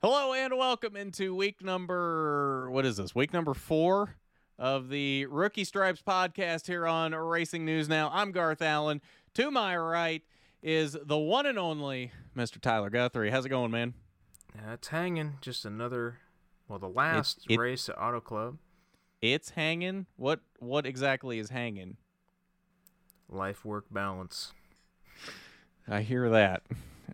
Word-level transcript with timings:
Hello 0.00 0.32
and 0.32 0.56
welcome 0.56 0.96
into 0.96 1.34
week 1.34 1.62
number 1.62 2.70
what 2.70 2.86
is 2.86 2.98
this? 2.98 3.14
Week 3.14 3.32
number 3.32 3.54
4 3.54 4.14
of 4.58 4.88
the 4.90 5.26
Rookie 5.26 5.64
Stripes 5.64 6.02
podcast 6.06 6.66
here 6.66 6.86
on 6.86 7.14
Racing 7.14 7.64
News 7.64 7.88
Now. 7.88 8.10
I'm 8.12 8.30
Garth 8.32 8.62
Allen. 8.62 9.00
To 9.34 9.50
my 9.50 9.76
right 9.76 10.22
is 10.62 10.96
the 11.04 11.18
one 11.18 11.46
and 11.46 11.58
only 11.58 12.12
Mr. 12.36 12.60
Tyler 12.60 12.90
Guthrie. 12.90 13.30
How's 13.30 13.46
it 13.46 13.50
going, 13.50 13.70
man? 13.70 13.94
Yeah, 14.54 14.74
it's 14.74 14.88
hanging. 14.88 15.34
Just 15.40 15.64
another, 15.64 16.18
well, 16.68 16.78
the 16.78 16.88
last 16.88 17.44
it- 17.48 17.58
race 17.58 17.88
at 17.88 18.00
Auto 18.00 18.20
Club. 18.20 18.58
It's 19.20 19.50
hanging. 19.50 20.06
What 20.16 20.40
what 20.60 20.86
exactly 20.86 21.40
is 21.40 21.50
hanging? 21.50 21.96
Life 23.28 23.64
work 23.64 23.86
balance. 23.90 24.52
I 25.88 26.02
hear 26.02 26.30
that. 26.30 26.62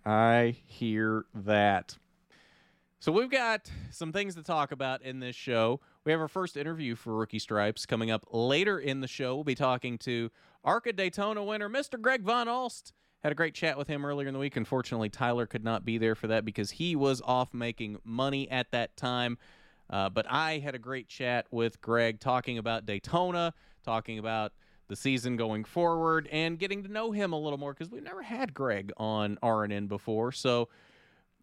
I 0.04 0.56
hear 0.66 1.24
that. 1.34 1.96
So 3.04 3.12
we've 3.12 3.30
got 3.30 3.70
some 3.90 4.12
things 4.12 4.34
to 4.36 4.42
talk 4.42 4.72
about 4.72 5.02
in 5.02 5.20
this 5.20 5.36
show. 5.36 5.78
We 6.06 6.12
have 6.12 6.22
our 6.22 6.26
first 6.26 6.56
interview 6.56 6.94
for 6.96 7.14
Rookie 7.14 7.38
Stripes 7.38 7.84
coming 7.84 8.10
up 8.10 8.24
later 8.32 8.78
in 8.78 9.02
the 9.02 9.06
show. 9.06 9.34
We'll 9.34 9.44
be 9.44 9.54
talking 9.54 9.98
to 9.98 10.30
ARCA 10.64 10.94
Daytona 10.94 11.44
winner 11.44 11.68
Mr. 11.68 12.00
Greg 12.00 12.22
Van 12.22 12.48
Alst. 12.48 12.92
Had 13.22 13.30
a 13.30 13.34
great 13.34 13.52
chat 13.52 13.76
with 13.76 13.88
him 13.88 14.06
earlier 14.06 14.26
in 14.26 14.32
the 14.32 14.40
week. 14.40 14.56
Unfortunately, 14.56 15.10
Tyler 15.10 15.44
could 15.44 15.62
not 15.62 15.84
be 15.84 15.98
there 15.98 16.14
for 16.14 16.28
that 16.28 16.46
because 16.46 16.70
he 16.70 16.96
was 16.96 17.20
off 17.26 17.52
making 17.52 17.98
money 18.04 18.50
at 18.50 18.70
that 18.70 18.96
time. 18.96 19.36
Uh, 19.90 20.08
but 20.08 20.24
I 20.30 20.60
had 20.60 20.74
a 20.74 20.78
great 20.78 21.06
chat 21.06 21.44
with 21.50 21.82
Greg 21.82 22.20
talking 22.20 22.56
about 22.56 22.86
Daytona, 22.86 23.52
talking 23.84 24.18
about 24.18 24.54
the 24.88 24.96
season 24.96 25.36
going 25.36 25.64
forward, 25.64 26.26
and 26.32 26.58
getting 26.58 26.82
to 26.84 26.88
know 26.90 27.12
him 27.12 27.34
a 27.34 27.38
little 27.38 27.58
more 27.58 27.74
because 27.74 27.90
we've 27.90 28.02
never 28.02 28.22
had 28.22 28.54
Greg 28.54 28.92
on 28.96 29.36
RNN 29.42 29.88
before. 29.88 30.32
So 30.32 30.70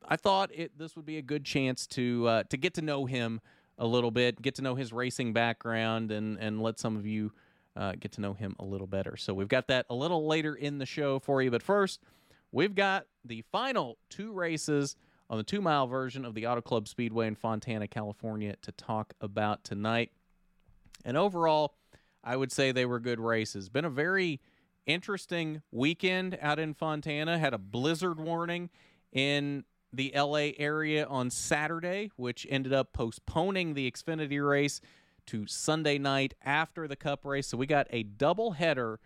I 0.07 0.15
thought 0.15 0.49
it 0.53 0.77
this 0.77 0.95
would 0.95 1.05
be 1.05 1.17
a 1.17 1.21
good 1.21 1.45
chance 1.45 1.87
to 1.87 2.27
uh, 2.27 2.43
to 2.49 2.57
get 2.57 2.73
to 2.75 2.81
know 2.81 3.05
him 3.05 3.41
a 3.77 3.85
little 3.85 4.11
bit, 4.11 4.41
get 4.41 4.55
to 4.55 4.61
know 4.61 4.75
his 4.75 4.91
racing 4.93 5.33
background, 5.33 6.11
and 6.11 6.37
and 6.39 6.61
let 6.61 6.79
some 6.79 6.95
of 6.95 7.05
you 7.05 7.31
uh, 7.75 7.93
get 7.99 8.11
to 8.13 8.21
know 8.21 8.33
him 8.33 8.55
a 8.59 8.65
little 8.65 8.87
better. 8.87 9.15
So 9.17 9.33
we've 9.33 9.47
got 9.47 9.67
that 9.67 9.85
a 9.89 9.95
little 9.95 10.27
later 10.27 10.55
in 10.55 10.77
the 10.77 10.85
show 10.85 11.19
for 11.19 11.41
you. 11.41 11.51
But 11.51 11.63
first, 11.63 12.01
we've 12.51 12.75
got 12.75 13.05
the 13.23 13.43
final 13.51 13.97
two 14.09 14.33
races 14.33 14.95
on 15.29 15.37
the 15.37 15.43
two 15.43 15.61
mile 15.61 15.87
version 15.87 16.25
of 16.25 16.33
the 16.33 16.47
Auto 16.47 16.61
Club 16.61 16.87
Speedway 16.87 17.27
in 17.27 17.35
Fontana, 17.35 17.87
California, 17.87 18.55
to 18.61 18.71
talk 18.73 19.13
about 19.21 19.63
tonight. 19.63 20.11
And 21.05 21.17
overall, 21.17 21.75
I 22.23 22.35
would 22.35 22.51
say 22.51 22.71
they 22.71 22.85
were 22.85 22.99
good 22.99 23.19
races. 23.19 23.69
Been 23.69 23.85
a 23.85 23.89
very 23.89 24.41
interesting 24.85 25.61
weekend 25.71 26.37
out 26.41 26.59
in 26.59 26.73
Fontana. 26.73 27.37
Had 27.37 27.53
a 27.53 27.57
blizzard 27.57 28.19
warning 28.19 28.69
in 29.11 29.63
the 29.93 30.11
LA 30.15 30.51
area 30.57 31.05
on 31.05 31.29
Saturday, 31.29 32.11
which 32.15 32.47
ended 32.49 32.73
up 32.73 32.93
postponing 32.93 33.73
the 33.73 33.89
Xfinity 33.91 34.45
race 34.47 34.81
to 35.27 35.45
Sunday 35.47 35.97
night 35.97 36.33
after 36.43 36.87
the 36.87 36.95
Cup 36.95 37.25
race. 37.25 37.47
So 37.47 37.57
we 37.57 37.65
got 37.65 37.87
a 37.91 38.03
double 38.03 38.51
header 38.51 38.99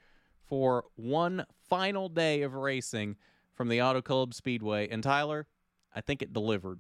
for 0.47 0.85
one 0.95 1.45
final 1.69 2.07
day 2.09 2.41
of 2.43 2.53
racing 2.53 3.15
from 3.53 3.69
the 3.69 3.81
Auto 3.81 4.01
Club 4.01 4.33
Speedway. 4.33 4.87
And 4.89 5.01
Tyler, 5.01 5.47
I 5.93 6.01
think 6.01 6.21
it 6.21 6.33
delivered. 6.33 6.79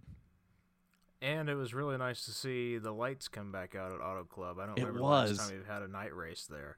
And 1.21 1.49
it 1.49 1.55
was 1.55 1.73
really 1.73 1.97
nice 1.97 2.25
to 2.25 2.31
see 2.31 2.77
the 2.77 2.91
lights 2.91 3.27
come 3.27 3.51
back 3.51 3.73
out 3.73 3.91
at 3.91 3.99
Auto 3.99 4.23
Club. 4.25 4.59
I 4.59 4.67
don't 4.67 4.77
It 4.77 4.81
remember 4.81 5.01
was. 5.01 5.31
the 5.31 5.37
last 5.37 5.49
time 5.49 5.57
we've 5.57 5.67
had 5.67 5.81
a 5.81 5.87
night 5.87 6.15
race 6.15 6.45
there. 6.49 6.77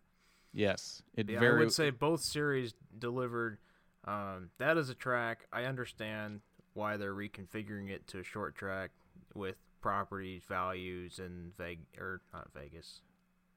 Yes, 0.54 1.02
it 1.16 1.30
Yeah, 1.30 1.40
very 1.40 1.56
I 1.58 1.60
would 1.66 1.74
say 1.74 1.90
both 1.90 2.22
series 2.22 2.74
delivered. 2.98 3.58
Um, 4.06 4.52
that 4.58 4.78
is 4.78 4.90
a 4.90 4.96
track. 4.96 5.46
I 5.52 5.66
understand 5.66 6.42
why 6.78 6.96
they're 6.96 7.14
reconfiguring 7.16 7.90
it 7.90 8.08
to 8.08 8.20
a 8.20 8.24
short 8.24 8.56
track 8.56 8.92
with 9.34 9.56
property 9.82 10.42
values 10.48 11.20
in 11.20 11.52
Veg 11.58 11.80
or 12.00 12.22
not 12.34 12.50
Vegas, 12.54 13.02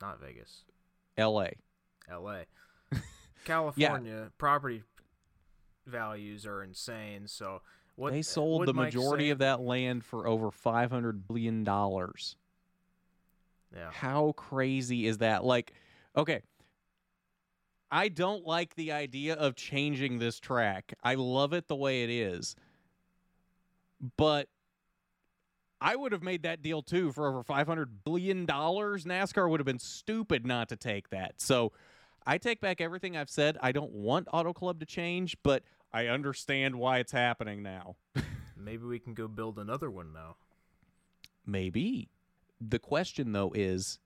not 0.01 0.21
Vegas, 0.21 0.65
L.A. 1.17 1.53
L.A. 2.11 2.47
California 3.44 4.31
property 4.39 4.83
values 5.87 6.47
are 6.47 6.62
insane. 6.62 7.27
So 7.27 7.61
what 7.97 8.12
they 8.12 8.22
sold 8.22 8.67
the 8.67 8.75
majority 8.75 9.25
saying- 9.25 9.33
of 9.33 9.39
that 9.39 9.61
land 9.61 10.05
for 10.05 10.27
over 10.27 10.50
five 10.50 10.91
hundred 10.91 11.28
billion 11.28 11.62
dollars. 11.62 12.37
Yeah, 13.75 13.91
How 13.93 14.33
crazy 14.33 15.06
is 15.06 15.19
that? 15.19 15.44
Like, 15.44 15.75
okay, 16.17 16.41
I 17.89 18.09
don't 18.09 18.44
like 18.44 18.75
the 18.75 18.91
idea 18.91 19.34
of 19.34 19.55
changing 19.55 20.19
this 20.19 20.41
track. 20.41 20.94
I 21.05 21.15
love 21.15 21.53
it 21.53 21.69
the 21.69 21.77
way 21.77 22.03
it 22.03 22.11
is, 22.11 22.56
but 24.16 24.49
I 25.81 25.97
would 25.97 26.12
have 26.12 26.22
made 26.22 26.43
that 26.43 26.62
deal 26.62 26.83
too 26.83 27.12
for 27.12 27.28
over 27.28 27.43
five 27.43 27.66
hundred 27.66 28.05
billion 28.05 28.47
dollars. 28.47 29.05
NASCAR 29.05 29.49
would 29.49 29.61
have 29.61 29.66
been 29.66 29.78
stupid 29.78 30.47
not 30.47 30.69
to 30.69 30.77
take 30.77 31.11
that. 31.11 31.41
So. 31.41 31.72
I 32.27 32.37
take 32.37 32.61
back 32.61 32.83
everything 32.83 33.16
I've 33.16 33.31
said. 33.31 33.56
I 33.62 33.72
don't 33.72 33.93
want 33.93 34.28
Auto 34.31 34.53
Club 34.53 34.78
to 34.81 34.87
change, 34.87 35.38
but 35.43 35.62
I 35.93 36.06
understand 36.06 36.77
why 36.77 36.99
it's 36.99 37.12
happening 37.12 37.62
now. 37.62 37.97
maybe 38.56 38.84
we 38.84 38.99
can 38.99 39.15
go 39.15 39.27
build 39.27 39.59
another 39.59 39.91
one 39.91 40.12
now. 40.12 40.37
Maybe. 41.47 42.09
The 42.61 42.78
question 42.78 43.32
though 43.32 43.53
is 43.55 43.99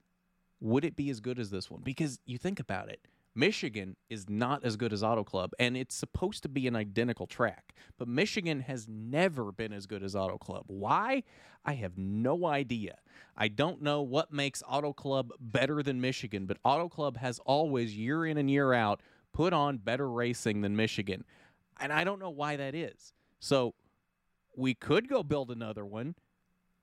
would 0.61 0.85
it 0.85 0.95
be 0.95 1.09
as 1.09 1.19
good 1.19 1.39
as 1.39 1.49
this 1.49 1.69
one? 1.69 1.81
Because 1.83 2.19
you 2.25 2.37
think 2.37 2.59
about 2.59 2.89
it. 2.89 3.01
Michigan 3.35 3.97
is 4.09 4.29
not 4.29 4.63
as 4.63 4.77
good 4.77 4.93
as 4.93 5.03
Auto 5.03 5.23
Club 5.23 5.51
and 5.59 5.75
it's 5.75 5.93
supposed 5.93 6.41
to 6.43 6.49
be 6.49 6.67
an 6.67 6.75
identical 6.75 7.27
track. 7.27 7.75
But 7.97 8.07
Michigan 8.07 8.61
has 8.61 8.87
never 8.87 9.51
been 9.51 9.73
as 9.73 9.85
good 9.85 10.03
as 10.03 10.15
Auto 10.15 10.37
Club. 10.37 10.63
Why? 10.67 11.23
I 11.65 11.73
have 11.73 11.97
no 11.97 12.45
idea. 12.45 12.95
I 13.35 13.49
don't 13.49 13.81
know 13.81 14.01
what 14.01 14.31
makes 14.31 14.63
Auto 14.67 14.93
Club 14.93 15.31
better 15.39 15.83
than 15.83 15.99
Michigan, 15.99 16.45
but 16.45 16.57
Auto 16.63 16.87
Club 16.87 17.17
has 17.17 17.39
always 17.39 17.97
year 17.97 18.25
in 18.25 18.37
and 18.37 18.49
year 18.49 18.71
out 18.71 19.01
put 19.33 19.51
on 19.51 19.77
better 19.77 20.09
racing 20.09 20.61
than 20.61 20.75
Michigan. 20.75 21.25
And 21.79 21.91
I 21.91 22.05
don't 22.05 22.19
know 22.19 22.29
why 22.29 22.55
that 22.55 22.73
is. 22.73 23.13
So 23.39 23.73
we 24.55 24.73
could 24.73 25.09
go 25.09 25.23
build 25.23 25.51
another 25.51 25.85
one, 25.85 26.15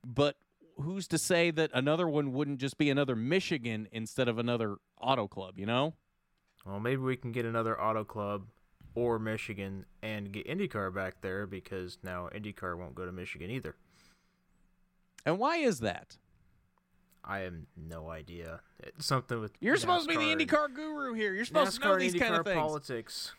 but 0.04 0.36
who's 0.76 1.08
to 1.08 1.18
say 1.18 1.50
that 1.50 1.70
another 1.72 2.08
one 2.08 2.32
wouldn't 2.32 2.60
just 2.60 2.76
be 2.76 2.90
another 2.90 3.16
Michigan 3.16 3.88
instead 3.92 4.28
of 4.28 4.38
another 4.38 4.76
Auto 5.00 5.28
Club, 5.28 5.58
you 5.58 5.66
know? 5.66 5.94
Well, 6.64 6.80
maybe 6.80 7.02
we 7.02 7.16
can 7.16 7.32
get 7.32 7.44
another 7.44 7.80
Auto 7.80 8.04
Club 8.04 8.46
or 8.94 9.18
Michigan 9.18 9.84
and 10.02 10.32
get 10.32 10.46
IndyCar 10.46 10.94
back 10.94 11.20
there 11.20 11.46
because 11.46 11.98
now 12.02 12.28
IndyCar 12.34 12.76
won't 12.78 12.94
go 12.94 13.04
to 13.06 13.12
Michigan 13.12 13.50
either. 13.50 13.74
And 15.24 15.38
why 15.38 15.56
is 15.56 15.80
that? 15.80 16.16
I 17.24 17.40
have 17.40 17.54
no 17.76 18.10
idea. 18.10 18.60
It's 18.80 19.06
something 19.06 19.40
with 19.40 19.52
You're 19.60 19.76
supposed 19.76 20.08
to 20.08 20.16
be 20.18 20.34
the 20.34 20.44
IndyCar 20.44 20.74
guru 20.74 21.14
here. 21.14 21.32
You're 21.34 21.44
supposed 21.44 21.80
to 21.80 21.86
know 21.88 21.98
these 21.98 22.12
and 22.14 22.22
kind 22.22 22.34
of 22.34 22.40
IndyCar 22.42 22.44
things. 22.44 22.56
politics. 22.60 23.32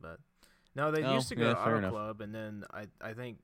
But 0.00 0.18
no, 0.74 0.90
they 0.90 1.02
Oh, 1.04 1.14
used 1.14 1.28
to 1.28 1.34
go 1.36 1.48
yeah, 1.48 1.54
to 1.54 1.60
Auto 1.60 1.76
enough. 1.78 1.90
Club, 1.90 2.20
and 2.20 2.34
then 2.34 2.64
I 2.72 2.86
I 3.02 3.12
think 3.12 3.38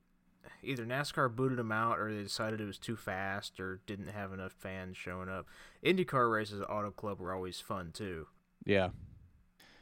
either 0.62 0.84
NASCAR 0.86 1.34
booted 1.34 1.58
them 1.58 1.72
out, 1.72 1.98
or 1.98 2.12
they 2.14 2.22
decided 2.22 2.60
it 2.60 2.66
was 2.66 2.78
too 2.78 2.96
fast, 2.96 3.60
or 3.60 3.80
didn't 3.86 4.08
have 4.08 4.32
enough 4.32 4.52
fans 4.52 4.96
showing 4.96 5.28
up. 5.28 5.46
IndyCar 5.84 6.32
races 6.32 6.60
at 6.62 6.70
Auto 6.70 6.90
Club 6.90 7.20
were 7.20 7.34
always 7.34 7.60
fun 7.60 7.90
too. 7.92 8.26
Yeah. 8.64 8.90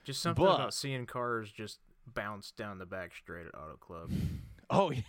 Just 0.04 0.20
something 0.22 0.44
But- 0.44 0.54
about 0.56 0.75
seeing 0.75 1.06
cars 1.06 1.50
just 1.53 1.78
bounce 2.06 2.50
down 2.50 2.78
the 2.78 2.87
back 2.87 3.15
straight 3.15 3.47
at 3.47 3.54
Auto 3.54 3.76
Club. 3.76 4.10
Oh, 4.75 4.91
yeah. 4.91 5.03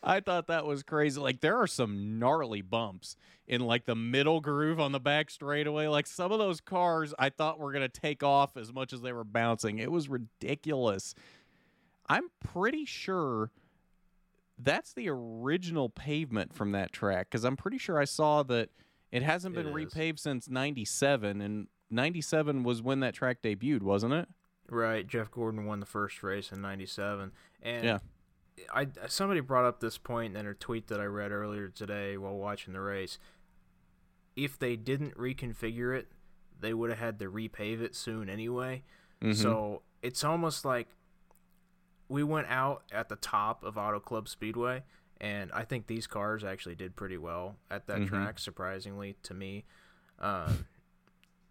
I 0.00 0.20
thought 0.20 0.46
that 0.46 0.64
was 0.64 0.84
crazy. 0.84 1.20
Like 1.20 1.40
there 1.40 1.56
are 1.56 1.66
some 1.66 2.20
gnarly 2.20 2.62
bumps 2.62 3.16
in 3.48 3.62
like 3.62 3.84
the 3.84 3.96
middle 3.96 4.40
groove 4.40 4.78
on 4.78 4.92
the 4.92 5.00
back 5.00 5.28
straightaway. 5.28 5.88
Like 5.88 6.06
some 6.06 6.30
of 6.30 6.38
those 6.38 6.60
cars 6.60 7.12
I 7.18 7.30
thought 7.30 7.58
were 7.58 7.72
going 7.72 7.88
to 7.88 8.00
take 8.00 8.22
off 8.22 8.56
as 8.56 8.72
much 8.72 8.92
as 8.92 9.00
they 9.00 9.12
were 9.12 9.24
bouncing. 9.24 9.78
It 9.80 9.90
was 9.90 10.08
ridiculous. 10.08 11.16
I'm 12.08 12.28
pretty 12.38 12.84
sure 12.84 13.50
that's 14.56 14.92
the 14.92 15.08
original 15.08 15.88
pavement 15.88 16.54
from 16.54 16.70
that 16.72 16.92
track 16.92 17.30
cuz 17.30 17.44
I'm 17.44 17.56
pretty 17.56 17.78
sure 17.78 17.98
I 17.98 18.04
saw 18.04 18.44
that 18.44 18.68
it 19.10 19.22
hasn't 19.24 19.56
been 19.56 19.68
is. 19.68 19.74
repaved 19.74 20.20
since 20.20 20.48
97 20.48 21.40
and 21.40 21.66
97 21.90 22.62
was 22.62 22.82
when 22.82 23.00
that 23.00 23.14
track 23.14 23.42
debuted, 23.42 23.82
wasn't 23.82 24.12
it? 24.14 24.28
Right, 24.68 25.06
Jeff 25.06 25.30
Gordon 25.30 25.64
won 25.66 25.80
the 25.80 25.86
first 25.86 26.22
race 26.22 26.52
in 26.52 26.60
'97, 26.60 27.32
and 27.60 27.84
Yeah. 27.84 27.98
I 28.72 28.86
somebody 29.08 29.40
brought 29.40 29.64
up 29.64 29.80
this 29.80 29.98
point 29.98 30.36
in 30.36 30.46
a 30.46 30.54
tweet 30.54 30.86
that 30.88 31.00
I 31.00 31.04
read 31.06 31.32
earlier 31.32 31.68
today 31.68 32.16
while 32.16 32.36
watching 32.36 32.74
the 32.74 32.80
race. 32.80 33.18
If 34.36 34.58
they 34.58 34.76
didn't 34.76 35.16
reconfigure 35.16 35.96
it, 35.98 36.12
they 36.58 36.72
would 36.74 36.90
have 36.90 36.98
had 36.98 37.18
to 37.18 37.30
repave 37.30 37.80
it 37.80 37.96
soon 37.96 38.28
anyway. 38.28 38.84
Mhm. 39.22 39.34
So 39.34 39.82
it's 40.02 40.22
almost 40.22 40.64
like 40.64 40.88
we 42.08 42.22
went 42.22 42.48
out 42.48 42.84
at 42.92 43.08
the 43.08 43.16
top 43.16 43.64
of 43.64 43.76
Auto 43.78 43.98
Club 43.98 44.28
Speedway, 44.28 44.84
and 45.20 45.50
I 45.52 45.64
think 45.64 45.86
these 45.86 46.06
cars 46.06 46.44
actually 46.44 46.74
did 46.76 46.96
pretty 46.96 47.18
well 47.18 47.58
at 47.70 47.86
that 47.86 48.00
Mhm. 48.00 48.08
track, 48.08 48.38
surprisingly 48.38 49.14
to 49.22 49.34
me. 49.34 49.64
Um, 50.18 50.66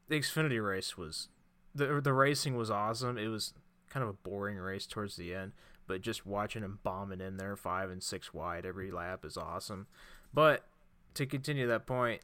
the 0.10 0.20
Xfinity 0.20 0.64
race 0.64 0.98
was 0.98 1.30
the 1.74 2.02
the 2.02 2.14
racing 2.14 2.58
was 2.58 2.70
awesome. 2.70 3.18
It 3.18 3.28
was 3.28 3.54
kind 3.90 4.04
of 4.04 4.10
a 4.10 4.14
boring 4.14 4.58
race 4.58 4.86
towards 4.86 5.16
the 5.16 5.34
end, 5.34 5.54
but 5.88 6.02
just 6.02 6.26
watching 6.26 6.64
him 6.64 6.80
bombing 6.84 7.22
in 7.22 7.38
there 7.38 7.56
five 7.56 7.90
and 7.90 8.04
six 8.04 8.34
wide 8.34 8.66
every 8.66 8.92
lap 8.92 9.24
is 9.24 9.38
awesome. 9.38 9.88
But 10.34 10.66
to 11.14 11.26
continue 11.26 11.68
that 11.68 11.88
point, 11.88 12.22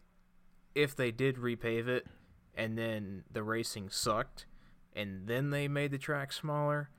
if 0.74 0.96
they 0.96 1.12
did 1.12 1.38
repave 1.38 1.88
it 1.88 2.06
and 2.56 2.78
then 2.78 3.24
the 3.32 3.44
racing 3.44 3.90
sucked 3.90 4.46
and 4.96 5.28
then 5.28 5.50
they 5.50 5.68
made 5.68 5.92
the 5.92 5.98
track 5.98 6.34
smaller, 6.34 6.90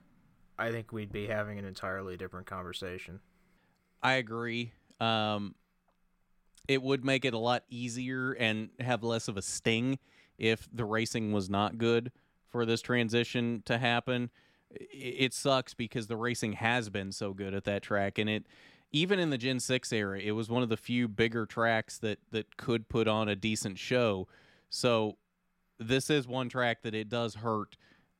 I 0.58 0.70
think 0.70 0.92
we'd 0.92 1.12
be 1.12 1.26
having 1.26 1.58
an 1.58 1.64
entirely 1.64 2.16
different 2.16 2.46
conversation. 2.46 3.20
I 4.02 4.14
agree. 4.14 4.72
Um, 5.00 5.54
it 6.68 6.82
would 6.82 7.04
make 7.04 7.24
it 7.24 7.34
a 7.34 7.38
lot 7.38 7.64
easier 7.70 8.32
and 8.32 8.70
have 8.80 9.02
less 9.02 9.28
of 9.28 9.36
a 9.36 9.42
sting 9.42 9.98
if 10.38 10.68
the 10.72 10.84
racing 10.84 11.32
was 11.32 11.48
not 11.48 11.78
good 11.78 12.12
for 12.48 12.64
this 12.64 12.80
transition 12.80 13.62
to 13.66 13.78
happen. 13.78 14.30
It 14.70 15.32
sucks 15.32 15.74
because 15.74 16.06
the 16.06 16.16
racing 16.16 16.54
has 16.54 16.90
been 16.90 17.12
so 17.12 17.32
good 17.32 17.54
at 17.54 17.64
that 17.64 17.82
track, 17.82 18.18
and 18.18 18.28
it 18.28 18.46
even 18.92 19.18
in 19.18 19.30
the 19.30 19.38
Gen 19.38 19.60
Six 19.60 19.92
era, 19.92 20.18
it 20.18 20.32
was 20.32 20.48
one 20.48 20.62
of 20.62 20.68
the 20.68 20.76
few 20.76 21.08
bigger 21.08 21.46
tracks 21.46 21.98
that 21.98 22.18
that 22.30 22.56
could 22.56 22.88
put 22.88 23.08
on 23.08 23.28
a 23.28 23.36
decent 23.36 23.78
show. 23.78 24.26
So 24.68 25.16
this 25.78 26.10
is 26.10 26.26
one 26.26 26.48
track 26.48 26.82
that 26.82 26.94
it 26.94 27.08
does 27.08 27.36
hurt 27.36 27.76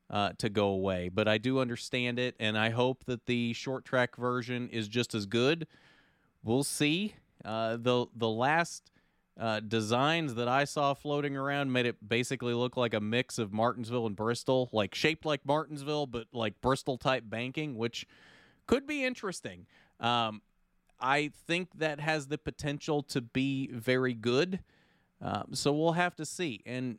uh, 0.09 0.33
to 0.39 0.49
go 0.49 0.69
away, 0.69 1.09
but 1.09 1.27
I 1.27 1.39
do 1.39 1.59
understand 1.59 2.19
it, 2.19 2.37
and 2.39 2.57
I 2.57 2.71
hope 2.71 3.05
that 3.07 3.27
the 3.27 3.53
short 3.53 3.85
track 3.85 4.17
version 4.17 4.69
is 4.71 4.89
just 4.89 5.15
as 5.15 5.27
good. 5.27 5.67
We'll 6.45 6.65
see. 6.65 7.15
Uh, 7.45 7.77
the 7.77 8.07
the 8.15 8.29
last 8.29 8.91
uh, 9.39 9.61
designs 9.61 10.35
that 10.35 10.49
I 10.49 10.65
saw 10.65 10.95
floating 10.95 11.37
around 11.37 11.73
made 11.73 11.87
it 11.87 11.97
basically 12.07 12.55
look 12.55 12.77
like 12.77 12.95
a 12.95 13.01
mix 13.01 13.39
of 13.39 13.53
Martinsville 13.53 14.07
and 14.07 14.17
Bristol, 14.17 14.71
like 14.73 14.95
shaped 14.95 15.27
like 15.27 15.45
Martinsville, 15.45 16.07
but 16.07 16.27
like 16.33 16.61
Bristol 16.61 16.97
type 16.97 17.25
banking, 17.27 17.77
which 17.77 18.07
could 18.67 18.87
be 18.87 19.05
interesting. 19.05 19.67
Um, 20.01 20.41
I 20.99 21.31
think 21.47 21.69
that 21.79 22.01
has 22.01 22.29
the 22.29 22.39
potential 22.39 23.03
to 23.05 23.21
be 23.21 23.69
very 23.69 24.15
good. 24.15 24.61
Um, 25.21 25.49
so 25.53 25.73
we'll 25.73 25.93
have 25.93 26.17
to 26.17 26.25
see. 26.25 26.63
And 26.65 26.99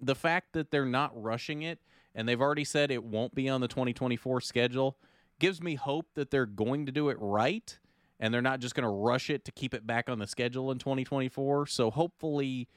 the 0.00 0.14
fact 0.14 0.52
that 0.52 0.70
they're 0.70 0.86
not 0.86 1.10
rushing 1.20 1.62
it 1.62 1.80
and 2.14 2.28
they've 2.28 2.40
already 2.40 2.64
said 2.64 2.90
it 2.90 3.04
won't 3.04 3.34
be 3.34 3.48
on 3.48 3.60
the 3.60 3.68
2024 3.68 4.40
schedule 4.40 4.96
gives 5.38 5.60
me 5.60 5.74
hope 5.74 6.06
that 6.14 6.30
they're 6.30 6.46
going 6.46 6.86
to 6.86 6.92
do 6.92 7.08
it 7.08 7.16
right 7.20 7.78
and 8.22 8.32
they're 8.32 8.40
not 8.40 8.60
just 8.60 8.76
going 8.76 8.84
to 8.84 8.88
rush 8.88 9.28
it 9.28 9.44
to 9.44 9.52
keep 9.52 9.74
it 9.74 9.84
back 9.84 10.08
on 10.08 10.20
the 10.20 10.28
schedule 10.28 10.70
in 10.70 10.78
2024. 10.78 11.66
So 11.66 11.90
hopefully 11.90 12.68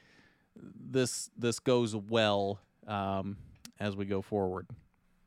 this 0.57 1.29
this 1.37 1.59
goes 1.59 1.95
well 1.95 2.59
um, 2.87 3.37
as 3.79 3.95
we 3.95 4.05
go 4.05 4.21
forward. 4.21 4.67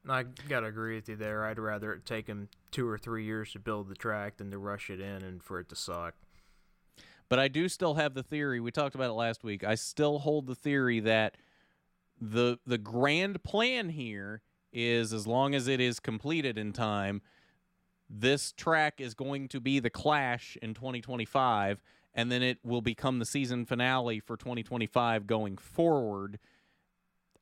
I 0.08 0.24
gotta 0.48 0.66
agree 0.66 0.96
with 0.96 1.08
you 1.08 1.16
there. 1.16 1.44
I'd 1.44 1.58
rather 1.58 1.92
it 1.92 2.06
take 2.06 2.26
them 2.26 2.48
two 2.70 2.88
or 2.88 2.98
three 2.98 3.24
years 3.24 3.52
to 3.52 3.58
build 3.58 3.88
the 3.88 3.94
track 3.94 4.38
than 4.38 4.50
to 4.50 4.58
rush 4.58 4.90
it 4.90 5.00
in 5.00 5.22
and 5.22 5.42
for 5.42 5.60
it 5.60 5.68
to 5.68 5.76
suck. 5.76 6.14
But 7.28 7.38
I 7.38 7.48
do 7.48 7.68
still 7.68 7.94
have 7.94 8.14
the 8.14 8.22
theory. 8.22 8.58
We 8.58 8.70
talked 8.70 8.94
about 8.94 9.10
it 9.10 9.14
last 9.14 9.44
week. 9.44 9.62
I 9.64 9.74
still 9.74 10.20
hold 10.20 10.46
the 10.46 10.54
theory 10.54 10.98
that 11.00 11.36
the 12.20 12.58
the 12.66 12.78
grand 12.78 13.44
plan 13.44 13.90
here 13.90 14.40
is 14.72 15.12
as 15.12 15.26
long 15.26 15.54
as 15.54 15.68
it 15.68 15.78
is 15.78 16.00
completed 16.00 16.56
in 16.58 16.72
time 16.72 17.20
this 18.10 18.52
track 18.52 19.00
is 19.00 19.14
going 19.14 19.48
to 19.48 19.60
be 19.60 19.80
the 19.80 19.90
Clash 19.90 20.56
in 20.62 20.74
2025, 20.74 21.82
and 22.14 22.32
then 22.32 22.42
it 22.42 22.58
will 22.64 22.80
become 22.80 23.18
the 23.18 23.24
season 23.24 23.66
finale 23.66 24.20
for 24.20 24.36
2025 24.36 25.26
going 25.26 25.56
forward. 25.56 26.38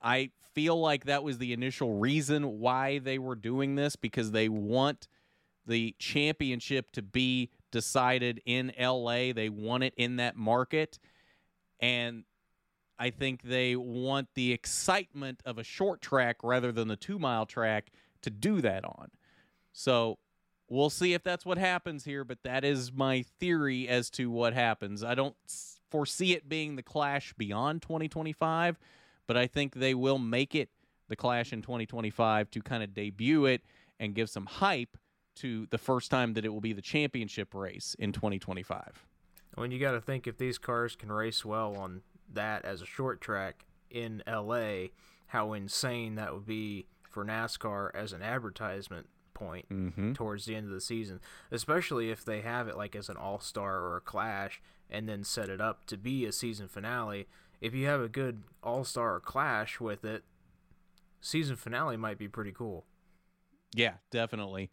I 0.02 0.30
feel 0.54 0.78
like 0.80 1.04
that 1.04 1.22
was 1.22 1.38
the 1.38 1.52
initial 1.52 1.94
reason 1.94 2.60
why 2.60 2.98
they 2.98 3.18
were 3.18 3.34
doing 3.34 3.74
this 3.74 3.96
because 3.96 4.32
they 4.32 4.48
want 4.48 5.08
the 5.66 5.94
championship 5.98 6.90
to 6.92 7.02
be 7.02 7.50
decided 7.70 8.40
in 8.46 8.72
LA. 8.80 9.32
They 9.32 9.48
want 9.48 9.84
it 9.84 9.94
in 9.96 10.16
that 10.16 10.36
market. 10.36 10.98
And 11.80 12.24
I 12.98 13.10
think 13.10 13.42
they 13.42 13.76
want 13.76 14.28
the 14.34 14.52
excitement 14.52 15.42
of 15.44 15.58
a 15.58 15.64
short 15.64 16.00
track 16.00 16.36
rather 16.42 16.72
than 16.72 16.88
the 16.88 16.96
two 16.96 17.18
mile 17.18 17.46
track 17.46 17.90
to 18.22 18.30
do 18.30 18.60
that 18.62 18.84
on. 18.84 19.10
So 19.72 20.18
We'll 20.68 20.90
see 20.90 21.14
if 21.14 21.22
that's 21.22 21.46
what 21.46 21.58
happens 21.58 22.04
here, 22.04 22.24
but 22.24 22.42
that 22.42 22.64
is 22.64 22.92
my 22.92 23.22
theory 23.38 23.88
as 23.88 24.10
to 24.10 24.30
what 24.30 24.52
happens. 24.52 25.04
I 25.04 25.14
don't 25.14 25.36
foresee 25.90 26.32
it 26.32 26.48
being 26.48 26.76
the 26.76 26.82
Clash 26.82 27.32
beyond 27.34 27.82
2025, 27.82 28.78
but 29.26 29.36
I 29.36 29.46
think 29.46 29.74
they 29.74 29.94
will 29.94 30.18
make 30.18 30.54
it 30.54 30.70
the 31.08 31.16
Clash 31.16 31.52
in 31.52 31.62
2025 31.62 32.50
to 32.50 32.62
kind 32.62 32.82
of 32.82 32.94
debut 32.94 33.46
it 33.46 33.62
and 34.00 34.14
give 34.14 34.28
some 34.28 34.46
hype 34.46 34.96
to 35.36 35.66
the 35.70 35.78
first 35.78 36.10
time 36.10 36.34
that 36.34 36.44
it 36.44 36.48
will 36.48 36.60
be 36.60 36.72
the 36.72 36.82
championship 36.82 37.54
race 37.54 37.94
in 37.98 38.12
2025. 38.12 39.06
When 39.54 39.70
you 39.70 39.78
got 39.78 39.92
to 39.92 40.00
think 40.00 40.26
if 40.26 40.36
these 40.36 40.58
cars 40.58 40.96
can 40.96 41.12
race 41.12 41.44
well 41.44 41.76
on 41.76 42.02
that 42.32 42.64
as 42.64 42.82
a 42.82 42.86
short 42.86 43.20
track 43.20 43.66
in 43.90 44.22
LA, 44.26 44.88
how 45.28 45.52
insane 45.52 46.16
that 46.16 46.34
would 46.34 46.46
be 46.46 46.86
for 47.08 47.24
NASCAR 47.24 47.90
as 47.94 48.12
an 48.12 48.22
advertisement 48.22 49.08
point 49.36 49.68
mm-hmm. 49.68 50.14
towards 50.14 50.46
the 50.46 50.56
end 50.56 50.66
of 50.66 50.72
the 50.72 50.80
season, 50.80 51.20
especially 51.50 52.10
if 52.10 52.24
they 52.24 52.40
have 52.40 52.66
it 52.66 52.76
like 52.76 52.96
as 52.96 53.08
an 53.08 53.16
all 53.16 53.38
star 53.38 53.80
or 53.80 53.96
a 53.98 54.00
clash 54.00 54.62
and 54.90 55.08
then 55.08 55.22
set 55.22 55.48
it 55.48 55.60
up 55.60 55.84
to 55.86 55.96
be 55.96 56.24
a 56.24 56.32
season 56.32 56.68
finale. 56.68 57.28
If 57.60 57.74
you 57.74 57.86
have 57.86 58.00
a 58.00 58.08
good 58.08 58.42
all 58.62 58.84
star 58.84 59.16
or 59.16 59.20
clash 59.20 59.78
with 59.78 60.04
it, 60.04 60.24
season 61.20 61.56
finale 61.56 61.96
might 61.96 62.18
be 62.18 62.28
pretty 62.28 62.52
cool. 62.52 62.86
Yeah, 63.74 63.94
definitely. 64.10 64.70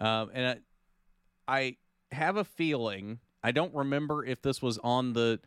Um, 0.00 0.30
and 0.32 0.60
I, 1.46 1.56
I 1.56 1.76
have 2.14 2.36
a 2.36 2.44
feeling 2.44 3.20
I 3.42 3.52
don't 3.52 3.74
remember 3.74 4.24
if 4.24 4.42
this 4.42 4.60
was 4.62 4.78
on 4.78 5.12
the 5.12 5.40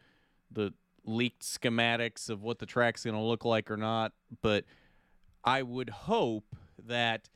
the 0.51 0.73
leaked 1.05 1.43
schematics 1.43 2.29
of 2.29 2.43
what 2.43 2.59
the 2.59 2.65
track's 2.65 3.03
going 3.03 3.15
to 3.15 3.21
look 3.21 3.45
like 3.45 3.71
or 3.71 3.77
not, 3.77 4.13
but 4.41 4.65
I 5.43 5.63
would 5.63 5.89
hope 5.89 6.55
that 6.85 7.29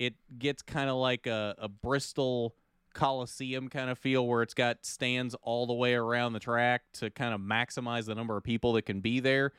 it 0.00 0.14
gets 0.38 0.62
kind 0.62 0.88
of 0.88 0.96
like 0.96 1.26
a, 1.26 1.54
a 1.58 1.68
Bristol 1.68 2.56
Coliseum 2.94 3.68
kind 3.68 3.90
of 3.90 3.98
feel 3.98 4.26
where 4.26 4.42
it's 4.42 4.54
got 4.54 4.84
stands 4.84 5.36
all 5.42 5.66
the 5.66 5.74
way 5.74 5.94
around 5.94 6.32
the 6.32 6.40
track 6.40 6.82
to 6.94 7.10
kind 7.10 7.34
of 7.34 7.40
maximize 7.40 8.06
the 8.06 8.14
number 8.14 8.36
of 8.36 8.42
people 8.42 8.72
that 8.72 8.82
can 8.82 9.00
be 9.00 9.20
there. 9.20 9.52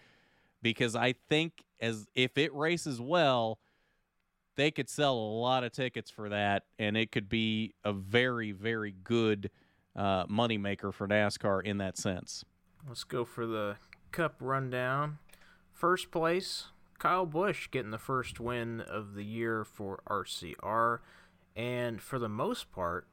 Because 0.64 0.96
I 0.96 1.14
think 1.30 1.64
as 1.80 2.08
if 2.16 2.38
it 2.40 2.54
races 2.56 3.00
well, 3.00 3.60
they 4.56 4.72
could 4.72 4.90
sell 4.90 5.14
a 5.14 5.32
lot 5.40 5.64
of 5.64 5.72
tickets 5.72 6.10
for 6.10 6.30
that, 6.30 6.64
and 6.78 6.98
it 6.98 7.12
could 7.12 7.30
be 7.30 7.76
a 7.84 7.94
very, 7.94 8.52
very 8.52 8.96
good 9.04 9.52
uh, 9.96 10.26
moneymaker 10.26 10.92
for 10.92 11.08
NASCAR 11.08 11.64
in 11.64 11.78
that 11.78 11.98
sense. 11.98 12.44
Let's 12.88 13.04
go 13.04 13.25
for 13.25 13.46
the 13.46 13.77
Cup 14.12 14.36
rundown. 14.39 15.20
First 15.72 16.12
place, 16.12 16.65
Kyle 17.01 17.25
Busch 17.25 17.67
getting 17.72 17.89
the 17.89 17.98
first 17.98 18.39
win 18.39 18.79
of 18.79 19.15
the 19.15 19.24
year 19.24 19.65
for 19.65 20.03
RCR. 20.08 21.00
And 21.55 22.00
for 22.00 22.20
the 22.20 22.29
most 22.29 22.72
part, 22.72 23.08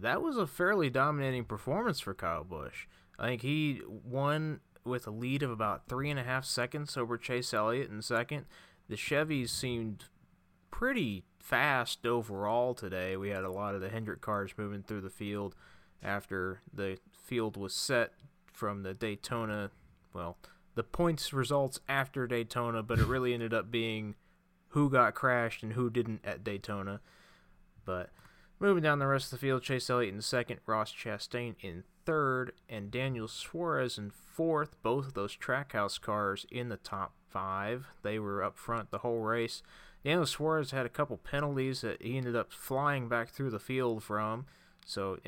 that 0.00 0.22
was 0.22 0.38
a 0.38 0.46
fairly 0.46 0.88
dominating 0.88 1.44
performance 1.44 2.00
for 2.00 2.14
Kyle 2.14 2.42
Busch. 2.42 2.86
I 3.18 3.26
think 3.26 3.42
he 3.42 3.82
won 3.86 4.60
with 4.82 5.06
a 5.06 5.10
lead 5.10 5.42
of 5.42 5.50
about 5.50 5.88
three 5.90 6.08
and 6.08 6.18
a 6.18 6.24
half 6.24 6.46
seconds 6.46 6.96
over 6.96 7.18
Chase 7.18 7.52
Elliott 7.52 7.90
in 7.90 8.00
second. 8.00 8.46
The 8.88 8.96
Chevys 8.96 9.50
seemed 9.50 10.06
pretty 10.70 11.24
fast 11.38 12.06
overall 12.06 12.72
today. 12.72 13.18
We 13.18 13.28
had 13.28 13.44
a 13.44 13.52
lot 13.52 13.74
of 13.74 13.82
the 13.82 13.90
Hendrick 13.90 14.22
cars 14.22 14.52
moving 14.56 14.82
through 14.82 15.02
the 15.02 15.10
field 15.10 15.54
after 16.02 16.62
the 16.72 16.96
field 17.12 17.58
was 17.58 17.74
set 17.74 18.14
from 18.50 18.84
the 18.84 18.94
Daytona, 18.94 19.70
well, 20.14 20.38
the 20.74 20.82
points 20.82 21.32
results 21.32 21.80
after 21.88 22.26
Daytona, 22.26 22.82
but 22.82 22.98
it 22.98 23.06
really 23.06 23.34
ended 23.34 23.52
up 23.52 23.70
being 23.70 24.14
who 24.68 24.88
got 24.88 25.14
crashed 25.14 25.62
and 25.62 25.74
who 25.74 25.90
didn't 25.90 26.20
at 26.24 26.42
Daytona. 26.44 27.00
But 27.84 28.10
moving 28.58 28.82
down 28.82 28.98
the 28.98 29.06
rest 29.06 29.26
of 29.26 29.30
the 29.32 29.46
field, 29.46 29.62
Chase 29.62 29.90
Elliott 29.90 30.14
in 30.14 30.22
second, 30.22 30.60
Ross 30.66 30.92
Chastain 30.92 31.56
in 31.60 31.84
third, 32.04 32.52
and 32.68 32.90
Daniel 32.90 33.28
Suarez 33.28 33.98
in 33.98 34.10
fourth. 34.10 34.76
Both 34.82 35.08
of 35.08 35.14
those 35.14 35.36
Trackhouse 35.36 36.00
cars 36.00 36.46
in 36.50 36.68
the 36.68 36.78
top 36.78 37.12
five. 37.28 37.88
They 38.02 38.18
were 38.18 38.42
up 38.42 38.56
front 38.56 38.90
the 38.90 38.98
whole 38.98 39.20
race. 39.20 39.62
Daniel 40.04 40.26
Suarez 40.26 40.70
had 40.70 40.86
a 40.86 40.90
couple 40.90 41.16
penalties 41.16 41.82
that 41.82 42.02
he 42.02 42.16
ended 42.16 42.34
up 42.34 42.52
flying 42.52 43.08
back 43.08 43.28
through 43.28 43.50
the 43.50 43.58
field 43.58 44.02
from. 44.02 44.46
So, 44.84 45.18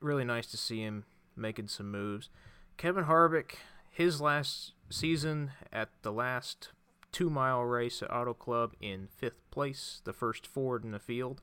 really 0.00 0.24
nice 0.24 0.46
to 0.48 0.56
see 0.56 0.80
him 0.80 1.04
making 1.34 1.68
some 1.68 1.90
moves. 1.90 2.28
Kevin 2.76 3.04
Harvick 3.04 3.54
his 3.92 4.20
last 4.20 4.72
season 4.90 5.52
at 5.70 5.90
the 6.00 6.10
last 6.10 6.70
two 7.12 7.28
mile 7.28 7.62
race 7.62 8.02
at 8.02 8.12
Auto 8.12 8.32
Club 8.32 8.72
in 8.80 9.06
fifth 9.06 9.48
place, 9.50 10.00
the 10.04 10.14
first 10.14 10.46
Ford 10.46 10.82
in 10.82 10.90
the 10.90 10.98
field. 10.98 11.42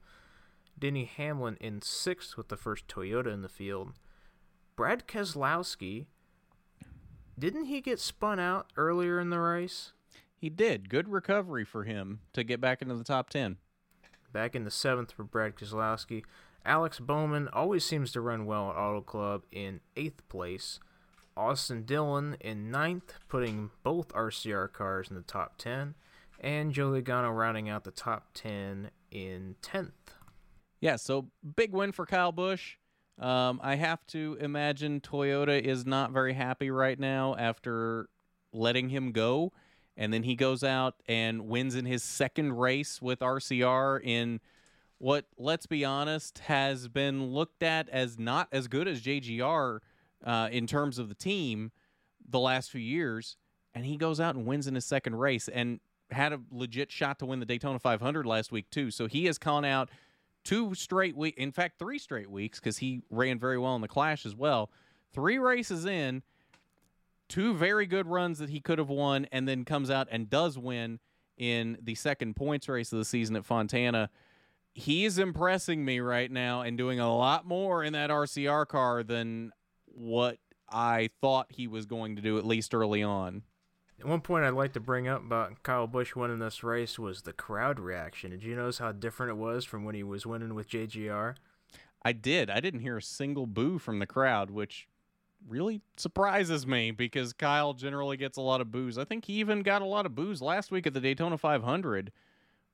Denny 0.78 1.06
Hamlin 1.06 1.58
in 1.62 1.82
sixth 1.82 2.36
with 2.36 2.48
the 2.48 2.58
first 2.58 2.88
Toyota 2.88 3.32
in 3.32 3.44
the 3.44 3.50
field. 3.50 3.92
Brad 4.76 5.08
Keselowski, 5.08 6.06
didn't 7.38 7.66
he 7.66 7.82
get 7.82 8.00
spun 8.00 8.40
out 8.40 8.72
earlier 8.76 9.20
in 9.20 9.30
the 9.30 9.40
race? 9.40 9.92
He 10.36 10.50
did. 10.50 10.90
Good 10.90 11.10
recovery 11.10 11.66
for 11.66 11.84
him 11.84 12.22
to 12.34 12.44
get 12.44 12.60
back 12.62 12.82
into 12.82 12.96
the 12.96 13.04
top 13.04 13.30
10. 13.30 13.58
back 14.32 14.56
in 14.56 14.64
the 14.64 14.72
seventh 14.72 15.12
for 15.12 15.24
Brad 15.24 15.56
Keselowski. 15.56 16.24
Alex 16.66 17.00
Bowman 17.00 17.48
always 17.50 17.84
seems 17.84 18.12
to 18.14 18.22
run 18.22 18.46
well 18.46 18.70
at 18.70 18.76
Auto 18.76 19.02
Club 19.02 19.44
in 19.52 19.82
eighth 19.96 20.28
place. 20.30 20.80
Austin 21.40 21.84
Dillon 21.84 22.36
in 22.42 22.70
ninth, 22.70 23.14
putting 23.30 23.72
both 23.82 24.10
RCR 24.10 24.72
cars 24.72 25.10
in 25.10 25.16
the 25.16 25.22
top 25.22 25.58
10. 25.58 25.96
And 26.42 26.74
Joe 26.74 26.92
Logano 26.92 27.36
rounding 27.36 27.70
out 27.70 27.86
the 27.86 27.92
top 27.92 28.28
10 28.34 28.92
in 29.12 29.56
10th. 29.62 29.92
Yeah, 30.82 30.98
so 30.98 31.30
big 31.56 31.74
win 31.74 31.92
for 31.94 32.06
Kyle 32.06 32.32
Busch. 32.34 32.76
Um, 33.18 33.60
I 33.64 33.76
have 33.76 34.06
to 34.08 34.38
imagine 34.40 35.02
Toyota 35.02 35.60
is 35.60 35.86
not 35.86 36.12
very 36.12 36.34
happy 36.34 36.72
right 36.72 37.00
now 37.00 37.36
after 37.38 38.10
letting 38.54 38.90
him 38.90 39.12
go. 39.12 39.52
And 39.98 40.14
then 40.14 40.24
he 40.24 40.36
goes 40.36 40.64
out 40.64 40.96
and 41.08 41.48
wins 41.48 41.76
in 41.76 41.86
his 41.86 42.04
second 42.04 42.54
race 42.54 43.02
with 43.02 43.20
RCR 43.20 44.02
in 44.04 44.40
what, 44.98 45.26
let's 45.38 45.66
be 45.66 45.84
honest, 45.84 46.40
has 46.40 46.88
been 46.88 47.28
looked 47.34 47.64
at 47.64 47.90
as 47.90 48.18
not 48.18 48.48
as 48.52 48.68
good 48.68 48.88
as 48.88 49.02
JGR 49.02 49.80
uh, 50.26 50.50
in 50.52 50.68
terms 50.68 51.00
of 51.00 51.10
the 51.10 51.16
team 51.16 51.72
the 52.28 52.40
last 52.40 52.72
few 52.72 52.82
years. 52.82 53.38
And 53.74 53.86
he 53.86 53.98
goes 53.98 54.20
out 54.20 54.36
and 54.36 54.46
wins 54.46 54.68
in 54.68 54.76
his 54.76 54.86
second 54.86 55.16
race 55.16 55.48
and 55.48 55.80
had 56.12 56.34
a 56.34 56.40
legit 56.52 56.92
shot 56.92 57.20
to 57.20 57.26
win 57.26 57.40
the 57.40 57.46
Daytona 57.46 57.80
500 57.80 58.26
last 58.26 58.52
week, 58.52 58.70
too. 58.72 58.90
So 58.90 59.08
he 59.08 59.26
has 59.26 59.38
gone 59.38 59.64
out 59.64 59.90
two 60.44 60.74
straight 60.74 61.16
week 61.16 61.38
in 61.38 61.52
fact 61.52 61.78
three 61.78 62.00
straight 62.00 62.30
weeks 62.30 62.60
because 62.60 62.78
he 62.78 63.02
ran 63.10 63.40
very 63.40 63.58
well 63.58 63.76
in 63.76 63.82
the 63.82 63.88
clash 63.88 64.26
as 64.26 64.36
well 64.36 64.70
three 65.14 65.38
races 65.38 65.86
in 65.86 66.24
two 67.28 67.54
very 67.54 67.86
good 67.86 68.08
runs 68.08 68.40
that 68.40 68.50
he 68.50 68.60
could 68.60 68.80
have 68.80 68.90
won 68.90 69.28
and 69.32 69.48
then 69.48 69.66
comes 69.66 69.90
out 69.90 70.08
and 70.12 70.30
does 70.30 70.58
win 70.58 71.00
in 71.38 71.78
the 71.82 71.96
second 71.96 72.36
points 72.36 72.68
race 72.70 72.92
of 72.92 73.00
the 73.00 73.06
season 73.06 73.36
at 73.36 73.46
fontana 73.46 74.10
he's 74.74 75.20
impressing 75.20 75.84
me 75.84 76.00
right 76.00 76.32
now 76.32 76.62
and 76.62 76.78
doing 76.78 77.00
a 77.00 77.16
lot 77.16 77.46
more 77.46 77.84
in 77.84 77.94
that 77.94 78.10
rcr 78.10 78.68
car 78.68 79.04
than 79.04 79.52
what 80.00 80.38
i 80.70 81.10
thought 81.22 81.48
he 81.50 81.68
was 81.68 81.86
going 81.86 82.16
to 82.16 82.22
do 82.22 82.38
at 82.38 82.46
least 82.46 82.74
early 82.74 83.04
on 83.04 83.44
one 84.04 84.22
point 84.22 84.46
I'd 84.46 84.54
like 84.54 84.72
to 84.74 84.80
bring 84.80 85.10
up 85.10 85.22
about 85.22 85.62
Kyle 85.62 85.86
Busch 85.86 86.16
winning 86.16 86.40
this 86.40 86.64
race 86.64 86.98
was 86.98 87.24
the 87.24 87.34
crowd 87.34 87.82
reaction. 87.82 88.32
Did 88.32 88.44
you 88.44 88.56
notice 88.56 88.78
how 88.78 88.94
different 88.94 89.32
it 89.32 89.36
was 89.36 89.66
from 89.66 89.84
when 89.84 89.94
he 89.94 90.04
was 90.04 90.26
winning 90.26 90.56
with 90.56 90.70
JGR? 90.70 91.36
I 92.04 92.14
did. 92.14 92.50
I 92.50 92.60
didn't 92.62 92.80
hear 92.80 92.98
a 92.98 93.02
single 93.02 93.46
boo 93.46 93.78
from 93.78 94.00
the 94.00 94.06
crowd, 94.06 94.52
which 94.52 94.88
really 95.48 95.82
surprises 95.98 96.66
me 96.66 96.92
because 96.92 97.34
Kyle 97.34 97.74
generally 97.74 98.18
gets 98.18 98.38
a 98.38 98.42
lot 98.42 98.62
of 98.62 98.72
boos. 98.72 98.98
I 98.98 99.04
think 99.04 99.26
he 99.26 99.34
even 99.34 99.62
got 99.62 99.82
a 99.82 99.86
lot 99.86 100.06
of 100.06 100.16
boos 100.16 100.42
last 100.42 100.72
week 100.72 100.88
at 100.88 100.94
the 100.94 101.02
Daytona 101.02 101.38
500, 101.38 102.12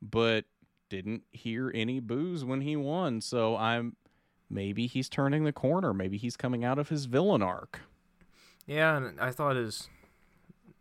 but 0.01 0.46
didn't 0.89 1.24
hear 1.32 1.72
any 1.74 2.00
boos 2.00 2.46
when 2.46 2.62
he 2.62 2.75
won. 2.75 3.20
So 3.22 3.58
I'm 3.58 3.96
maybe 4.55 4.88
he's 4.88 5.09
turning 5.09 5.43
the 5.43 5.51
corner. 5.51 5.93
Maybe 5.93 6.17
he's 6.17 6.38
coming 6.38 6.63
out 6.63 6.79
of 6.79 6.89
his 6.89 7.05
villain 7.05 7.43
arc. 7.43 7.81
Yeah, 8.65 8.97
and 8.97 9.19
I 9.19 9.29
thought 9.29 9.57
his 9.57 9.89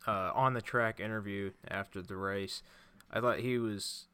uh, 0.07 0.31
on 0.35 0.54
the 0.54 0.62
track 0.62 1.00
interview 1.00 1.50
after 1.69 2.00
the 2.00 2.16
race, 2.16 2.62
I 3.12 3.21
thought 3.21 3.40
he 3.40 3.59
was 3.59 4.07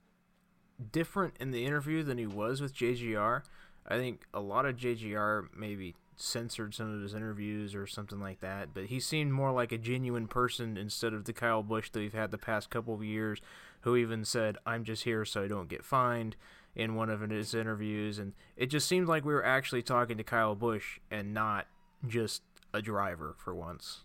different 0.91 1.35
in 1.39 1.51
the 1.51 1.65
interview 1.65 2.03
than 2.03 2.19
he 2.19 2.27
was 2.27 2.61
with 2.61 2.75
JGR. 2.75 3.43
I 3.87 3.97
think 3.97 4.23
a 4.33 4.41
lot 4.41 4.67
of 4.67 4.77
JGR 4.77 5.49
maybe 5.55 5.95
censored 6.17 6.75
some 6.75 6.95
of 6.95 7.03
his 7.03 7.15
interviews 7.15 7.75
or 7.75 7.87
something 7.87 8.21
like 8.21 8.41
that, 8.41 8.75
but 8.75 8.87
he 8.87 9.01
seemed 9.01 9.33
more 9.33 9.53
like 9.53 9.73
a 9.73 9.79
genuine 9.79 10.27
person 10.27 10.77
instead 10.77 11.15
of 11.15 11.25
the 11.25 11.33
Kyle 11.33 11.63
Busch 11.63 11.91
that 11.91 11.99
we've 11.99 12.13
had 12.13 12.31
the 12.31 12.39
past 12.39 12.71
couple 12.71 12.95
of 12.95 13.03
years, 13.03 13.41
who 13.83 13.97
even 13.97 14.25
said, 14.25 14.59
I'm 14.67 14.85
just 14.85 15.05
here 15.05 15.25
so 15.25 15.43
I 15.43 15.49
don't 15.49 15.69
get 15.69 15.85
fined 15.85 16.37
in 16.75 16.95
one 16.95 17.11
of 17.11 17.21
his 17.21 17.55
interviews. 17.55 18.19
And 18.19 18.33
it 18.57 18.67
just 18.67 18.89
seemed 18.89 19.09
like 19.09 19.25
we 19.25 19.33
were 19.33 19.45
actually 19.45 19.83
talking 19.83 20.17
to 20.17 20.25
Kyle 20.25 20.55
Busch 20.55 20.99
and 21.11 21.35
not 21.35 21.67
just 22.07 22.43
a 22.73 22.81
driver 22.81 23.35
for 23.39 23.55
once. 23.55 24.05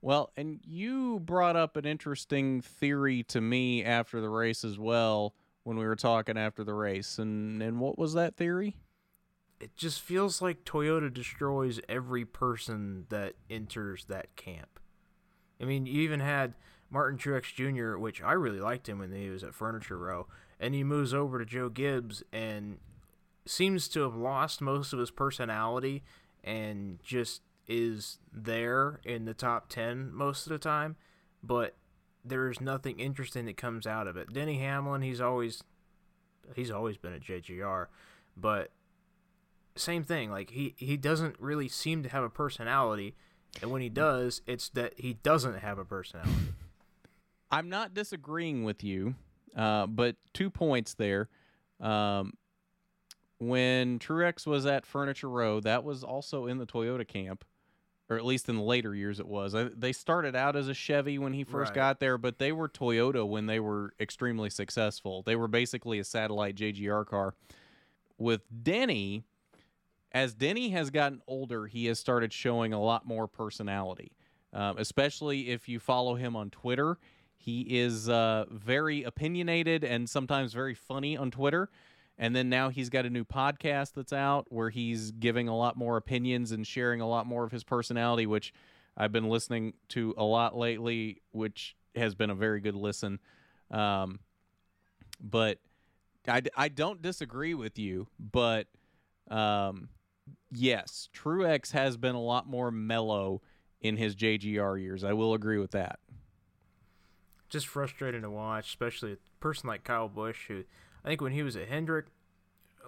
Well, 0.00 0.32
and 0.36 0.60
you 0.64 1.20
brought 1.20 1.56
up 1.56 1.76
an 1.76 1.86
interesting 1.86 2.60
theory 2.60 3.22
to 3.24 3.40
me 3.40 3.84
after 3.84 4.20
the 4.20 4.28
race 4.28 4.64
as 4.64 4.78
well 4.78 5.34
when 5.62 5.76
we 5.76 5.84
were 5.84 5.96
talking 5.96 6.36
after 6.36 6.64
the 6.64 6.74
race. 6.74 7.18
And 7.18 7.62
and 7.62 7.78
what 7.78 7.98
was 7.98 8.14
that 8.14 8.36
theory? 8.36 8.76
It 9.60 9.76
just 9.76 10.00
feels 10.00 10.42
like 10.42 10.64
Toyota 10.64 11.12
destroys 11.12 11.78
every 11.88 12.24
person 12.24 13.06
that 13.10 13.34
enters 13.48 14.06
that 14.06 14.34
camp. 14.34 14.80
I 15.60 15.64
mean, 15.64 15.86
you 15.86 16.02
even 16.02 16.18
had 16.18 16.54
Martin 16.90 17.16
Truex 17.16 17.54
Jr., 17.54 17.96
which 17.96 18.20
I 18.20 18.32
really 18.32 18.58
liked 18.58 18.88
him 18.88 18.98
when 18.98 19.12
he 19.12 19.30
was 19.30 19.44
at 19.44 19.54
Furniture 19.54 19.96
Row, 19.96 20.26
and 20.62 20.76
he 20.76 20.84
moves 20.84 21.12
over 21.12 21.40
to 21.40 21.44
Joe 21.44 21.68
Gibbs 21.68 22.22
and 22.32 22.78
seems 23.44 23.88
to 23.88 24.02
have 24.02 24.14
lost 24.14 24.60
most 24.60 24.92
of 24.92 25.00
his 25.00 25.10
personality 25.10 26.04
and 26.44 27.00
just 27.02 27.42
is 27.66 28.18
there 28.32 29.00
in 29.04 29.24
the 29.24 29.34
top 29.34 29.68
10 29.68 30.12
most 30.12 30.46
of 30.46 30.50
the 30.50 30.58
time, 30.58 30.94
but 31.42 31.74
there's 32.24 32.60
nothing 32.60 33.00
interesting 33.00 33.44
that 33.46 33.56
comes 33.56 33.88
out 33.88 34.06
of 34.06 34.16
it. 34.16 34.32
Denny 34.32 34.58
Hamlin, 34.58 35.02
he's 35.02 35.20
always 35.20 35.64
he's 36.54 36.70
always 36.70 36.96
been 36.96 37.12
at 37.12 37.22
JGR, 37.22 37.86
but 38.36 38.70
same 39.74 40.04
thing, 40.04 40.30
like 40.30 40.50
he 40.50 40.74
he 40.76 40.96
doesn't 40.96 41.34
really 41.40 41.68
seem 41.68 42.04
to 42.04 42.08
have 42.08 42.22
a 42.22 42.30
personality, 42.30 43.16
and 43.60 43.72
when 43.72 43.82
he 43.82 43.88
does, 43.88 44.42
it's 44.46 44.68
that 44.70 44.94
he 44.96 45.14
doesn't 45.14 45.58
have 45.58 45.78
a 45.78 45.84
personality. 45.84 46.54
I'm 47.50 47.68
not 47.68 47.94
disagreeing 47.94 48.64
with 48.64 48.84
you, 48.84 49.16
uh, 49.56 49.86
but 49.86 50.16
two 50.32 50.50
points 50.50 50.94
there. 50.94 51.28
Um, 51.80 52.34
when 53.38 53.98
Truex 53.98 54.46
was 54.46 54.66
at 54.66 54.86
Furniture 54.86 55.28
Row, 55.28 55.60
that 55.60 55.82
was 55.82 56.04
also 56.04 56.46
in 56.46 56.58
the 56.58 56.66
Toyota 56.66 57.06
camp 57.06 57.44
or 58.12 58.16
at 58.16 58.24
least 58.24 58.48
in 58.48 58.56
the 58.56 58.62
later 58.62 58.94
years 58.94 59.18
it 59.20 59.26
was. 59.26 59.56
They 59.74 59.92
started 59.92 60.36
out 60.36 60.54
as 60.54 60.68
a 60.68 60.74
Chevy 60.74 61.18
when 61.18 61.32
he 61.32 61.44
first 61.44 61.70
right. 61.70 61.76
got 61.76 62.00
there, 62.00 62.18
but 62.18 62.38
they 62.38 62.52
were 62.52 62.68
Toyota 62.68 63.26
when 63.26 63.46
they 63.46 63.58
were 63.58 63.94
extremely 63.98 64.50
successful. 64.50 65.22
They 65.22 65.34
were 65.34 65.48
basically 65.48 65.98
a 65.98 66.04
satellite 66.04 66.54
JGR 66.54 67.06
car. 67.06 67.34
With 68.18 68.42
Denny, 68.62 69.24
as 70.12 70.34
Denny 70.34 70.70
has 70.70 70.90
gotten 70.90 71.22
older, 71.26 71.66
he 71.66 71.86
has 71.86 71.98
started 71.98 72.32
showing 72.32 72.74
a 72.74 72.80
lot 72.80 73.06
more 73.06 73.26
personality, 73.26 74.12
um, 74.52 74.76
especially 74.78 75.48
if 75.50 75.68
you 75.68 75.80
follow 75.80 76.14
him 76.14 76.36
on 76.36 76.50
Twitter. 76.50 76.98
He 77.42 77.62
is 77.80 78.08
uh, 78.08 78.44
very 78.50 79.02
opinionated 79.02 79.82
and 79.82 80.08
sometimes 80.08 80.52
very 80.52 80.74
funny 80.74 81.16
on 81.16 81.32
Twitter. 81.32 81.70
And 82.16 82.36
then 82.36 82.48
now 82.48 82.68
he's 82.68 82.88
got 82.88 83.04
a 83.04 83.10
new 83.10 83.24
podcast 83.24 83.94
that's 83.94 84.12
out 84.12 84.46
where 84.50 84.70
he's 84.70 85.10
giving 85.10 85.48
a 85.48 85.56
lot 85.56 85.76
more 85.76 85.96
opinions 85.96 86.52
and 86.52 86.64
sharing 86.64 87.00
a 87.00 87.08
lot 87.08 87.26
more 87.26 87.42
of 87.42 87.50
his 87.50 87.64
personality, 87.64 88.26
which 88.26 88.54
I've 88.96 89.10
been 89.10 89.28
listening 89.28 89.74
to 89.88 90.14
a 90.16 90.22
lot 90.22 90.56
lately, 90.56 91.20
which 91.32 91.74
has 91.96 92.14
been 92.14 92.30
a 92.30 92.34
very 92.36 92.60
good 92.60 92.76
listen. 92.76 93.18
Um, 93.72 94.20
but 95.20 95.58
I, 96.28 96.42
I 96.56 96.68
don't 96.68 97.02
disagree 97.02 97.54
with 97.54 97.76
you, 97.76 98.06
but 98.20 98.68
um, 99.28 99.88
yes, 100.52 101.08
Truex 101.12 101.72
has 101.72 101.96
been 101.96 102.14
a 102.14 102.22
lot 102.22 102.46
more 102.46 102.70
mellow 102.70 103.42
in 103.80 103.96
his 103.96 104.14
JGR 104.14 104.80
years. 104.80 105.02
I 105.02 105.12
will 105.12 105.34
agree 105.34 105.58
with 105.58 105.72
that. 105.72 105.98
Just 107.52 107.66
frustrating 107.66 108.22
to 108.22 108.30
watch, 108.30 108.68
especially 108.68 109.12
a 109.12 109.16
person 109.40 109.68
like 109.68 109.84
Kyle 109.84 110.08
Busch, 110.08 110.48
who 110.48 110.64
I 111.04 111.08
think 111.08 111.20
when 111.20 111.32
he 111.32 111.42
was 111.42 111.54
at 111.54 111.68
Hendrick, 111.68 112.06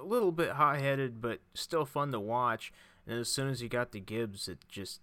a 0.01 0.05
little 0.05 0.33
bit 0.33 0.53
hot 0.53 0.81
headed, 0.81 1.21
but 1.21 1.41
still 1.53 1.85
fun 1.85 2.13
to 2.13 2.21
watch. 2.21 2.73
And 3.07 3.19
as 3.21 3.29
soon 3.29 3.49
as 3.49 3.61
he 3.61 3.69
got 3.69 3.93
to 3.93 4.01
Gibbs, 4.01 4.49
it 4.49 4.59
just 4.67 5.01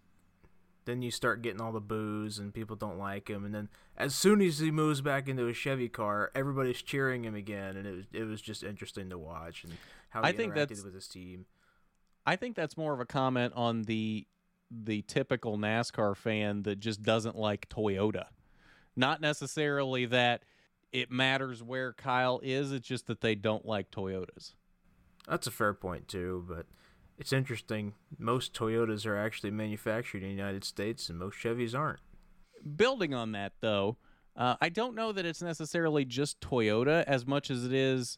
then 0.86 1.03
you 1.03 1.12
start 1.12 1.44
getting 1.44 1.62
all 1.62 1.72
the 1.72 1.80
boos 1.80 2.39
and 2.39 2.51
people 2.53 2.75
don't 2.75 2.98
like 2.98 3.30
him. 3.30 3.46
And 3.46 3.53
then 3.53 3.70
as 3.96 4.15
soon 4.15 4.41
as 4.41 4.58
he 4.58 4.72
moves 4.72 5.01
back 5.01 5.27
into 5.27 5.48
a 5.48 5.53
Chevy 5.53 5.88
car, 5.89 6.32
everybody's 6.34 6.82
cheering 6.82 7.24
him 7.24 7.36
again, 7.36 7.77
and 7.77 7.86
it 7.86 7.96
was 7.96 8.06
it 8.12 8.24
was 8.24 8.41
just 8.41 8.63
interesting 8.63 9.10
to 9.12 9.18
watch 9.18 9.63
and 9.63 9.74
how 10.10 10.24
he 10.24 10.30
I 10.30 10.32
think 10.32 10.53
interacted 10.53 10.70
that's, 10.70 10.84
with 10.84 10.96
his 10.96 11.08
team. 11.08 11.46
I 12.25 12.36
think 12.36 12.56
that's 12.56 12.75
more 12.75 12.94
of 12.94 13.00
a 13.00 13.06
comment 13.06 13.53
on 13.56 13.84
the 13.84 14.25
the 14.72 15.01
typical 15.03 15.58
NASCAR 15.58 16.15
fan 16.15 16.63
that 16.63 16.80
just 16.80 17.03
doesn't 17.03 17.36
like 17.36 17.68
Toyota. 17.70 18.25
Not 18.96 19.22
necessarily 19.22 20.06
that 20.06 20.44
it 20.92 21.12
matters 21.12 21.64
where 21.64 21.94
Kyle 21.94 22.40
is. 22.44 22.72
It's 22.72 22.88
just 22.88 23.08
that 23.08 23.22
they 23.22 23.36
don't 23.36 23.66
like 23.66 23.92
Toyotas. 23.92 24.54
That's 25.28 25.48
a 25.48 25.52
fair 25.52 25.74
point 25.74 26.08
too, 26.08 26.46
but 26.48 26.66
it's 27.18 27.32
interesting. 27.32 27.94
Most 28.18 28.54
Toyotas 28.54 29.06
are 29.06 29.18
actually 29.18 29.52
manufactured 29.52 30.24
in 30.24 30.30
the 30.30 30.36
United 30.36 30.64
States, 30.64 31.10
and 31.10 31.20
most 31.20 31.38
Chevys 31.38 31.78
aren't. 31.78 32.00
Building 32.76 33.14
on 33.14 33.32
that, 33.32 33.54
though, 33.62 33.98
uh, 34.36 34.56
I 34.62 34.70
don't 34.70 34.96
know 34.96 35.12
that 35.12 35.26
it's 35.26 35.42
necessarily 35.42 36.06
just 36.06 36.42
Toyota 36.42 37.04
as 37.06 37.26
much 37.26 37.52
as 37.52 37.66
it 37.66 37.74
is 37.74 38.18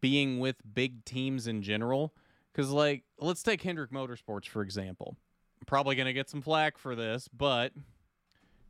being 0.00 0.38
with 0.38 0.56
big 0.74 1.04
teams 1.04 1.46
in 1.46 1.62
general. 1.62 2.14
Because, 2.52 2.70
like, 2.70 3.04
let's 3.18 3.42
take 3.42 3.62
Hendrick 3.62 3.90
Motorsports 3.90 4.48
for 4.48 4.62
example. 4.62 5.16
I'm 5.60 5.66
probably 5.66 5.96
going 5.96 6.06
to 6.06 6.12
get 6.12 6.30
some 6.30 6.40
flack 6.40 6.78
for 6.78 6.94
this, 6.94 7.28
but 7.28 7.72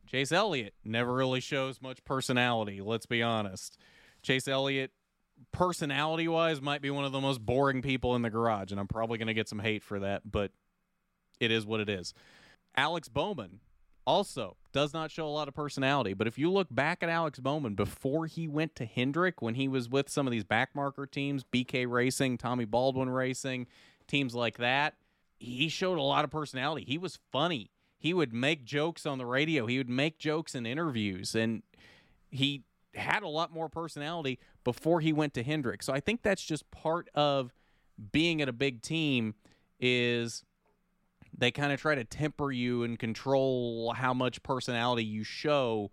Chase 0.07 0.31
Elliott 0.31 0.73
never 0.83 1.13
really 1.13 1.39
shows 1.39 1.81
much 1.81 2.03
personality, 2.05 2.81
let's 2.81 3.05
be 3.05 3.21
honest. 3.23 3.77
Chase 4.21 4.47
Elliott 4.47 4.91
personality 5.51 6.27
wise, 6.27 6.61
might 6.61 6.81
be 6.81 6.89
one 6.89 7.05
of 7.05 7.11
the 7.11 7.21
most 7.21 7.45
boring 7.45 7.81
people 7.81 8.15
in 8.15 8.21
the 8.21 8.29
garage, 8.29 8.71
and 8.71 8.79
I'm 8.79 8.87
probably 8.87 9.17
going 9.17 9.27
to 9.27 9.33
get 9.33 9.49
some 9.49 9.59
hate 9.59 9.83
for 9.83 9.99
that, 9.99 10.29
but 10.29 10.51
it 11.39 11.51
is 11.51 11.65
what 11.65 11.79
it 11.79 11.89
is. 11.89 12.13
Alex 12.75 13.09
Bowman 13.09 13.59
also 14.05 14.55
does 14.71 14.93
not 14.93 15.11
show 15.11 15.27
a 15.27 15.29
lot 15.29 15.47
of 15.47 15.53
personality, 15.53 16.13
but 16.13 16.27
if 16.27 16.37
you 16.37 16.51
look 16.51 16.67
back 16.69 17.01
at 17.01 17.09
Alex 17.09 17.39
Bowman 17.39 17.75
before 17.75 18.25
he 18.27 18.47
went 18.47 18.75
to 18.75 18.85
Hendrick, 18.85 19.41
when 19.41 19.55
he 19.55 19.67
was 19.67 19.89
with 19.89 20.09
some 20.09 20.27
of 20.27 20.31
these 20.31 20.43
backmarker 20.43 21.09
teams, 21.09 21.43
BK 21.43 21.89
Racing, 21.89 22.37
Tommy 22.37 22.65
Baldwin 22.65 23.09
Racing, 23.09 23.67
teams 24.07 24.35
like 24.35 24.57
that, 24.57 24.95
he 25.37 25.69
showed 25.69 25.97
a 25.97 26.03
lot 26.03 26.23
of 26.23 26.31
personality. 26.31 26.85
He 26.87 26.97
was 26.97 27.19
funny. 27.31 27.71
He 28.05 28.13
would 28.13 28.33
make 28.35 28.65
jokes 28.65 29.07
on 29.07 29.17
the 29.17 29.25
radio. 29.25 29.65
He 29.65 29.79
would 29.79 29.89
make 29.89 30.19
jokes 30.19 30.53
in 30.53 30.67
interviews, 30.67 31.33
and 31.33 31.63
he 32.29 32.61
had 32.93 33.23
a 33.23 33.27
lot 33.27 33.51
more 33.51 33.67
personality 33.67 34.37
before 34.63 35.01
he 35.01 35.11
went 35.11 35.33
to 35.33 35.41
Hendrick. 35.41 35.81
So 35.81 35.91
I 35.91 36.01
think 36.01 36.21
that's 36.21 36.43
just 36.43 36.69
part 36.69 37.09
of 37.15 37.51
being 38.11 38.43
at 38.43 38.47
a 38.47 38.53
big 38.53 38.83
team 38.83 39.33
is 39.79 40.43
they 41.35 41.49
kind 41.49 41.73
of 41.73 41.81
try 41.81 41.95
to 41.95 42.03
temper 42.03 42.51
you 42.51 42.83
and 42.83 42.99
control 42.99 43.91
how 43.93 44.13
much 44.13 44.43
personality 44.43 45.03
you 45.03 45.23
show 45.23 45.89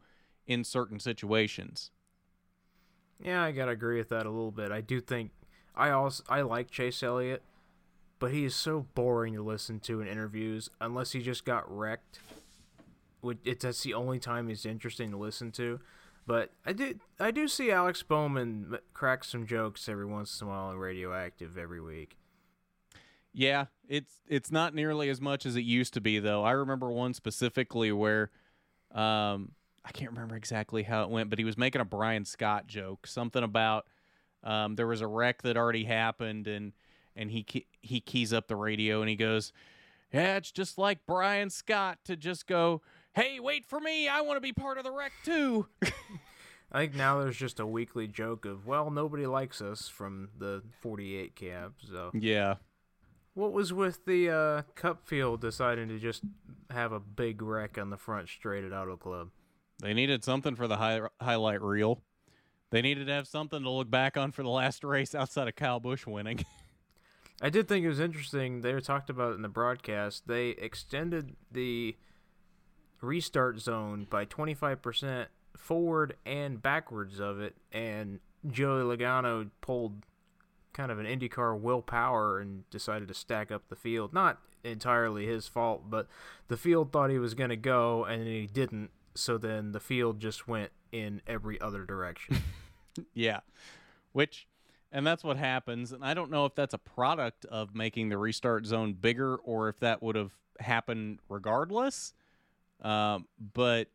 in 0.46 0.64
certain 0.64 1.00
situations. 1.00 1.92
Yeah, 3.24 3.42
I 3.42 3.52
gotta 3.52 3.70
agree 3.70 3.96
with 3.96 4.10
that 4.10 4.26
a 4.26 4.30
little 4.30 4.52
bit. 4.52 4.70
I 4.70 4.82
do 4.82 5.00
think 5.00 5.30
I 5.74 5.88
also 5.88 6.22
I 6.28 6.42
like 6.42 6.70
Chase 6.70 7.02
Elliott, 7.02 7.42
but 8.22 8.30
he 8.30 8.44
is 8.44 8.54
so 8.54 8.86
boring 8.94 9.34
to 9.34 9.42
listen 9.42 9.80
to 9.80 10.00
in 10.00 10.06
interviews 10.06 10.70
unless 10.80 11.10
he 11.10 11.20
just 11.20 11.44
got 11.44 11.68
wrecked. 11.68 12.20
It's 13.44 13.64
that's 13.64 13.82
the 13.82 13.94
only 13.94 14.20
time 14.20 14.46
he's 14.46 14.64
interesting 14.64 15.10
to 15.10 15.16
listen 15.16 15.50
to. 15.52 15.80
But 16.24 16.52
I 16.64 16.72
do 16.72 17.00
I 17.18 17.32
do 17.32 17.48
see 17.48 17.72
Alex 17.72 18.04
Bowman 18.04 18.78
crack 18.94 19.24
some 19.24 19.44
jokes 19.44 19.88
every 19.88 20.06
once 20.06 20.40
in 20.40 20.46
a 20.46 20.50
while 20.50 20.66
on 20.66 20.76
Radioactive 20.76 21.58
every 21.58 21.80
week. 21.80 22.16
Yeah, 23.32 23.64
it's 23.88 24.20
it's 24.28 24.52
not 24.52 24.72
nearly 24.72 25.08
as 25.08 25.20
much 25.20 25.44
as 25.44 25.56
it 25.56 25.64
used 25.64 25.92
to 25.94 26.00
be 26.00 26.20
though. 26.20 26.44
I 26.44 26.52
remember 26.52 26.92
one 26.92 27.14
specifically 27.14 27.90
where 27.90 28.30
um 28.92 29.50
I 29.84 29.90
can't 29.92 30.12
remember 30.12 30.36
exactly 30.36 30.84
how 30.84 31.02
it 31.02 31.10
went, 31.10 31.28
but 31.28 31.40
he 31.40 31.44
was 31.44 31.58
making 31.58 31.80
a 31.80 31.84
Brian 31.84 32.24
Scott 32.24 32.68
joke, 32.68 33.08
something 33.08 33.42
about 33.42 33.88
um 34.44 34.76
there 34.76 34.86
was 34.86 35.00
a 35.00 35.08
wreck 35.08 35.42
that 35.42 35.56
already 35.56 35.82
happened 35.82 36.46
and 36.46 36.72
and 37.16 37.30
he 37.30 37.66
he 37.80 38.00
keys 38.00 38.32
up 38.32 38.48
the 38.48 38.56
radio 38.56 39.00
and 39.00 39.08
he 39.08 39.16
goes, 39.16 39.52
"Yeah, 40.12 40.36
it's 40.36 40.50
just 40.50 40.78
like 40.78 41.00
Brian 41.06 41.50
Scott 41.50 41.98
to 42.04 42.16
just 42.16 42.46
go, 42.46 42.82
"Hey, 43.14 43.40
wait 43.40 43.66
for 43.66 43.80
me. 43.80 44.08
I 44.08 44.20
want 44.20 44.36
to 44.36 44.40
be 44.40 44.52
part 44.52 44.78
of 44.78 44.84
the 44.84 44.92
wreck 44.92 45.12
too." 45.24 45.66
I 46.74 46.78
think 46.80 46.94
now 46.94 47.20
there's 47.20 47.36
just 47.36 47.60
a 47.60 47.66
weekly 47.66 48.06
joke 48.06 48.44
of, 48.44 48.66
"Well, 48.66 48.90
nobody 48.90 49.26
likes 49.26 49.60
us" 49.60 49.88
from 49.88 50.30
the 50.38 50.62
48 50.80 51.36
cab. 51.36 51.74
So 51.86 52.10
Yeah. 52.14 52.56
What 53.34 53.52
was 53.52 53.72
with 53.72 54.04
the 54.04 54.28
uh, 54.28 54.62
Cup 54.74 55.06
Field 55.06 55.40
deciding 55.40 55.88
to 55.88 55.98
just 55.98 56.22
have 56.68 56.92
a 56.92 57.00
big 57.00 57.40
wreck 57.40 57.78
on 57.78 57.88
the 57.88 57.96
front 57.96 58.28
straight 58.28 58.62
at 58.62 58.74
Auto 58.74 58.98
Club? 58.98 59.30
They 59.82 59.94
needed 59.94 60.22
something 60.22 60.54
for 60.54 60.68
the 60.68 60.76
high, 60.76 61.00
highlight 61.18 61.62
reel. 61.62 62.02
They 62.70 62.82
needed 62.82 63.06
to 63.06 63.12
have 63.12 63.26
something 63.26 63.62
to 63.62 63.70
look 63.70 63.90
back 63.90 64.16
on 64.16 64.32
for 64.32 64.42
the 64.42 64.48
last 64.48 64.84
race 64.84 65.14
outside 65.14 65.48
of 65.48 65.56
Kyle 65.56 65.80
Busch 65.80 66.06
winning. 66.06 66.44
I 67.42 67.50
did 67.50 67.66
think 67.66 67.84
it 67.84 67.88
was 67.88 68.00
interesting. 68.00 68.60
They 68.60 68.78
talked 68.80 69.10
about 69.10 69.34
in 69.34 69.42
the 69.42 69.48
broadcast. 69.48 70.28
They 70.28 70.50
extended 70.50 71.34
the 71.50 71.96
restart 73.00 73.58
zone 73.58 74.06
by 74.08 74.24
25% 74.24 75.26
forward 75.56 76.14
and 76.24 76.62
backwards 76.62 77.18
of 77.18 77.40
it, 77.40 77.56
and 77.72 78.20
Joey 78.48 78.82
Logano 78.82 79.50
pulled 79.60 80.06
kind 80.72 80.90
of 80.90 80.98
an 80.98 81.06
IndyCar 81.06 81.58
Will 81.60 81.82
Power 81.82 82.38
and 82.38 82.68
decided 82.70 83.08
to 83.08 83.14
stack 83.14 83.50
up 83.50 83.68
the 83.68 83.76
field. 83.76 84.14
Not 84.14 84.38
entirely 84.64 85.26
his 85.26 85.48
fault, 85.48 85.90
but 85.90 86.06
the 86.48 86.56
field 86.56 86.92
thought 86.92 87.10
he 87.10 87.18
was 87.18 87.34
going 87.34 87.50
to 87.50 87.56
go 87.56 88.04
and 88.04 88.26
he 88.26 88.46
didn't. 88.46 88.90
So 89.14 89.36
then 89.36 89.72
the 89.72 89.80
field 89.80 90.20
just 90.20 90.48
went 90.48 90.70
in 90.90 91.20
every 91.26 91.60
other 91.60 91.84
direction. 91.84 92.38
yeah. 93.14 93.40
Which, 94.12 94.46
and 94.92 95.06
that's 95.06 95.24
what 95.24 95.38
happens. 95.38 95.92
And 95.92 96.04
I 96.04 96.14
don't 96.14 96.30
know 96.30 96.44
if 96.44 96.54
that's 96.54 96.74
a 96.74 96.78
product 96.78 97.46
of 97.46 97.74
making 97.74 98.10
the 98.10 98.18
restart 98.18 98.66
zone 98.66 98.92
bigger 98.92 99.36
or 99.36 99.68
if 99.68 99.80
that 99.80 100.02
would 100.02 100.16
have 100.16 100.32
happened 100.60 101.20
regardless. 101.28 102.12
Um, 102.82 103.26
but 103.54 103.88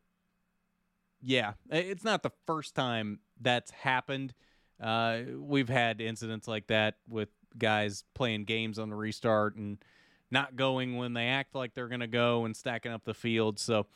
yeah, 1.22 1.52
it's 1.70 2.04
not 2.04 2.22
the 2.22 2.32
first 2.46 2.74
time 2.74 3.20
that's 3.40 3.70
happened. 3.70 4.34
Uh, 4.80 5.20
we've 5.36 5.68
had 5.68 6.00
incidents 6.00 6.48
like 6.48 6.66
that 6.66 6.96
with 7.08 7.28
guys 7.56 8.04
playing 8.14 8.44
games 8.44 8.78
on 8.78 8.90
the 8.90 8.96
restart 8.96 9.56
and 9.56 9.78
not 10.30 10.56
going 10.56 10.96
when 10.96 11.14
they 11.14 11.26
act 11.26 11.54
like 11.54 11.74
they're 11.74 11.88
going 11.88 12.00
to 12.00 12.06
go 12.06 12.44
and 12.44 12.56
stacking 12.56 12.92
up 12.92 13.04
the 13.04 13.14
field. 13.14 13.58
So, 13.58 13.86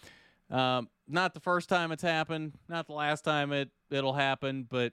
um, 0.51 0.89
not 1.09 1.35
the 1.35 1.41
first 1.41 1.69
time 1.69 1.93
it's 1.93 2.03
happened, 2.03 2.53
not 2.69 2.87
the 2.87 2.93
last 2.95 3.23
time 3.23 3.53
it 3.53 3.71
it'll 3.91 4.13
happen, 4.13 4.67
but 4.69 4.93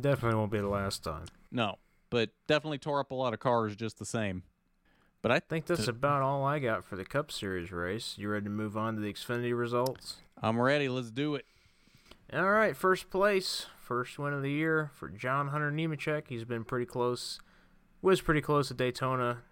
definitely 0.00 0.38
won't 0.38 0.52
be 0.52 0.58
the 0.58 0.68
last 0.68 1.04
time. 1.04 1.26
No, 1.50 1.76
but 2.10 2.30
definitely 2.46 2.78
tore 2.78 3.00
up 3.00 3.10
a 3.10 3.14
lot 3.14 3.34
of 3.34 3.40
cars 3.40 3.76
just 3.76 3.98
the 3.98 4.06
same. 4.06 4.42
But 5.22 5.32
I 5.32 5.40
think 5.40 5.66
that's 5.66 5.88
about 5.88 6.22
all 6.22 6.44
I 6.44 6.58
got 6.58 6.84
for 6.84 6.96
the 6.96 7.04
Cup 7.04 7.32
Series 7.32 7.72
race. 7.72 8.14
You 8.16 8.28
ready 8.28 8.44
to 8.44 8.50
move 8.50 8.76
on 8.76 8.94
to 8.94 9.00
the 9.00 9.12
Xfinity 9.12 9.58
results? 9.58 10.16
I'm 10.40 10.60
ready. 10.60 10.88
Let's 10.88 11.10
do 11.10 11.34
it. 11.34 11.46
All 12.32 12.50
right, 12.50 12.76
first 12.76 13.10
place 13.10 13.66
First 13.86 14.18
win 14.18 14.32
of 14.32 14.42
the 14.42 14.50
year 14.50 14.90
for 14.94 15.08
John 15.08 15.46
Hunter 15.46 15.70
Nemechek. 15.70 16.24
He's 16.26 16.42
been 16.42 16.64
pretty 16.64 16.86
close, 16.86 17.38
was 18.02 18.20
pretty 18.20 18.40
close 18.40 18.68
at 18.68 18.76
Daytona, 18.76 19.42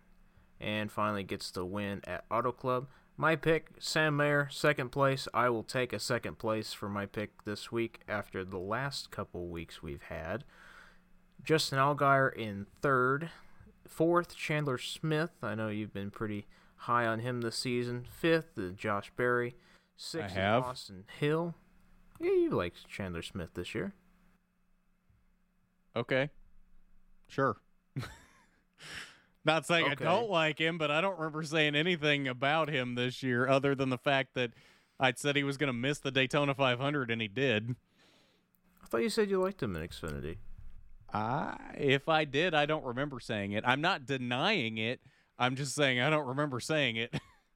and 0.60 0.90
finally 0.90 1.22
gets 1.22 1.52
the 1.52 1.64
win 1.64 2.00
at 2.02 2.24
Auto 2.32 2.50
Club. 2.50 2.88
My 3.16 3.36
pick, 3.36 3.68
Sam 3.78 4.16
Mayer, 4.16 4.48
second 4.50 4.90
place. 4.90 5.28
I 5.32 5.48
will 5.48 5.62
take 5.62 5.92
a 5.92 6.00
second 6.00 6.38
place 6.38 6.72
for 6.72 6.88
my 6.88 7.06
pick 7.06 7.44
this 7.44 7.70
week 7.70 8.00
after 8.08 8.44
the 8.44 8.58
last 8.58 9.10
couple 9.12 9.46
weeks 9.46 9.82
we've 9.82 10.02
had. 10.02 10.44
Justin 11.42 11.78
Allgaier 11.78 12.34
in 12.34 12.66
third. 12.82 13.30
Fourth, 13.86 14.34
Chandler 14.34 14.78
Smith. 14.78 15.30
I 15.42 15.54
know 15.54 15.68
you've 15.68 15.92
been 15.92 16.10
pretty 16.10 16.46
high 16.76 17.06
on 17.06 17.20
him 17.20 17.42
this 17.42 17.56
season. 17.56 18.04
Fifth, 18.10 18.58
uh, 18.58 18.70
Josh 18.76 19.12
Berry. 19.16 19.54
Sixth, 19.96 20.36
Austin 20.36 21.04
Hill. 21.20 21.54
Yeah, 22.20 22.32
you 22.32 22.50
liked 22.50 22.88
Chandler 22.88 23.22
Smith 23.22 23.50
this 23.54 23.74
year. 23.74 23.94
Okay. 25.94 26.30
Sure. 27.28 27.56
Not 29.44 29.66
saying 29.66 29.92
okay. 29.92 30.04
I 30.04 30.08
don't 30.08 30.30
like 30.30 30.58
him, 30.58 30.78
but 30.78 30.90
I 30.90 31.00
don't 31.00 31.18
remember 31.18 31.42
saying 31.42 31.74
anything 31.74 32.28
about 32.28 32.70
him 32.70 32.94
this 32.94 33.22
year 33.22 33.46
other 33.46 33.74
than 33.74 33.90
the 33.90 33.98
fact 33.98 34.34
that 34.34 34.52
I'd 34.98 35.18
said 35.18 35.36
he 35.36 35.44
was 35.44 35.56
going 35.56 35.68
to 35.68 35.74
miss 35.74 35.98
the 35.98 36.10
Daytona 36.10 36.54
500 36.54 37.10
and 37.10 37.20
he 37.20 37.28
did. 37.28 37.76
I 38.82 38.86
thought 38.86 39.02
you 39.02 39.10
said 39.10 39.28
you 39.28 39.40
liked 39.40 39.62
him 39.62 39.76
in 39.76 39.86
Xfinity. 39.86 40.36
I, 41.12 41.56
if 41.76 42.08
I 42.08 42.24
did, 42.24 42.54
I 42.54 42.66
don't 42.66 42.84
remember 42.84 43.20
saying 43.20 43.52
it. 43.52 43.64
I'm 43.66 43.80
not 43.80 44.06
denying 44.06 44.78
it. 44.78 45.00
I'm 45.38 45.56
just 45.56 45.74
saying 45.74 46.00
I 46.00 46.10
don't 46.10 46.26
remember 46.26 46.58
saying 46.60 46.96
it. 46.96 47.14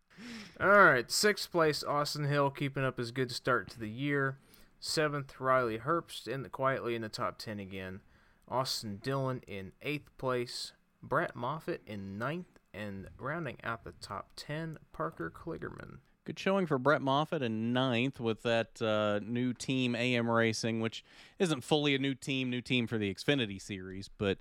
All 0.61 0.68
right, 0.68 1.11
sixth 1.11 1.51
place, 1.51 1.85
Austin 1.85 2.24
Hill 2.24 2.51
keeping 2.51 2.85
up 2.85 2.98
his 2.98 3.12
good 3.12 3.31
start 3.31 3.70
to 3.70 3.79
the 3.79 3.88
year. 3.88 4.38
Seventh, 4.81 5.40
Riley 5.40 5.79
Herbst 5.79 6.29
in 6.29 6.42
the, 6.42 6.48
quietly 6.48 6.94
in 6.94 7.03
the 7.03 7.09
top 7.09 7.38
ten 7.38 7.59
again. 7.59 8.01
Austin 8.48 8.98
Dillon 9.03 9.42
in 9.46 9.72
eighth 9.83 10.16
place, 10.18 10.72
Brett 11.02 11.34
Moffitt 11.34 11.82
in 11.87 12.18
ninth, 12.18 12.58
and 12.74 13.08
rounding 13.18 13.56
out 13.64 13.84
the 13.84 13.92
top 14.00 14.30
10, 14.37 14.78
Parker 14.92 15.32
Kligerman. 15.34 15.98
Good 16.24 16.38
showing 16.38 16.66
for 16.66 16.78
Brett 16.78 17.00
Moffitt 17.00 17.42
in 17.42 17.72
ninth 17.72 18.20
with 18.20 18.42
that 18.42 18.82
uh, 18.82 19.20
new 19.24 19.54
team 19.54 19.94
AM 19.94 20.28
Racing, 20.28 20.80
which 20.80 21.02
isn't 21.38 21.64
fully 21.64 21.94
a 21.94 21.98
new 21.98 22.14
team, 22.14 22.50
new 22.50 22.61
team 22.61 22.87
for 22.87 22.98
the 22.98 23.12
Xfinity 23.12 23.61
Series, 23.61 24.08
but 24.08 24.38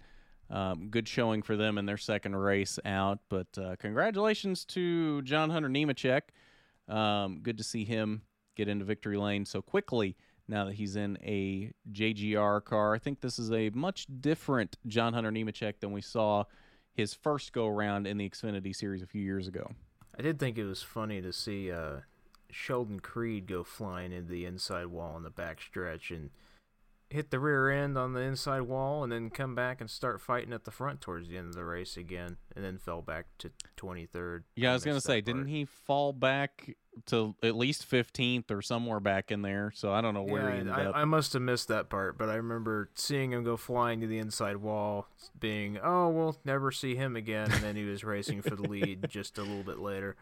um, 0.50 0.90
good 0.90 1.08
showing 1.08 1.42
for 1.42 1.56
them 1.56 1.78
in 1.78 1.86
their 1.86 1.98
second 1.98 2.36
race 2.36 2.78
out. 2.84 3.20
But 3.30 3.48
uh, 3.58 3.78
congratulations 3.78 4.66
to 4.66 5.22
John 5.22 5.50
Hunter 5.50 5.70
Nemechek. 5.70 6.22
Um, 6.90 7.40
good 7.42 7.58
to 7.58 7.64
see 7.64 7.86
him 7.86 8.24
get 8.56 8.68
into 8.68 8.84
victory 8.84 9.18
lane 9.18 9.46
so 9.46 9.62
quickly 9.62 10.18
now 10.48 10.66
that 10.66 10.76
he's 10.76 10.96
in 10.96 11.18
a 11.24 11.72
JGR 11.92 12.64
car. 12.64 12.94
I 12.96 13.00
think 13.00 13.22
this 13.22 13.38
is 13.40 13.52
a 13.52 13.70
much 13.72 14.08
different 14.22 14.78
John 14.88 15.14
Hunter 15.14 15.32
Nemechek 15.32 15.80
than 15.80 15.92
we 15.92 16.02
saw 16.02 16.46
his 16.94 17.14
first 17.14 17.54
go 17.54 17.68
around 17.68 18.08
in 18.08 18.18
the 18.18 18.30
Xfinity 18.30 18.76
series 18.76 19.02
a 19.02 19.08
few 19.08 19.22
years 19.22 19.48
ago. 19.48 19.72
I 20.18 20.22
did 20.24 20.40
think 20.40 20.58
it 20.58 20.66
was 20.66 20.82
funny 20.82 21.22
to 21.22 21.32
see 21.32 21.72
uh, 21.72 21.98
Sheldon 22.50 23.00
Creed 23.00 23.46
go 23.48 23.64
flying 23.64 24.12
into 24.12 24.32
the 24.32 24.46
inside 24.46 24.88
wall 24.88 25.16
in 25.16 25.24
the 25.24 25.30
back 25.30 25.62
stretch, 25.62 26.10
and 26.10 26.32
hit 27.10 27.30
the 27.30 27.40
rear 27.40 27.70
end 27.70 27.98
on 27.98 28.14
the 28.14 28.22
inside 28.22 28.62
wall, 28.62 29.04
and 29.04 29.12
then 29.12 29.30
come 29.30 29.54
back 29.54 29.80
and 29.80 29.90
start 29.90 30.20
fighting 30.20 30.54
at 30.54 30.66
the 30.66 30.72
front 30.72 31.02
towards 31.02 31.30
the 31.30 31.38
end 31.38 31.50
of 31.50 31.56
the 31.56 31.64
race 31.64 31.98
again, 31.98 32.38
and 32.56 32.66
then 32.66 32.78
fell 32.78 33.02
back 33.02 33.28
to 33.38 33.52
23rd. 33.78 34.44
Yeah, 34.56 34.72
I 34.72 34.74
was 34.74 34.84
gonna 34.84 35.02
say, 35.02 35.22
didn't 35.22 35.48
he 35.48 35.66
fall 35.66 36.14
back 36.14 36.76
to 37.08 37.36
at 37.44 37.56
least 37.56 37.90
15th 37.90 38.52
or 38.52 38.62
somewhere 38.62 39.00
back 39.00 39.32
in 39.32 39.42
there? 39.42 39.72
So 39.76 39.92
I 39.92 40.02
don't 40.02 40.14
know 40.14 40.24
where 40.24 40.50
yeah, 40.50 40.54
he 40.54 40.60
ended 40.60 40.74
I, 40.74 40.86
up. 40.86 40.96
I 40.96 41.06
must 41.06 41.34
have 41.34 41.42
missed 41.42 41.68
that 41.70 41.90
part, 41.90 42.18
but 42.18 42.30
I 42.30 42.36
remember 42.36 42.90
seeing 42.96 43.32
him 43.32 43.44
go 43.44 43.58
flying 43.58 44.02
to 44.02 44.08
the 44.08 44.18
inside 44.18 44.58
wall, 44.58 45.08
being, 45.40 45.78
"Oh, 45.82 46.10
we'll 46.10 46.38
never 46.44 46.72
see 46.72 46.96
him 46.96 47.16
again," 47.16 47.52
and 47.52 47.64
then 47.64 47.76
he 47.76 47.84
was 47.84 48.04
racing 48.04 48.42
for 48.42 48.56
the 48.56 48.68
lead 48.68 49.08
just 49.10 49.38
a 49.38 49.42
little 49.42 49.64
bit 49.64 49.80
later. 49.80 50.16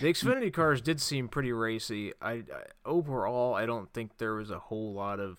The 0.00 0.12
Xfinity 0.12 0.52
cars 0.52 0.82
did 0.82 1.00
seem 1.00 1.28
pretty 1.28 1.52
racy. 1.52 2.12
I, 2.20 2.32
I 2.32 2.44
overall, 2.84 3.54
I 3.54 3.64
don't 3.64 3.90
think 3.92 4.18
there 4.18 4.34
was 4.34 4.50
a 4.50 4.58
whole 4.58 4.92
lot 4.92 5.20
of 5.20 5.38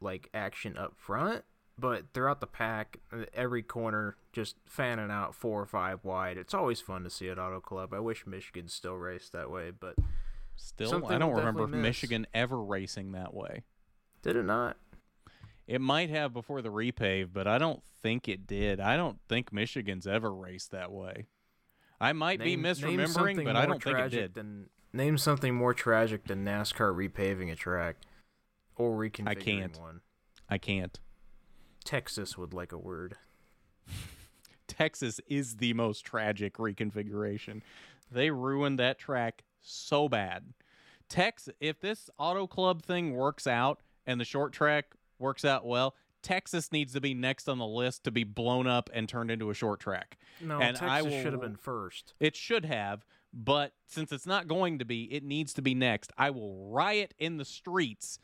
like 0.00 0.28
action 0.34 0.76
up 0.76 0.94
front, 0.96 1.44
but 1.78 2.04
throughout 2.14 2.40
the 2.40 2.46
pack, 2.46 2.98
every 3.34 3.62
corner 3.62 4.16
just 4.32 4.56
fanning 4.66 5.10
out 5.10 5.34
four 5.34 5.60
or 5.60 5.66
five 5.66 6.04
wide. 6.04 6.36
It's 6.36 6.54
always 6.54 6.80
fun 6.80 7.04
to 7.04 7.10
see 7.10 7.28
at 7.28 7.38
Auto 7.38 7.60
Club. 7.60 7.92
I 7.92 8.00
wish 8.00 8.26
Michigan 8.26 8.68
still 8.68 8.94
raced 8.94 9.32
that 9.32 9.50
way, 9.50 9.70
but 9.78 9.96
Still, 10.56 11.06
I 11.06 11.18
don't 11.18 11.34
remember 11.34 11.66
miss. 11.66 11.82
Michigan 11.82 12.26
ever 12.32 12.62
racing 12.62 13.12
that 13.12 13.34
way. 13.34 13.62
did 14.22 14.36
it 14.36 14.44
not? 14.44 14.78
It 15.66 15.80
might 15.80 16.10
have 16.10 16.32
before 16.32 16.62
the 16.62 16.70
repave, 16.70 17.30
but 17.32 17.46
I 17.46 17.58
don't 17.58 17.82
think 18.02 18.28
it 18.28 18.46
did. 18.46 18.80
I 18.80 18.96
don't 18.96 19.18
think 19.28 19.52
Michigan's 19.52 20.06
ever 20.06 20.32
raced 20.32 20.70
that 20.70 20.92
way. 20.92 21.26
I 22.00 22.12
might 22.12 22.38
be 22.38 22.56
Name- 22.56 22.62
name 22.62 22.70
misremembering, 23.00 23.44
but 23.44 23.56
I 23.56 23.66
don't 23.66 23.82
think 23.82 23.98
it 23.98 24.08
did. 24.10 24.34
Than, 24.34 24.70
name 24.92 25.18
something 25.18 25.54
more 25.54 25.74
tragic 25.74 26.26
than 26.26 26.44
NASCAR 26.44 26.94
repaving 26.94 27.50
a 27.50 27.56
track 27.56 27.96
or 28.76 28.96
reconfiguring 28.96 29.40
can't. 29.40 29.78
one. 29.78 30.00
I 30.48 30.58
can't. 30.58 30.98
Texas 31.86 32.36
would 32.36 32.52
like 32.52 32.72
a 32.72 32.78
word. 32.78 33.16
Texas 34.66 35.20
is 35.28 35.56
the 35.56 35.72
most 35.72 36.04
tragic 36.04 36.54
reconfiguration. 36.54 37.62
They 38.10 38.30
ruined 38.30 38.78
that 38.80 38.98
track 38.98 39.44
so 39.62 40.08
bad. 40.08 40.52
Tex, 41.08 41.48
if 41.60 41.80
this 41.80 42.10
auto 42.18 42.48
club 42.48 42.82
thing 42.82 43.14
works 43.14 43.46
out 43.46 43.80
and 44.04 44.20
the 44.20 44.24
short 44.24 44.52
track 44.52 44.96
works 45.20 45.44
out 45.44 45.64
well, 45.64 45.94
Texas 46.22 46.72
needs 46.72 46.92
to 46.92 47.00
be 47.00 47.14
next 47.14 47.48
on 47.48 47.58
the 47.58 47.66
list 47.66 48.02
to 48.02 48.10
be 48.10 48.24
blown 48.24 48.66
up 48.66 48.90
and 48.92 49.08
turned 49.08 49.30
into 49.30 49.48
a 49.50 49.54
short 49.54 49.78
track. 49.78 50.18
No, 50.40 50.60
And 50.60 50.76
I 50.78 51.02
Texas 51.02 51.22
should 51.22 51.32
have 51.32 51.40
been 51.40 51.56
first. 51.56 52.14
It 52.18 52.34
should 52.34 52.64
have, 52.64 53.06
but 53.32 53.74
since 53.86 54.10
it's 54.10 54.26
not 54.26 54.48
going 54.48 54.80
to 54.80 54.84
be, 54.84 55.04
it 55.04 55.22
needs 55.22 55.54
to 55.54 55.62
be 55.62 55.72
next. 55.72 56.12
I 56.18 56.30
will 56.30 56.68
riot 56.68 57.14
in 57.16 57.36
the 57.36 57.44
streets 57.44 58.18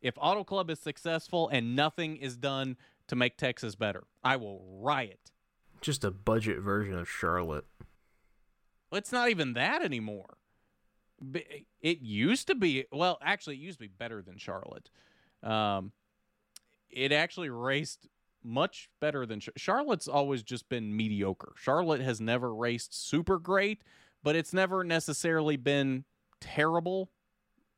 if 0.00 0.14
Auto 0.16 0.44
Club 0.44 0.70
is 0.70 0.78
successful 0.78 1.48
and 1.48 1.74
nothing 1.74 2.16
is 2.16 2.36
done 2.36 2.76
to 3.08 3.16
make 3.16 3.36
Texas 3.36 3.74
better. 3.74 4.04
I 4.22 4.36
will 4.36 4.62
riot. 4.80 5.30
Just 5.80 6.04
a 6.04 6.10
budget 6.10 6.60
version 6.60 6.94
of 6.94 7.08
Charlotte. 7.08 7.64
Well, 8.90 8.98
It's 8.98 9.12
not 9.12 9.30
even 9.30 9.54
that 9.54 9.82
anymore. 9.82 10.36
It 11.80 12.00
used 12.00 12.46
to 12.46 12.54
be 12.54 12.84
well, 12.92 13.18
actually, 13.20 13.56
it 13.56 13.60
used 13.60 13.78
to 13.78 13.84
be 13.84 13.88
better 13.88 14.22
than 14.22 14.38
Charlotte. 14.38 14.88
Um, 15.42 15.92
it 16.90 17.10
actually 17.12 17.50
raced 17.50 18.06
much 18.44 18.88
better 19.00 19.26
than 19.26 19.40
Char- 19.40 19.54
Charlotte's. 19.56 20.06
Always 20.06 20.42
just 20.44 20.68
been 20.68 20.96
mediocre. 20.96 21.54
Charlotte 21.56 22.00
has 22.00 22.20
never 22.20 22.54
raced 22.54 22.94
super 23.08 23.38
great, 23.38 23.82
but 24.22 24.36
it's 24.36 24.52
never 24.52 24.84
necessarily 24.84 25.56
been 25.56 26.04
terrible. 26.40 27.10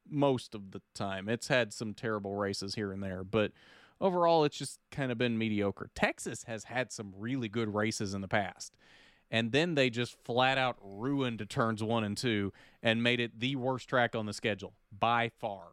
Most 0.09 0.55
of 0.55 0.73
the 0.73 0.83
time, 0.95 1.29
it's 1.29 1.49
had 1.49 1.73
some 1.73 1.95
terrible 1.95 2.35
races 2.35 2.75
here 2.75 2.93
and 2.93 3.03
there, 3.03 3.25
but 3.25 3.53
overall, 4.01 4.45
it's 4.45 4.57
just 4.57 4.79
kind 4.91 5.13
of 5.13 5.19
been 5.19 5.37
mediocre. 5.39 5.91
Texas 5.95 6.45
has 6.45 6.65
had 6.65 6.93
some 6.93 7.13
really 7.17 7.49
good 7.49 7.75
races 7.75 8.15
in 8.15 8.21
the 8.21 8.29
past 8.29 8.75
and 9.31 9.53
then 9.53 9.75
they 9.75 9.91
just 9.91 10.17
flat 10.25 10.59
out 10.59 10.77
ruined 10.83 11.45
turns 11.49 11.83
one 11.83 12.05
and 12.05 12.17
two 12.17 12.53
and 12.83 13.03
made 13.03 13.21
it 13.21 13.39
the 13.39 13.57
worst 13.57 13.89
track 13.89 14.15
on 14.15 14.27
the 14.27 14.33
schedule 14.33 14.75
by 14.99 15.31
far. 15.39 15.69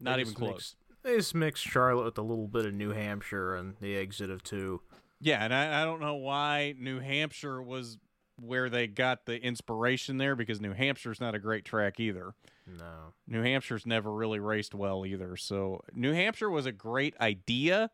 Not 0.00 0.20
even 0.20 0.34
close. 0.34 0.50
mixed- 0.52 0.76
they 1.02 1.16
just 1.16 1.34
mixed 1.34 1.64
Charlotte 1.64 2.04
with 2.04 2.18
a 2.18 2.22
little 2.22 2.46
bit 2.46 2.64
of 2.64 2.74
New 2.74 2.90
Hampshire 2.90 3.56
and 3.56 3.74
the 3.80 3.96
exit 3.96 4.30
of 4.30 4.42
two. 4.42 4.82
Yeah, 5.20 5.44
and 5.44 5.52
I, 5.52 5.82
I 5.82 5.84
don't 5.84 6.00
know 6.00 6.14
why 6.14 6.74
New 6.78 7.00
Hampshire 7.00 7.60
was 7.60 7.98
where 8.40 8.68
they 8.70 8.86
got 8.86 9.26
the 9.26 9.40
inspiration 9.42 10.16
there 10.18 10.34
because 10.34 10.60
New 10.60 10.72
Hampshire's 10.72 11.20
not 11.20 11.34
a 11.34 11.38
great 11.38 11.64
track 11.64 12.00
either. 12.00 12.34
No. 12.66 13.12
New 13.26 13.42
Hampshire's 13.42 13.86
never 13.86 14.12
really 14.12 14.40
raced 14.40 14.74
well 14.74 15.04
either. 15.04 15.36
So 15.36 15.82
New 15.94 16.12
Hampshire 16.12 16.50
was 16.50 16.66
a 16.66 16.72
great 16.72 17.14
idea, 17.20 17.90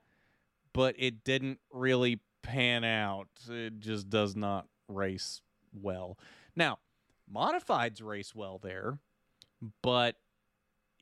but 0.73 0.95
it 0.99 1.25
didn't 1.25 1.59
really 1.73 2.21
pan 2.43 2.85
out. 2.85 3.29
It 3.49 3.81
just 3.81 4.09
does 4.09 4.37
not 4.37 4.67
race 4.89 5.43
well. 5.73 6.19
Now, 6.55 6.79
modifieds 7.33 8.03
race 8.03 8.35
well 8.35 8.59
there, 8.59 8.99
but 9.83 10.17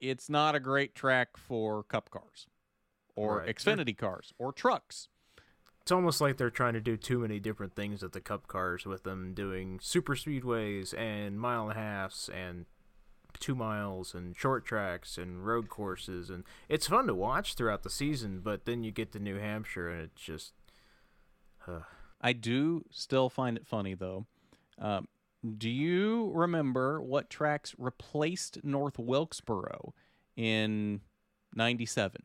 it's 0.01 0.29
not 0.29 0.55
a 0.55 0.61
great 0.61 0.95
track 0.95 1.37
for 1.37 1.83
cup 1.85 2.11
cars 2.11 2.47
or 3.15 3.39
Right. 3.39 3.55
Xfinity 3.55 3.97
cars 3.97 4.33
or 4.39 4.53
trucks. 4.53 5.09
It's 5.87 5.93
almost 5.93 6.21
like 6.21 6.37
they're 6.37 6.51
trying 6.51 6.73
to 6.73 6.81
do 6.81 6.97
too 6.97 7.21
many 7.21 7.39
different 7.39 7.77
things 7.77 8.03
at 8.03 8.11
the 8.11 8.21
Cup 8.21 8.49
cars 8.49 8.87
with 8.87 9.05
them 9.05 9.35
doing 9.35 9.79
super 9.81 10.17
speedways 10.17 10.93
and 10.99 11.39
mile 11.39 11.71
and 11.71 11.79
a 11.79 11.81
halves 11.81 12.29
and 12.29 12.67
two 13.39 13.55
miles 13.55 14.13
and 14.13 14.37
short 14.37 14.65
tracks 14.65 15.17
and 15.17 15.47
road 15.47 15.69
courses 15.69 16.29
and 16.29 16.43
it's 16.69 16.89
fun 16.89 17.07
to 17.07 17.15
watch 17.15 17.55
throughout 17.55 17.85
the 17.85 17.89
season, 17.89 18.41
but 18.41 18.65
then 18.65 18.83
you 18.83 18.91
get 18.91 19.13
to 19.13 19.21
New 19.21 19.39
Hampshire 19.39 19.89
and 19.89 20.03
it's 20.03 20.21
just 20.21 20.55
uh, 21.69 21.83
I 22.21 22.33
do 22.33 22.85
still 22.91 23.29
find 23.29 23.57
it 23.57 23.65
funny 23.65 23.95
though. 23.95 24.27
Um, 24.81 25.07
do 25.57 25.71
you 25.71 26.33
remember 26.35 27.01
what 27.01 27.31
tracks 27.31 27.77
replaced 27.79 28.65
North 28.65 28.99
Wilkesboro 28.99 29.95
in 30.37 31.03
'97? 31.55 32.25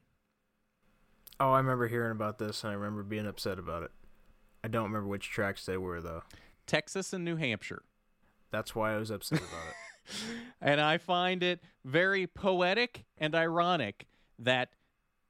Oh, 1.41 1.54
I 1.54 1.58
remember 1.58 1.88
hearing 1.88 2.12
about 2.12 2.38
this 2.38 2.63
and 2.63 2.69
I 2.69 2.75
remember 2.75 3.01
being 3.01 3.25
upset 3.25 3.58
about 3.58 3.82
it. 3.82 3.89
I 4.63 4.67
don't 4.67 4.84
remember 4.84 5.08
which 5.08 5.27
tracks 5.32 5.65
they 5.65 5.75
were 5.75 5.99
though. 5.99 6.21
Texas 6.67 7.13
and 7.13 7.25
New 7.25 7.36
Hampshire. 7.36 7.82
That's 8.51 8.75
why 8.75 8.93
I 8.93 8.97
was 8.97 9.10
upset 9.10 9.39
about 9.39 9.67
it. 9.69 10.25
and 10.62 10.80
I 10.80 10.99
find 10.99 11.41
it 11.41 11.62
very 11.84 12.27
poetic 12.27 13.06
and 13.17 13.34
ironic 13.34 14.06
that 14.38 14.69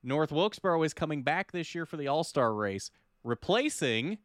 North 0.03 0.33
Wilkesboro 0.33 0.83
is 0.83 0.93
coming 0.93 1.23
back 1.23 1.53
this 1.53 1.73
year 1.73 1.85
for 1.85 1.95
the 1.95 2.09
All 2.09 2.25
Star 2.25 2.53
race, 2.53 2.91
replacing 3.23 4.17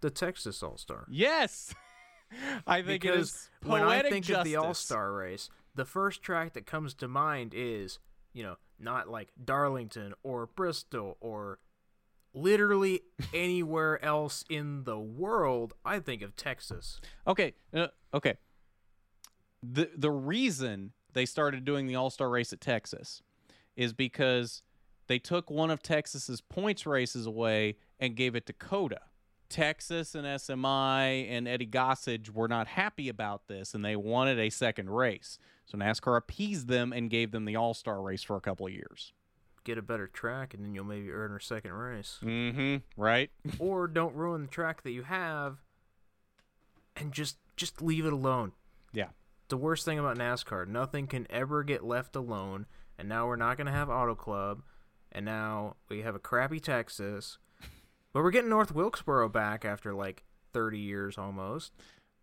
The 0.00 0.08
Texas 0.08 0.62
All 0.62 0.78
Star. 0.78 1.04
yes. 1.10 1.74
I 2.66 2.80
think 2.80 3.04
it 3.04 3.08
because 3.12 3.28
is 3.28 3.50
when 3.64 3.82
poetic 3.82 4.06
I 4.06 4.10
think 4.10 4.24
justice. 4.24 4.38
of 4.40 4.44
the 4.44 4.56
All 4.56 4.72
Star 4.72 5.12
race, 5.12 5.50
the 5.74 5.84
first 5.84 6.22
track 6.22 6.54
that 6.54 6.64
comes 6.64 6.94
to 6.94 7.08
mind 7.08 7.52
is, 7.54 7.98
you 8.32 8.42
know, 8.42 8.56
not 8.78 9.08
like 9.08 9.30
Darlington 9.42 10.14
or 10.22 10.46
Bristol 10.46 11.16
or 11.20 11.58
literally 12.34 13.02
anywhere 13.34 14.02
else 14.04 14.44
in 14.48 14.84
the 14.84 14.98
world. 14.98 15.74
I 15.84 16.00
think 16.00 16.22
of 16.22 16.36
Texas. 16.36 17.00
Okay, 17.26 17.54
uh, 17.74 17.88
okay. 18.14 18.34
The 19.62 19.90
the 19.96 20.10
reason 20.10 20.92
they 21.12 21.26
started 21.26 21.64
doing 21.64 21.86
the 21.86 21.96
All 21.96 22.10
Star 22.10 22.28
race 22.28 22.52
at 22.52 22.60
Texas 22.60 23.22
is 23.76 23.92
because 23.92 24.62
they 25.08 25.18
took 25.18 25.50
one 25.50 25.70
of 25.70 25.82
Texas's 25.82 26.40
points 26.40 26.86
races 26.86 27.26
away 27.26 27.76
and 27.98 28.14
gave 28.14 28.34
it 28.34 28.46
to 28.46 28.52
COTA. 28.52 29.00
Texas 29.48 30.14
and 30.14 30.26
SMI 30.26 31.26
and 31.30 31.48
Eddie 31.48 31.66
Gossage 31.66 32.30
were 32.30 32.48
not 32.48 32.66
happy 32.66 33.08
about 33.08 33.48
this 33.48 33.74
and 33.74 33.84
they 33.84 33.96
wanted 33.96 34.38
a 34.38 34.50
second 34.50 34.90
race. 34.90 35.38
So 35.70 35.76
NASCAR 35.78 36.16
appeased 36.16 36.66
them 36.68 36.92
and 36.92 37.10
gave 37.10 37.30
them 37.30 37.44
the 37.44 37.56
All 37.56 37.74
Star 37.74 38.00
race 38.00 38.22
for 38.22 38.36
a 38.36 38.40
couple 38.40 38.66
of 38.66 38.72
years. 38.72 39.12
Get 39.64 39.76
a 39.76 39.82
better 39.82 40.06
track, 40.06 40.54
and 40.54 40.64
then 40.64 40.74
you'll 40.74 40.84
maybe 40.84 41.10
earn 41.12 41.32
a 41.36 41.40
second 41.40 41.72
race. 41.72 42.18
Mm-hmm. 42.22 42.76
Right? 43.00 43.30
or 43.58 43.86
don't 43.86 44.14
ruin 44.14 44.42
the 44.42 44.48
track 44.48 44.82
that 44.82 44.92
you 44.92 45.02
have, 45.02 45.58
and 46.96 47.12
just 47.12 47.36
just 47.56 47.82
leave 47.82 48.06
it 48.06 48.12
alone. 48.12 48.52
Yeah. 48.92 49.08
the 49.48 49.56
worst 49.58 49.84
thing 49.84 49.98
about 49.98 50.16
NASCAR. 50.16 50.66
Nothing 50.66 51.06
can 51.06 51.26
ever 51.28 51.62
get 51.62 51.84
left 51.84 52.16
alone. 52.16 52.66
And 52.98 53.08
now 53.08 53.26
we're 53.26 53.36
not 53.36 53.56
going 53.56 53.66
to 53.66 53.72
have 53.72 53.90
Auto 53.90 54.14
Club. 54.14 54.62
And 55.12 55.24
now 55.24 55.76
we 55.88 56.00
have 56.02 56.14
a 56.14 56.18
crappy 56.18 56.60
Texas. 56.60 57.38
But 58.14 58.22
we're 58.22 58.30
getting 58.30 58.48
North 58.48 58.72
Wilkesboro 58.74 59.28
back 59.28 59.66
after 59.66 59.92
like 59.92 60.24
30 60.54 60.78
years 60.78 61.18
almost. 61.18 61.74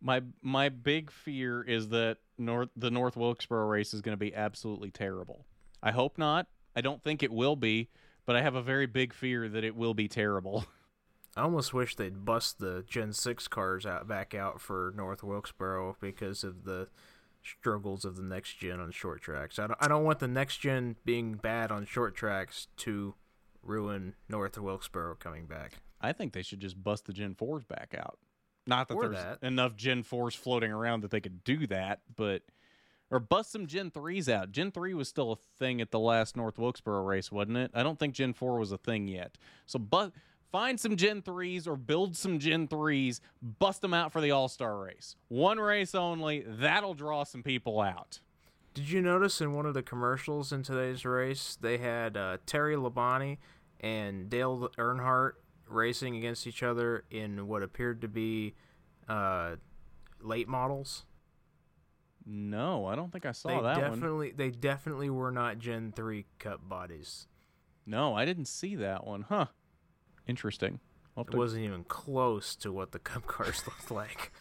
My 0.02 0.22
my 0.42 0.70
big 0.70 1.12
fear 1.12 1.62
is 1.64 1.90
that 1.90 2.18
North 2.38 2.70
the 2.76 2.92
North 2.92 3.16
Wilkesboro 3.16 3.68
race 3.68 3.94
is 3.94 4.02
going 4.02 4.14
to 4.14 4.18
be 4.18 4.36
absolutely 4.36 4.92
terrible. 4.92 5.46
I 5.82 5.92
hope 5.92 6.18
not. 6.18 6.48
I 6.76 6.82
don't 6.82 7.04
think 7.04 7.24
it 7.24 7.32
will 7.32 7.56
be, 7.56 7.90
but 8.26 8.36
I 8.36 8.42
have 8.42 8.56
a 8.56 8.62
very 8.62 8.86
big 8.86 9.14
fear 9.14 9.48
that 9.48 9.64
it 9.64 9.76
will 9.76 9.94
be 9.94 10.08
terrible. 10.08 10.66
I 11.38 11.42
almost 11.42 11.74
wish 11.74 11.96
they'd 11.96 12.24
bust 12.24 12.60
the 12.60 12.86
Gen 12.88 13.12
6 13.12 13.48
cars 13.50 13.86
out 13.86 14.08
back 14.08 14.34
out 14.34 14.62
for 14.62 14.94
North 14.96 15.22
Wilkesboro 15.22 15.98
because 16.00 16.44
of 16.44 16.64
the 16.64 16.88
struggles 17.44 18.06
of 18.06 18.16
the 18.16 18.24
next 18.24 18.58
gen 18.58 18.80
on 18.80 18.92
short 18.92 19.22
tracks. 19.22 19.60
I 19.60 19.68
don't, 19.68 19.78
I 19.80 19.88
don't 19.88 20.04
want 20.04 20.20
the 20.20 20.28
next 20.28 20.58
gen 20.58 20.96
being 21.06 21.36
bad 21.36 21.72
on 21.72 21.86
short 21.86 22.16
tracks 22.16 22.68
to 22.78 23.16
ruin 23.62 24.16
North 24.30 24.58
Wilkesboro 24.58 25.16
coming 25.16 25.46
back. 25.46 25.80
I 26.02 26.14
think 26.14 26.34
they 26.34 26.42
should 26.42 26.60
just 26.60 26.82
bust 26.84 27.06
the 27.06 27.14
Gen 27.14 27.36
4s 27.36 27.68
back 27.68 27.96
out. 27.98 28.20
Not 28.68 28.88
that 28.88 28.96
Or 28.96 29.08
there's 29.10 29.24
that. 29.24 29.44
enough 29.44 29.76
Gen 29.76 30.04
4s 30.04 30.36
floating 30.36 30.72
around 30.72 31.02
that 31.02 31.12
they 31.12 31.22
could 31.22 31.44
do 31.44 31.68
that, 31.68 32.02
but 32.16 32.42
or 33.12 33.20
bust 33.20 33.52
some 33.52 33.68
Gen 33.68 33.92
3s 33.92 34.28
out. 34.28 34.52
Gen 34.52 34.72
3 34.72 34.94
was 34.96 35.08
still 35.08 35.32
a 35.32 35.36
thing 35.60 35.80
at 35.82 35.92
the 35.92 36.00
last 36.00 36.36
North 36.36 36.58
Wilkesboro 36.58 37.04
race, 37.04 37.32
wasn't 37.32 37.58
it? 37.58 37.72
I 37.74 37.84
don't 37.84 38.00
think 38.00 38.16
Gen 38.16 38.34
4 38.34 38.58
was 38.58 38.72
a 38.72 38.78
thing 38.78 39.08
yet. 39.08 39.38
So 39.68 39.78
but 39.78 40.12
find 40.52 40.80
some 40.80 40.96
Gen 40.96 41.22
3s 41.22 41.68
or 41.68 41.76
build 41.76 42.16
some 42.18 42.40
Gen 42.40 42.68
3s, 42.68 43.20
bust 43.60 43.82
them 43.82 43.94
out 43.94 44.12
for 44.12 44.22
the 44.22 44.32
All-Star 44.32 44.78
race. 44.78 45.16
One 45.28 45.60
race 45.60 45.94
only, 45.94 46.44
that'll 46.48 46.96
draw 46.96 47.24
some 47.24 47.44
people 47.44 47.80
out. 47.80 48.20
Did 48.74 48.90
you 48.90 49.02
notice 49.02 49.40
in 49.40 49.54
one 49.54 49.66
of 49.68 49.74
the 49.74 49.84
commercials 49.84 50.52
in 50.52 50.64
today's 50.64 51.06
race 51.06 51.58
they 51.62 51.78
had 51.78 52.18
uh, 52.18 52.38
Terry 52.46 52.76
Labonte 52.76 53.38
and 53.80 54.30
Dale 54.30 54.70
Earnhardt 54.78 55.34
racing 55.68 56.16
against 56.16 56.48
each 56.48 56.64
other 56.64 57.04
in 57.10 57.48
what 57.48 57.64
appeared 57.64 58.02
to 58.02 58.08
be 58.08 58.56
uh, 59.08 59.56
late 60.22 60.48
models? 60.48 61.06
No, 62.26 62.86
I 62.88 62.96
don't 62.96 63.12
think 63.12 63.26
I 63.26 63.32
saw 63.32 63.50
they 63.50 63.62
that 63.62 63.82
one. 63.82 63.92
definitely 63.92 64.32
they 64.32 64.50
definitely 64.50 65.10
were 65.10 65.32
not 65.32 65.60
Gen 65.60 65.94
three 65.96 66.26
Cup 66.40 66.68
bodies. 66.68 67.28
No, 67.86 68.16
I 68.16 68.26
didn't 68.26 68.48
see 68.48 68.76
that 68.78 69.06
one. 69.06 69.24
Huh. 69.24 69.48
Interesting. 70.28 70.80
It 71.18 71.32
to 71.32 71.38
wasn't 71.38 71.64
even 71.64 71.84
close 71.84 72.56
to 72.58 72.72
what 72.72 72.92
the 72.92 73.00
Cup 73.00 73.28
cars 73.28 73.64
looked 73.66 73.92
like. 73.92 74.32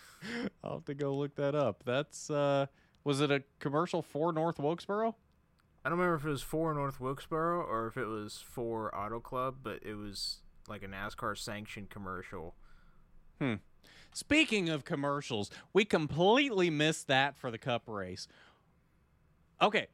I'll 0.63 0.75
have 0.75 0.85
to 0.87 0.95
go 0.95 1.15
look 1.15 1.37
that 1.37 1.55
up. 1.55 1.83
That's 1.85 2.31
uh 2.31 2.67
was 3.05 3.21
it 3.21 3.31
a 3.31 3.43
commercial 3.61 4.01
for 4.01 4.33
North 4.33 4.59
Wilkesboro? 4.59 5.15
I 5.85 5.91
don't 5.91 5.99
remember 5.99 6.17
if 6.17 6.25
it 6.25 6.31
was 6.31 6.43
for 6.43 6.73
North 6.73 6.99
Wilkesboro 6.99 7.61
or 7.61 7.87
if 7.87 7.99
it 7.99 8.07
was 8.07 8.43
for 8.43 8.97
Auto 8.97 9.21
Club, 9.21 9.57
but 9.63 9.81
it 9.83 9.97
was 9.97 10.41
like 10.69 10.83
a 10.83 10.89
NASCAR 10.89 11.37
sanctioned 11.37 11.91
commercial. 11.91 12.55
Hmm. 13.41 13.55
Speaking 14.13 14.69
of 14.69 14.85
commercials, 14.85 15.51
we 15.73 15.85
completely 15.85 16.71
missed 16.71 17.09
that 17.09 17.37
for 17.37 17.51
the 17.51 17.59
cup 17.59 17.83
race. 17.89 18.29
Okay. 19.61 19.89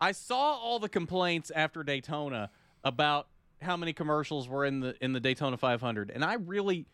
I 0.00 0.12
saw 0.12 0.54
all 0.54 0.78
the 0.78 0.88
complaints 0.88 1.50
after 1.54 1.82
Daytona 1.82 2.50
about 2.84 3.28
how 3.62 3.76
many 3.76 3.92
commercials 3.92 4.48
were 4.48 4.64
in 4.64 4.80
the 4.80 4.94
in 5.02 5.12
the 5.12 5.20
Daytona 5.20 5.56
500 5.56 6.10
and 6.10 6.22
I 6.22 6.34
really 6.34 6.86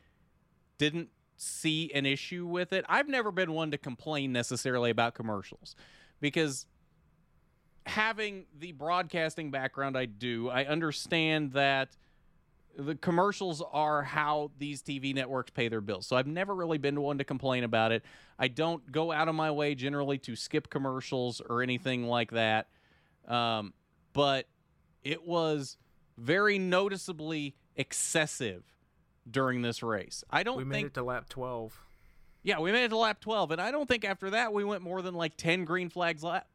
didn't 0.79 1.09
see 1.37 1.91
an 1.93 2.07
issue 2.07 2.47
with 2.47 2.73
it. 2.73 2.85
I've 2.89 3.09
never 3.09 3.33
been 3.33 3.53
one 3.53 3.73
to 3.73 3.79
complain 3.79 4.33
necessarily 4.33 4.91
about 4.91 5.15
commercials 5.15 5.75
because 6.21 6.67
having 7.87 8.47
the 8.59 8.73
broadcasting 8.73 9.51
background 9.51 9.99
I 9.99 10.07
do, 10.07 10.49
I 10.49 10.65
understand 10.65 11.53
that 11.53 11.97
the 12.77 12.95
commercials 12.95 13.63
are 13.73 14.03
how 14.03 14.51
these 14.59 14.83
TV 14.83 15.15
networks 15.15 15.51
pay 15.51 15.69
their 15.69 15.81
bills. 15.81 16.07
So 16.07 16.17
I've 16.17 16.27
never 16.27 16.55
really 16.55 16.79
been 16.79 17.01
one 17.01 17.19
to 17.19 17.25
complain 17.25 17.65
about 17.65 17.93
it. 17.93 18.03
I 18.39 18.49
don't 18.49 18.91
go 18.91 19.13
out 19.13 19.29
of 19.29 19.35
my 19.35 19.51
way 19.51 19.75
generally 19.75 20.19
to 20.19 20.37
skip 20.37 20.71
commercials 20.71 21.41
or 21.41 21.63
anything 21.63 22.07
like 22.07 22.31
that. 22.31 22.69
Um, 23.29 23.75
but 24.13 24.47
it 25.03 25.27
was 25.27 25.77
very 26.17 26.59
noticeably 26.59 27.57
excessive 27.77 28.65
during 29.31 29.63
this 29.63 29.83
race. 29.83 30.25
I 30.31 30.43
don't 30.43 30.57
We 30.57 30.65
made 30.65 30.75
think 30.75 30.87
it 30.89 30.95
to 30.95 31.03
lap 31.03 31.29
12. 31.29 31.79
yeah, 32.43 32.59
we 32.59 32.73
made 32.73 32.85
it 32.85 32.89
to 32.89 32.97
lap 32.97 33.21
12, 33.21 33.53
and 33.53 33.61
I 33.61 33.71
don't 33.71 33.89
think 33.89 34.05
after 34.05 34.31
that 34.31 34.53
we 34.53 34.65
went 34.65 34.83
more 34.83 35.03
than 35.03 35.15
like 35.15 35.37
10 35.37 35.65
green 35.65 35.89
flags 35.89 36.25
lap, 36.25 36.49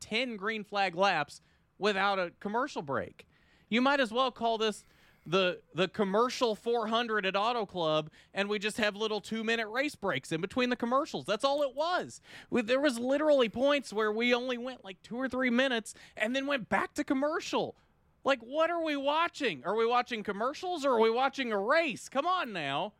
10 0.00 0.36
green 0.36 0.64
flag 0.64 0.96
laps 0.96 1.40
without 1.78 2.18
a 2.18 2.32
commercial 2.40 2.82
break. 2.82 3.26
You 3.68 3.80
might 3.80 4.00
as 4.00 4.10
well 4.10 4.30
call 4.30 4.58
this 4.58 4.84
the 5.28 5.60
the 5.74 5.88
commercial 5.88 6.54
400 6.54 7.26
at 7.26 7.36
Auto 7.36 7.66
Club, 7.66 8.10
and 8.32 8.48
we 8.48 8.58
just 8.58 8.78
have 8.78 8.96
little 8.96 9.20
two 9.20 9.44
minute 9.44 9.68
race 9.68 9.94
breaks 9.94 10.32
in 10.32 10.40
between 10.40 10.70
the 10.70 10.76
commercials. 10.76 11.26
That's 11.26 11.44
all 11.44 11.62
it 11.62 11.74
was. 11.74 12.20
We, 12.50 12.62
there 12.62 12.80
was 12.80 12.98
literally 12.98 13.48
points 13.48 13.92
where 13.92 14.10
we 14.10 14.32
only 14.34 14.56
went 14.56 14.84
like 14.84 15.00
two 15.02 15.16
or 15.16 15.28
three 15.28 15.50
minutes 15.50 15.94
and 16.16 16.34
then 16.34 16.46
went 16.46 16.68
back 16.68 16.94
to 16.94 17.04
commercial. 17.04 17.76
Like, 18.24 18.40
what 18.40 18.70
are 18.70 18.82
we 18.82 18.96
watching? 18.96 19.62
Are 19.64 19.76
we 19.76 19.86
watching 19.86 20.22
commercials 20.22 20.84
or 20.84 20.92
are 20.92 21.00
we 21.00 21.10
watching 21.10 21.52
a 21.52 21.58
race? 21.58 22.08
Come 22.08 22.26
on 22.26 22.52
now. 22.52 22.94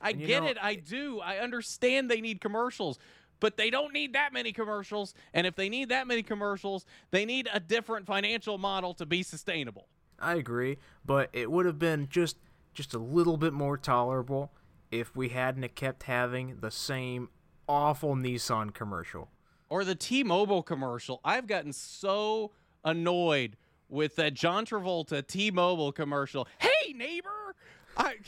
I 0.00 0.12
get 0.12 0.42
know, 0.42 0.48
it. 0.50 0.58
I 0.60 0.74
do. 0.74 1.20
I 1.20 1.38
understand 1.38 2.10
they 2.10 2.20
need 2.20 2.40
commercials, 2.40 2.98
but 3.40 3.56
they 3.56 3.70
don't 3.70 3.92
need 3.92 4.14
that 4.14 4.32
many 4.32 4.52
commercials. 4.52 5.14
And 5.32 5.46
if 5.46 5.54
they 5.54 5.68
need 5.68 5.90
that 5.90 6.06
many 6.06 6.22
commercials, 6.22 6.84
they 7.10 7.24
need 7.24 7.48
a 7.52 7.60
different 7.60 8.06
financial 8.06 8.58
model 8.58 8.94
to 8.94 9.06
be 9.06 9.22
sustainable. 9.22 9.86
I 10.24 10.36
agree, 10.36 10.78
but 11.04 11.28
it 11.32 11.50
would 11.50 11.66
have 11.66 11.78
been 11.78 12.08
just 12.08 12.38
just 12.72 12.94
a 12.94 12.98
little 12.98 13.36
bit 13.36 13.52
more 13.52 13.76
tolerable 13.76 14.50
if 14.90 15.14
we 15.14 15.28
hadn't 15.28 15.74
kept 15.74 16.04
having 16.04 16.56
the 16.60 16.70
same 16.70 17.28
awful 17.68 18.16
Nissan 18.16 18.74
commercial. 18.74 19.30
Or 19.68 19.84
the 19.84 19.94
T 19.94 20.24
Mobile 20.24 20.62
commercial. 20.62 21.20
I've 21.24 21.46
gotten 21.46 21.72
so 21.72 22.52
annoyed 22.84 23.56
with 23.88 24.16
that 24.16 24.34
John 24.34 24.66
Travolta 24.66 25.26
T 25.26 25.50
Mobile 25.50 25.92
commercial. 25.92 26.48
Hey, 26.58 26.92
neighbor! 26.92 27.54
I. 27.96 28.16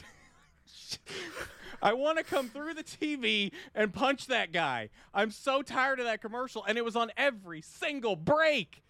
I 1.83 1.93
want 1.93 2.17
to 2.19 2.25
come 2.25 2.49
through 2.49 2.75
the 2.75 2.83
TV 2.83 3.53
and 3.75 3.93
punch 3.93 4.29
that 4.29 4.51
guy. 4.51 4.89
I'm 5.13 5.31
so 5.31 5.61
tired 5.61 6.01
of 6.01 6.07
that 6.07 6.23
commercial, 6.23 6.65
and 6.65 6.79
it 6.79 6.85
was 6.85 6.97
on 6.97 7.13
every 7.17 7.61
single 7.61 8.17
break. 8.17 8.83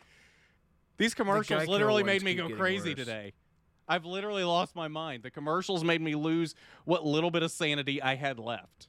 These 0.98 1.14
commercials 1.14 1.62
Geico 1.62 1.68
literally 1.68 2.02
made 2.02 2.22
me 2.22 2.34
go 2.34 2.48
crazy 2.48 2.90
worse. 2.90 2.98
today. 2.98 3.32
I've 3.88 4.04
literally 4.04 4.44
lost 4.44 4.74
my 4.74 4.88
mind. 4.88 5.22
The 5.22 5.30
commercials 5.30 5.84
made 5.84 6.00
me 6.00 6.14
lose 6.14 6.54
what 6.84 7.04
little 7.06 7.30
bit 7.30 7.42
of 7.42 7.50
sanity 7.50 8.02
I 8.02 8.16
had 8.16 8.38
left. 8.38 8.88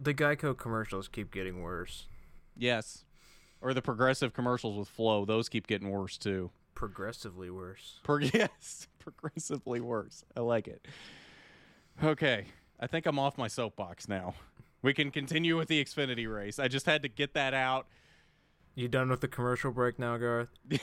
The 0.00 0.14
Geico 0.14 0.56
commercials 0.56 1.06
keep 1.08 1.30
getting 1.30 1.62
worse. 1.62 2.06
Yes. 2.56 3.04
Or 3.60 3.72
the 3.72 3.82
progressive 3.82 4.32
commercials 4.32 4.76
with 4.76 4.88
Flow, 4.88 5.24
those 5.24 5.48
keep 5.48 5.68
getting 5.68 5.90
worse 5.90 6.18
too. 6.18 6.50
Progressively 6.74 7.50
worse. 7.50 8.00
Pro- 8.02 8.18
yes, 8.34 8.88
progressively 8.98 9.80
worse. 9.80 10.24
I 10.36 10.40
like 10.40 10.66
it. 10.66 10.86
Okay, 12.02 12.46
I 12.80 12.88
think 12.88 13.06
I'm 13.06 13.18
off 13.18 13.38
my 13.38 13.46
soapbox 13.46 14.08
now. 14.08 14.34
We 14.80 14.92
can 14.92 15.12
continue 15.12 15.56
with 15.56 15.68
the 15.68 15.84
Xfinity 15.84 16.32
race. 16.32 16.58
I 16.58 16.66
just 16.66 16.86
had 16.86 17.02
to 17.02 17.08
get 17.08 17.34
that 17.34 17.54
out. 17.54 17.86
You 18.74 18.88
done 18.88 19.10
with 19.10 19.20
the 19.20 19.28
commercial 19.28 19.70
break 19.70 19.98
now, 19.98 20.16
Garth? 20.16 20.48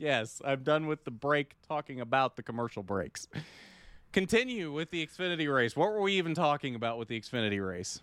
Yes, 0.00 0.40
I'm 0.42 0.62
done 0.62 0.86
with 0.86 1.04
the 1.04 1.10
break 1.10 1.56
talking 1.68 2.00
about 2.00 2.36
the 2.36 2.42
commercial 2.42 2.82
breaks. 2.82 3.28
Continue 4.12 4.72
with 4.72 4.90
the 4.90 5.06
Xfinity 5.06 5.52
race. 5.52 5.76
What 5.76 5.92
were 5.92 6.00
we 6.00 6.14
even 6.14 6.34
talking 6.34 6.74
about 6.74 6.96
with 6.98 7.08
the 7.08 7.20
Xfinity 7.20 7.64
race? 7.64 8.00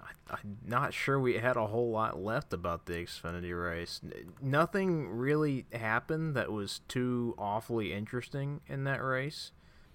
I, 0.00 0.08
I'm 0.28 0.58
not 0.66 0.92
sure 0.92 1.20
we 1.20 1.38
had 1.38 1.56
a 1.56 1.68
whole 1.68 1.92
lot 1.92 2.20
left 2.20 2.52
about 2.52 2.86
the 2.86 2.94
Xfinity 2.94 3.54
race. 3.56 4.00
N- 4.04 4.32
nothing 4.42 5.08
really 5.08 5.66
happened 5.72 6.34
that 6.34 6.50
was 6.50 6.80
too 6.88 7.36
awfully 7.38 7.92
interesting 7.92 8.60
in 8.66 8.82
that 8.84 9.02
race. 9.02 9.52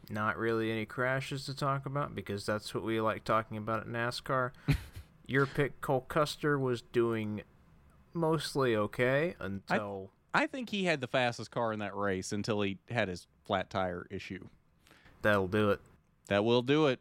Not 0.09 0.37
really 0.37 0.71
any 0.71 0.85
crashes 0.85 1.45
to 1.47 1.53
talk 1.55 1.85
about 1.85 2.15
because 2.15 2.45
that's 2.45 2.73
what 2.73 2.85
we 2.85 3.01
like 3.01 3.25
talking 3.25 3.57
about 3.57 3.81
at 3.81 3.87
NASCAR. 3.87 4.51
Your 5.27 5.45
pick, 5.45 5.81
Cole 5.81 6.05
Custer, 6.07 6.57
was 6.57 6.81
doing 6.81 7.41
mostly 8.13 8.73
okay 8.75 9.35
until 9.39 10.11
I 10.35 10.47
think 10.47 10.69
he 10.69 10.83
had 10.83 10.99
the 10.99 11.07
fastest 11.07 11.49
car 11.49 11.71
in 11.71 11.79
that 11.79 11.95
race 11.95 12.33
until 12.33 12.61
he 12.61 12.77
had 12.89 13.07
his 13.07 13.25
flat 13.45 13.69
tire 13.69 14.05
issue. 14.11 14.47
that'll 15.21 15.47
do 15.47 15.71
it. 15.71 15.79
That 16.27 16.43
will 16.43 16.61
do 16.61 16.87
it. 16.87 16.99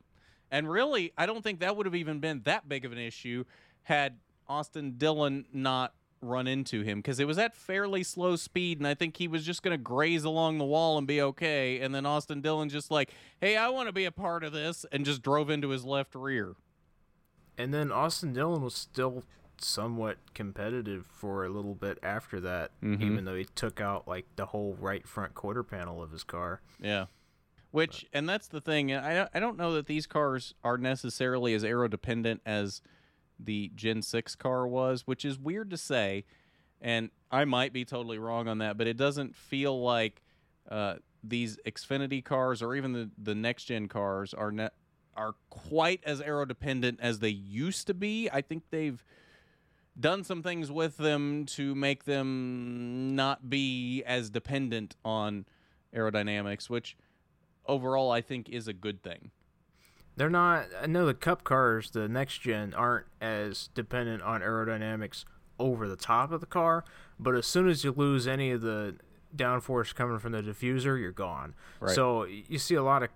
And 0.52 0.70
really, 0.70 1.12
I 1.18 1.26
don't 1.26 1.42
think 1.42 1.58
that 1.58 1.76
would 1.76 1.84
have 1.84 1.96
even 1.96 2.20
been 2.20 2.42
that 2.44 2.68
big 2.68 2.84
of 2.84 2.92
an 2.92 2.98
issue 2.98 3.44
had 3.82 4.18
Austin 4.48 4.94
Dillon 4.98 5.46
not 5.52 5.94
run 6.22 6.46
into 6.46 6.82
him 6.82 6.98
because 6.98 7.18
it 7.18 7.26
was 7.26 7.36
at 7.36 7.56
fairly 7.56 8.04
slow 8.04 8.36
speed, 8.36 8.78
and 8.78 8.86
I 8.86 8.94
think 8.94 9.16
he 9.16 9.26
was 9.26 9.44
just 9.44 9.64
going 9.64 9.76
to 9.76 9.82
graze 9.82 10.22
along 10.22 10.58
the 10.58 10.64
wall 10.64 10.96
and 10.96 11.06
be 11.06 11.20
okay. 11.20 11.80
And 11.80 11.92
then 11.92 12.06
Austin 12.06 12.40
Dillon 12.40 12.68
just 12.68 12.90
like, 12.90 13.10
hey, 13.40 13.56
I 13.56 13.68
want 13.68 13.88
to 13.88 13.92
be 13.92 14.04
a 14.04 14.12
part 14.12 14.44
of 14.44 14.52
this, 14.52 14.86
and 14.92 15.04
just 15.04 15.22
drove 15.22 15.50
into 15.50 15.70
his 15.70 15.84
left 15.84 16.14
rear. 16.14 16.54
And 17.58 17.74
then 17.74 17.90
Austin 17.90 18.32
Dillon 18.32 18.62
was 18.62 18.74
still 18.74 19.24
somewhat 19.58 20.18
competitive 20.34 21.06
for 21.06 21.44
a 21.44 21.48
little 21.48 21.74
bit 21.74 21.98
after 22.02 22.40
that, 22.40 22.70
Mhm. 22.82 23.00
even 23.02 23.24
though 23.24 23.34
he 23.36 23.44
took 23.44 23.80
out 23.80 24.06
like 24.08 24.26
the 24.36 24.46
whole 24.46 24.74
right 24.74 25.06
front 25.06 25.34
quarter 25.34 25.62
panel 25.62 26.02
of 26.02 26.10
his 26.10 26.24
car. 26.24 26.60
Yeah. 26.80 27.06
Which, 27.70 28.06
and 28.12 28.28
that's 28.28 28.46
the 28.46 28.60
thing. 28.60 28.92
I 28.94 29.14
don't, 29.14 29.30
I 29.34 29.40
don't 29.40 29.56
know 29.56 29.72
that 29.74 29.86
these 29.86 30.06
cars 30.06 30.54
are 30.62 30.78
necessarily 30.78 31.54
as 31.54 31.64
aero 31.64 31.88
dependent 31.88 32.40
as 32.46 32.82
the 33.38 33.72
Gen 33.74 34.00
6 34.02 34.36
car 34.36 34.66
was, 34.66 35.06
which 35.06 35.24
is 35.24 35.38
weird 35.38 35.70
to 35.70 35.76
say. 35.76 36.24
And 36.80 37.10
I 37.32 37.44
might 37.44 37.72
be 37.72 37.84
totally 37.84 38.18
wrong 38.18 38.46
on 38.46 38.58
that, 38.58 38.76
but 38.78 38.86
it 38.86 38.96
doesn't 38.96 39.34
feel 39.34 39.80
like 39.82 40.22
uh, 40.70 40.96
these 41.22 41.58
Xfinity 41.66 42.24
cars 42.24 42.62
or 42.62 42.74
even 42.76 42.92
the, 42.92 43.10
the 43.18 43.34
next 43.34 43.64
gen 43.64 43.88
cars 43.88 44.32
are 44.34 44.52
ne- 44.52 44.70
are 45.16 45.34
quite 45.50 46.00
as 46.04 46.20
aero 46.20 46.44
dependent 46.44 46.98
as 47.00 47.20
they 47.20 47.28
used 47.28 47.86
to 47.86 47.94
be. 47.94 48.28
I 48.32 48.40
think 48.40 48.64
they've 48.70 49.04
done 49.98 50.24
some 50.24 50.42
things 50.42 50.70
with 50.70 50.96
them 50.96 51.46
to 51.46 51.74
make 51.74 52.04
them 52.04 53.14
not 53.14 53.48
be 53.48 54.02
as 54.04 54.30
dependent 54.30 54.96
on 55.04 55.46
aerodynamics, 55.94 56.68
which 56.68 56.96
overall 57.66 58.10
I 58.10 58.20
think 58.20 58.48
is 58.48 58.68
a 58.68 58.72
good 58.72 59.02
thing. 59.02 59.30
They're 60.16 60.30
not. 60.30 60.66
I 60.80 60.86
know 60.86 61.06
the 61.06 61.14
Cup 61.14 61.42
cars, 61.44 61.90
the 61.90 62.08
next 62.08 62.38
gen, 62.38 62.72
aren't 62.74 63.06
as 63.20 63.68
dependent 63.74 64.22
on 64.22 64.42
aerodynamics 64.42 65.24
over 65.58 65.88
the 65.88 65.96
top 65.96 66.30
of 66.32 66.40
the 66.40 66.46
car, 66.46 66.84
but 67.18 67.34
as 67.34 67.46
soon 67.46 67.68
as 67.68 67.84
you 67.84 67.92
lose 67.92 68.26
any 68.26 68.50
of 68.50 68.60
the 68.60 68.96
downforce 69.36 69.94
coming 69.94 70.18
from 70.18 70.32
the 70.32 70.42
diffuser, 70.42 71.00
you're 71.00 71.12
gone. 71.12 71.54
Right. 71.80 71.94
So 71.94 72.24
you 72.24 72.58
see 72.58 72.74
a 72.74 72.82
lot 72.82 73.02
of 73.02 73.08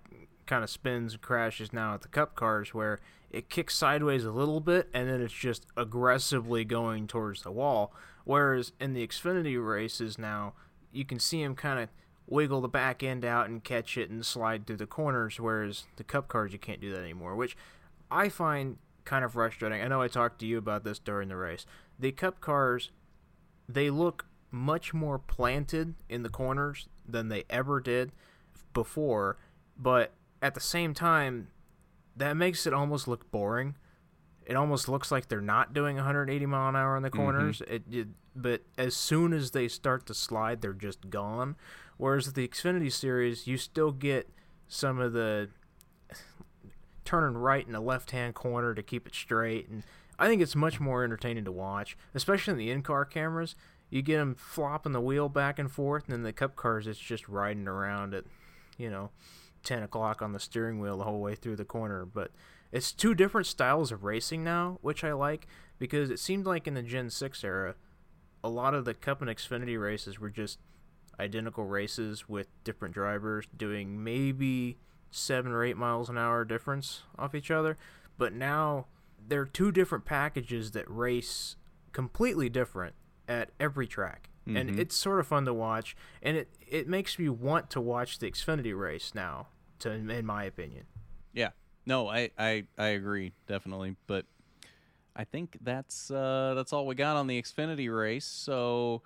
kind 0.49 0.63
of 0.63 0.69
spins 0.69 1.13
and 1.13 1.21
crashes 1.21 1.71
now 1.71 1.93
at 1.93 2.01
the 2.01 2.07
Cup 2.07 2.35
cars 2.35 2.73
where 2.73 2.99
it 3.29 3.49
kicks 3.49 3.75
sideways 3.75 4.25
a 4.25 4.31
little 4.31 4.59
bit 4.59 4.89
and 4.95 5.07
then 5.07 5.21
it's 5.21 5.31
just 5.31 5.67
aggressively 5.77 6.65
going 6.65 7.05
towards 7.05 7.43
the 7.43 7.51
wall. 7.51 7.93
Whereas 8.25 8.73
in 8.79 8.93
the 8.93 9.07
Xfinity 9.07 9.63
races 9.63 10.17
now, 10.17 10.53
you 10.91 11.05
can 11.05 11.19
see 11.19 11.43
him 11.43 11.55
kind 11.55 11.79
of 11.79 11.89
wiggle 12.25 12.61
the 12.61 12.67
back 12.67 13.03
end 13.03 13.23
out 13.23 13.47
and 13.47 13.63
catch 13.63 13.95
it 13.95 14.09
and 14.09 14.25
slide 14.25 14.65
through 14.65 14.77
the 14.77 14.87
corners, 14.87 15.39
whereas 15.39 15.85
the 15.97 16.03
Cup 16.03 16.27
cars 16.27 16.51
you 16.51 16.59
can't 16.59 16.81
do 16.81 16.91
that 16.91 17.01
anymore, 17.01 17.35
which 17.35 17.55
I 18.09 18.29
find 18.29 18.77
kind 19.05 19.23
of 19.23 19.33
frustrating. 19.33 19.81
I 19.81 19.87
know 19.87 20.01
I 20.01 20.07
talked 20.07 20.39
to 20.39 20.47
you 20.47 20.57
about 20.57 20.83
this 20.83 20.97
during 20.97 21.29
the 21.29 21.35
race. 21.35 21.67
The 21.99 22.11
Cup 22.11 22.41
cars, 22.41 22.89
they 23.67 23.91
look 23.91 24.25
much 24.49 24.95
more 24.95 25.19
planted 25.19 25.93
in 26.09 26.23
the 26.23 26.29
corners 26.29 26.87
than 27.07 27.27
they 27.27 27.43
ever 27.51 27.79
did 27.79 28.11
before, 28.73 29.37
but 29.77 30.11
at 30.41 30.53
the 30.53 30.59
same 30.59 30.93
time, 30.93 31.49
that 32.15 32.35
makes 32.35 32.65
it 32.65 32.73
almost 32.73 33.07
look 33.07 33.29
boring. 33.31 33.75
It 34.45 34.55
almost 34.55 34.89
looks 34.89 35.11
like 35.11 35.27
they're 35.27 35.41
not 35.41 35.73
doing 35.73 35.95
180 35.95 36.45
mile 36.45 36.69
an 36.69 36.75
hour 36.75 36.97
in 36.97 37.03
the 37.03 37.09
corners. 37.09 37.59
Mm-hmm. 37.59 37.73
It, 37.73 37.83
it, 37.91 38.07
but 38.35 38.61
as 38.77 38.95
soon 38.95 39.33
as 39.33 39.51
they 39.51 39.67
start 39.67 40.05
to 40.07 40.13
slide, 40.13 40.61
they're 40.61 40.73
just 40.73 41.09
gone. 41.09 41.55
Whereas 41.97 42.33
the 42.33 42.47
Xfinity 42.47 42.91
series, 42.91 43.45
you 43.45 43.57
still 43.57 43.91
get 43.91 44.29
some 44.67 44.99
of 44.99 45.13
the 45.13 45.49
turning 47.05 47.37
right 47.37 47.65
in 47.65 47.73
the 47.73 47.79
left 47.79 48.11
hand 48.11 48.35
corner 48.35 48.73
to 48.73 48.83
keep 48.83 49.07
it 49.07 49.15
straight, 49.15 49.67
and 49.67 49.83
I 50.17 50.27
think 50.27 50.41
it's 50.41 50.55
much 50.55 50.79
more 50.79 51.03
entertaining 51.03 51.45
to 51.45 51.51
watch, 51.51 51.97
especially 52.13 52.51
in 52.51 52.57
the 52.57 52.71
in 52.71 52.81
car 52.83 53.03
cameras. 53.05 53.55
You 53.89 54.01
get 54.01 54.17
them 54.17 54.35
flopping 54.35 54.91
the 54.91 55.01
wheel 55.01 55.27
back 55.27 55.57
and 55.57 55.71
forth, 55.71 56.05
and 56.05 56.13
then 56.13 56.23
the 56.23 56.33
Cup 56.33 56.55
cars, 56.55 56.85
it's 56.85 56.99
just 56.99 57.27
riding 57.27 57.67
around 57.67 58.13
it, 58.13 58.27
you 58.77 58.89
know, 58.89 59.09
10 59.63 59.83
o'clock 59.83 60.21
on 60.21 60.33
the 60.33 60.39
steering 60.39 60.79
wheel 60.79 60.97
the 60.97 61.03
whole 61.03 61.21
way 61.21 61.35
through 61.35 61.55
the 61.55 61.65
corner. 61.65 62.05
But 62.05 62.31
it's 62.71 62.91
two 62.91 63.13
different 63.13 63.47
styles 63.47 63.91
of 63.91 64.03
racing 64.03 64.43
now, 64.43 64.77
which 64.81 65.03
I 65.03 65.13
like 65.13 65.47
because 65.79 66.09
it 66.09 66.19
seemed 66.19 66.45
like 66.45 66.67
in 66.67 66.73
the 66.73 66.81
Gen 66.81 67.09
6 67.09 67.43
era, 67.43 67.75
a 68.43 68.49
lot 68.49 68.73
of 68.73 68.85
the 68.85 68.93
Cup 68.93 69.21
and 69.21 69.29
Xfinity 69.29 69.79
races 69.79 70.19
were 70.19 70.29
just 70.29 70.59
identical 71.19 71.65
races 71.65 72.29
with 72.29 72.47
different 72.63 72.93
drivers 72.93 73.45
doing 73.55 74.03
maybe 74.03 74.77
seven 75.11 75.51
or 75.51 75.63
eight 75.63 75.77
miles 75.77 76.09
an 76.09 76.17
hour 76.17 76.45
difference 76.45 77.01
off 77.17 77.35
each 77.35 77.51
other. 77.51 77.77
But 78.17 78.33
now 78.33 78.85
there 79.27 79.41
are 79.41 79.45
two 79.45 79.71
different 79.71 80.05
packages 80.05 80.71
that 80.71 80.89
race 80.89 81.55
completely 81.91 82.49
different 82.49 82.95
at 83.27 83.51
every 83.59 83.87
track. 83.87 84.29
Mm-hmm. 84.49 84.69
And 84.69 84.79
it's 84.79 84.95
sort 84.95 85.19
of 85.19 85.27
fun 85.27 85.45
to 85.45 85.53
watch, 85.53 85.95
and 86.21 86.35
it, 86.37 86.49
it 86.67 86.87
makes 86.87 87.17
me 87.19 87.29
want 87.29 87.69
to 87.71 87.81
watch 87.81 88.19
the 88.19 88.29
Xfinity 88.29 88.77
race 88.77 89.13
now. 89.13 89.47
To 89.79 89.91
in 89.91 90.25
my 90.25 90.43
opinion. 90.43 90.85
Yeah. 91.33 91.51
No, 91.85 92.09
I 92.09 92.31
I, 92.37 92.65
I 92.77 92.87
agree 92.87 93.31
definitely, 93.47 93.95
but 94.07 94.25
I 95.15 95.23
think 95.23 95.57
that's 95.61 96.11
uh, 96.11 96.53
that's 96.55 96.73
all 96.73 96.85
we 96.85 96.95
got 96.95 97.15
on 97.15 97.27
the 97.27 97.41
Xfinity 97.41 97.95
race. 97.95 98.25
So 98.25 99.03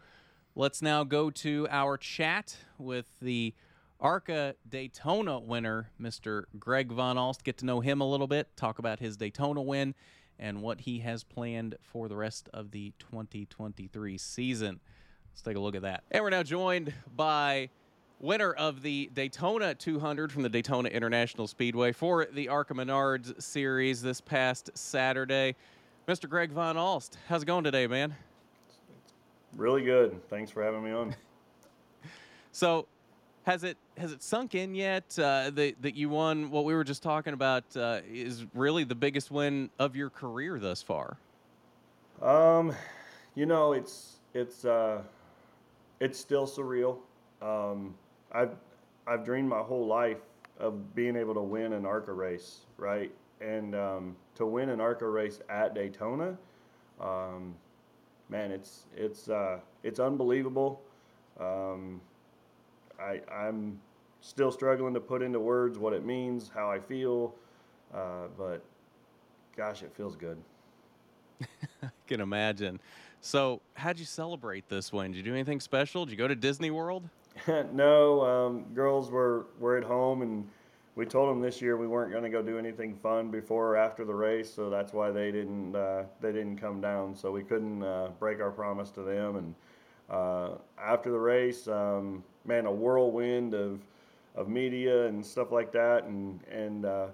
Let's 0.56 0.84
now 0.84 1.04
go 1.04 1.32
to 1.32 1.68
our 1.72 1.98
chat 1.98 2.56
with 2.78 3.08
the 3.20 3.56
ARCA 4.00 4.54
Daytona 4.70 5.40
winner, 5.40 5.90
Mr. 6.00 6.44
Greg 6.60 6.92
Van 6.92 7.18
Alst. 7.18 7.44
Get 7.44 7.58
to 7.60 7.66
know 7.66 7.80
him 7.80 8.02
a 8.02 8.08
little 8.08 8.28
bit, 8.28 8.56
talk 8.56 8.78
about 8.78 9.00
his 9.00 9.18
Daytona 9.18 9.64
win, 9.64 9.96
and 10.38 10.62
what 10.62 10.82
he 10.82 11.00
has 11.00 11.24
planned 11.24 11.76
for 11.82 12.08
the 12.08 12.16
rest 12.16 12.50
of 12.54 12.70
the 12.70 12.94
2023 13.00 14.16
season. 14.20 14.80
Let's 15.34 15.42
take 15.42 15.58
a 15.58 15.60
look 15.60 15.74
at 15.74 15.82
that. 15.82 16.04
And 16.12 16.24
we're 16.24 16.30
now 16.30 16.44
joined 16.44 16.94
by 17.16 17.70
winner 18.20 18.54
of 18.54 18.84
the 18.84 19.10
Daytona 19.16 19.74
200 19.74 20.32
from 20.32 20.44
the 20.44 20.50
Daytona 20.50 20.90
International 20.90 21.48
Speedway 21.48 21.92
for 21.92 22.28
the 22.32 22.50
ARCA 22.50 22.76
Menards 22.76 23.42
series 23.42 24.04
this 24.04 24.22
past 24.22 24.70
Saturday, 24.76 25.56
Mr. 26.08 26.30
Greg 26.30 26.52
Van 26.52 26.78
Alst. 26.78 27.18
How's 27.28 27.42
it 27.42 27.46
going 27.48 27.64
today, 27.64 27.88
man? 27.88 28.16
Really 29.58 29.82
good. 29.82 30.22
Thanks 30.30 30.52
for 30.52 30.64
having 30.64 30.84
me 30.84 30.92
on. 30.92 31.16
so, 32.52 32.86
has 33.42 33.64
it 33.64 33.78
has 33.98 34.12
it 34.12 34.22
sunk 34.22 34.54
in 34.54 34.76
yet 34.76 35.18
uh, 35.18 35.50
that 35.50 35.82
that 35.82 35.96
you 35.96 36.10
won? 36.10 36.52
What 36.52 36.64
we 36.64 36.76
were 36.76 36.84
just 36.84 37.02
talking 37.02 37.34
about 37.34 37.64
uh, 37.76 38.02
is 38.08 38.46
really 38.54 38.84
the 38.84 38.96
biggest 38.96 39.32
win 39.32 39.72
of 39.80 39.96
your 39.96 40.12
career 40.12 40.60
thus 40.60 40.84
far. 40.84 41.18
Um, 42.22 42.74
you 43.36 43.48
know, 43.48 43.74
it's 43.74 44.18
it's 44.34 44.66
uh, 44.66 45.02
it's 46.04 46.20
still 46.20 46.48
surreal. 46.48 47.00
Um, 47.42 47.96
I've 48.34 48.56
I've 49.08 49.26
dreamed 49.26 49.50
my 49.50 49.60
whole 49.62 49.88
life 49.88 50.22
of 50.60 50.96
being 50.96 51.16
able 51.18 51.34
to 51.36 51.42
win 51.42 51.74
an 51.74 51.86
ARCA 51.86 52.14
race, 52.14 52.68
right? 52.78 53.12
And 53.42 53.76
um, 53.76 54.18
to 54.36 54.46
win 54.46 54.70
an 54.70 54.82
ARCA 54.82 55.08
race 55.08 55.42
at 55.50 55.76
Daytona, 55.76 56.38
um, 57.02 57.56
man, 58.30 58.52
it's 58.52 58.88
it's 58.96 59.30
uh, 59.30 59.60
it's 59.84 60.00
unbelievable. 60.00 60.82
Um, 61.40 62.02
I 63.00 63.22
I'm 63.32 63.80
still 64.22 64.52
struggling 64.52 64.94
to 64.96 65.02
put 65.02 65.22
into 65.22 65.40
words 65.40 65.80
what 65.80 65.94
it 65.94 66.06
means, 66.06 66.52
how 66.54 66.72
I 66.72 66.80
feel, 66.80 67.36
uh, 67.94 68.28
but 68.38 68.64
gosh, 69.56 69.84
it 69.84 69.94
feels 69.94 70.16
good. 70.16 70.38
I 71.84 71.90
can 72.08 72.22
imagine. 72.22 72.80
So, 73.26 73.62
how'd 73.76 74.00
you 74.00 74.06
celebrate 74.06 74.68
this 74.68 74.92
one? 74.92 75.12
Did 75.12 75.18
you 75.18 75.24
do 75.24 75.34
anything 75.34 75.62
special? 75.62 76.04
Did 76.04 76.12
you 76.12 76.18
go 76.18 76.28
to 76.28 76.36
Disney 76.36 76.72
World? 76.72 77.08
no, 77.72 78.22
um, 78.22 78.66
girls 78.74 79.10
were 79.10 79.48
were 79.60 79.78
at 79.78 79.86
home 79.86 80.24
and 80.24 80.46
we 80.96 81.06
told 81.06 81.30
them 81.30 81.42
this 81.42 81.62
year 81.62 81.78
we 81.78 81.88
weren't 81.88 82.12
going 82.12 82.26
to 82.26 82.30
go 82.30 82.42
do 82.42 82.60
anything 82.60 82.98
fun 82.98 83.32
before 83.32 83.70
or 83.70 83.78
after 83.78 84.04
the 84.04 84.14
race, 84.14 84.54
so 84.54 84.70
that's 84.70 84.92
why 84.92 85.10
they 85.10 85.32
didn't 85.32 85.74
uh, 85.74 86.04
they 86.20 86.34
didn't 86.34 86.58
come 86.58 86.82
down. 86.82 87.16
So 87.16 87.32
we 87.32 87.44
couldn't 87.44 87.82
uh, 87.82 88.10
break 88.20 88.42
our 88.42 88.52
promise 88.52 88.92
to 88.92 89.04
them. 89.04 89.38
And 89.38 89.56
uh, 90.10 90.56
after 90.78 91.10
the 91.10 91.18
race, 91.18 91.66
um, 91.70 92.26
man, 92.44 92.66
a 92.66 92.72
whirlwind 92.72 93.54
of 93.54 93.80
of 94.36 94.50
media 94.50 95.08
and 95.08 95.26
stuff 95.26 95.50
like 95.50 95.72
that, 95.72 96.04
and 96.04 96.42
and 96.52 96.86
uh, 96.86 97.08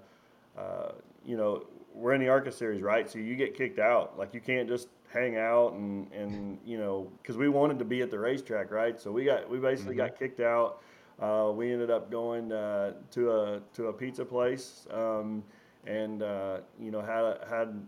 uh, 0.58 0.90
you 1.24 1.36
know 1.36 1.66
we're 1.94 2.14
in 2.14 2.20
the 2.20 2.28
ARCA 2.28 2.50
series, 2.50 2.82
right? 2.82 3.08
So 3.08 3.20
you 3.20 3.36
get 3.36 3.56
kicked 3.56 3.78
out. 3.78 4.18
Like 4.18 4.34
you 4.34 4.40
can't 4.40 4.68
just 4.68 4.88
hang 5.12 5.36
out 5.36 5.72
and 5.72 6.10
and 6.12 6.58
you 6.64 6.78
know 6.78 7.10
because 7.20 7.36
we 7.36 7.48
wanted 7.48 7.78
to 7.78 7.84
be 7.84 8.02
at 8.02 8.10
the 8.10 8.18
racetrack, 8.18 8.70
right? 8.70 8.98
So 9.00 9.10
we 9.10 9.24
got 9.24 9.48
we 9.48 9.58
basically 9.58 9.96
mm-hmm. 9.96 10.06
got 10.06 10.18
kicked 10.18 10.40
out 10.40 10.82
uh, 11.20 11.52
we 11.54 11.70
ended 11.70 11.90
up 11.90 12.10
going 12.10 12.50
uh, 12.50 12.92
to 13.10 13.30
a 13.30 13.60
to 13.74 13.88
a 13.88 13.92
pizza 13.92 14.24
place 14.24 14.86
um, 14.90 15.44
and 15.86 16.22
uh, 16.22 16.58
you 16.80 16.90
know 16.90 17.02
had 17.02 17.38
had 17.48 17.86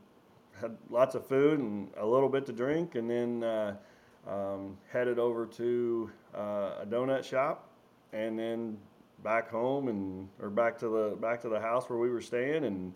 had 0.61 0.76
lots 0.90 1.14
of 1.14 1.26
food 1.26 1.58
and 1.58 1.88
a 1.96 2.06
little 2.06 2.28
bit 2.28 2.44
to 2.46 2.52
drink, 2.52 2.94
and 2.94 3.08
then 3.08 3.42
uh, 3.42 3.74
um, 4.28 4.76
headed 4.92 5.18
over 5.18 5.46
to 5.46 6.11
uh, 6.37 6.82
a 6.82 6.87
donut 6.87 7.24
shop, 7.24 7.68
and 8.12 8.38
then 8.38 8.76
back 9.24 9.48
home 9.50 9.88
and 9.88 10.28
or 10.40 10.50
back 10.50 10.76
to 10.78 10.88
the 10.88 11.16
back 11.16 11.40
to 11.40 11.48
the 11.48 11.61
house 11.61 11.88
where 11.88 11.98
we 11.98 12.11
were 12.11 12.20
staying, 12.20 12.64
and 12.64 12.92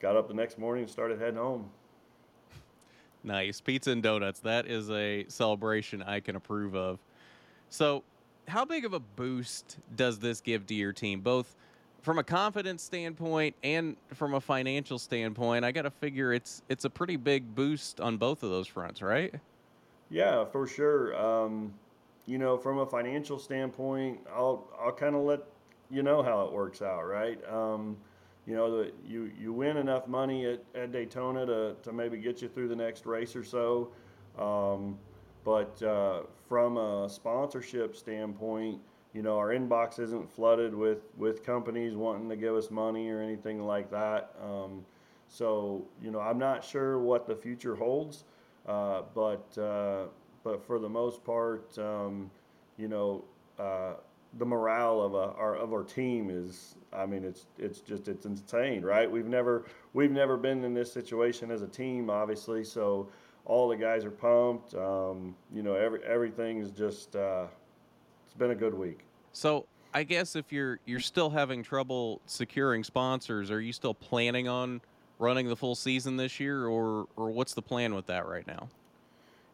got 0.00 0.16
up 0.16 0.26
the 0.26 0.34
next 0.34 0.58
morning 0.58 0.82
and 0.82 0.90
started 0.90 1.20
heading 1.20 1.36
home. 1.36 1.70
Nice 3.24 3.60
pizza 3.60 3.90
and 3.90 4.02
donuts. 4.02 4.40
That 4.40 4.66
is 4.66 4.90
a 4.90 5.24
celebration 5.28 6.02
I 6.02 6.20
can 6.20 6.36
approve 6.36 6.74
of. 6.74 6.98
So 7.70 8.02
how 8.48 8.64
big 8.64 8.84
of 8.84 8.92
a 8.92 9.00
boost 9.00 9.78
does 9.96 10.18
this 10.18 10.40
give 10.40 10.66
to 10.66 10.74
your 10.74 10.92
team, 10.92 11.20
both 11.20 11.54
from 12.02 12.18
a 12.18 12.24
confidence 12.24 12.82
standpoint 12.82 13.54
and 13.62 13.96
from 14.14 14.34
a 14.34 14.40
financial 14.40 14.98
standpoint? 14.98 15.64
I 15.64 15.72
got 15.72 15.82
to 15.82 15.90
figure 15.90 16.32
it's 16.32 16.62
it's 16.68 16.84
a 16.84 16.90
pretty 16.90 17.16
big 17.16 17.54
boost 17.54 18.00
on 18.00 18.16
both 18.16 18.42
of 18.42 18.50
those 18.50 18.66
fronts, 18.66 19.02
right? 19.02 19.34
Yeah, 20.10 20.44
for 20.44 20.66
sure. 20.66 21.16
Um, 21.16 21.72
you 22.26 22.38
know, 22.38 22.56
from 22.56 22.78
a 22.78 22.86
financial 22.86 23.38
standpoint, 23.38 24.20
I'll 24.34 24.66
I'll 24.80 24.92
kind 24.92 25.14
of 25.14 25.22
let 25.22 25.40
you 25.90 26.02
know 26.02 26.22
how 26.22 26.42
it 26.42 26.52
works 26.52 26.82
out, 26.82 27.02
right? 27.06 27.38
Um, 27.48 27.96
you 28.46 28.54
know, 28.54 28.86
you 29.06 29.30
you 29.38 29.52
win 29.52 29.76
enough 29.76 30.08
money 30.08 30.46
at, 30.46 30.64
at 30.74 30.92
Daytona 30.92 31.46
to, 31.46 31.76
to 31.82 31.92
maybe 31.92 32.18
get 32.18 32.42
you 32.42 32.48
through 32.48 32.68
the 32.68 32.76
next 32.76 33.06
race 33.06 33.36
or 33.36 33.44
so. 33.44 33.92
Um, 34.38 34.98
but 35.44 35.80
uh, 35.82 36.22
from 36.48 36.76
a 36.76 37.08
sponsorship 37.08 37.96
standpoint, 37.96 38.80
you 39.12 39.22
know, 39.22 39.36
our 39.36 39.48
inbox 39.48 39.98
isn't 39.98 40.30
flooded 40.30 40.74
with, 40.74 41.02
with 41.16 41.44
companies 41.44 41.94
wanting 41.94 42.28
to 42.28 42.36
give 42.36 42.54
us 42.54 42.70
money 42.70 43.10
or 43.10 43.20
anything 43.20 43.62
like 43.62 43.90
that. 43.90 44.34
Um, 44.42 44.84
so, 45.28 45.84
you 46.00 46.10
know, 46.10 46.20
I'm 46.20 46.38
not 46.38 46.64
sure 46.64 46.98
what 46.98 47.26
the 47.26 47.34
future 47.34 47.74
holds. 47.74 48.24
Uh, 48.66 49.02
but 49.14 49.58
uh, 49.58 50.04
but 50.44 50.64
for 50.64 50.78
the 50.78 50.88
most 50.88 51.24
part, 51.24 51.76
um, 51.78 52.30
you 52.76 52.88
know, 52.88 53.24
uh, 53.58 53.94
the 54.38 54.46
morale 54.46 55.00
of 55.00 55.14
a, 55.14 55.34
our 55.36 55.56
of 55.56 55.72
our 55.72 55.82
team 55.82 56.30
is, 56.30 56.76
I 56.92 57.06
mean, 57.06 57.24
it's 57.24 57.46
it's 57.58 57.80
just 57.80 58.08
it's 58.08 58.26
insane, 58.26 58.82
right? 58.82 59.10
We've 59.10 59.26
never 59.26 59.66
we've 59.92 60.10
never 60.10 60.36
been 60.36 60.64
in 60.64 60.74
this 60.74 60.92
situation 60.92 61.50
as 61.50 61.62
a 61.62 61.68
team, 61.68 62.10
obviously. 62.10 62.64
So 62.64 63.08
all 63.44 63.68
the 63.68 63.76
guys 63.76 64.04
are 64.04 64.10
pumped. 64.10 64.74
Um, 64.74 65.34
you 65.52 65.62
know, 65.62 65.74
every 65.74 66.02
everything 66.04 66.58
is 66.58 66.70
just 66.70 67.16
uh, 67.16 67.46
it's 68.24 68.34
been 68.34 68.50
a 68.50 68.56
good 68.56 68.74
week. 68.74 69.00
So 69.32 69.66
I 69.94 70.02
guess 70.04 70.36
if 70.36 70.52
you're 70.52 70.78
you're 70.86 71.00
still 71.00 71.30
having 71.30 71.62
trouble 71.62 72.20
securing 72.26 72.84
sponsors, 72.84 73.50
are 73.50 73.60
you 73.60 73.72
still 73.72 73.94
planning 73.94 74.48
on 74.48 74.80
running 75.18 75.48
the 75.48 75.56
full 75.56 75.74
season 75.74 76.16
this 76.16 76.40
year, 76.40 76.66
or 76.66 77.06
or 77.16 77.30
what's 77.30 77.54
the 77.54 77.62
plan 77.62 77.94
with 77.94 78.06
that 78.06 78.26
right 78.26 78.46
now? 78.46 78.68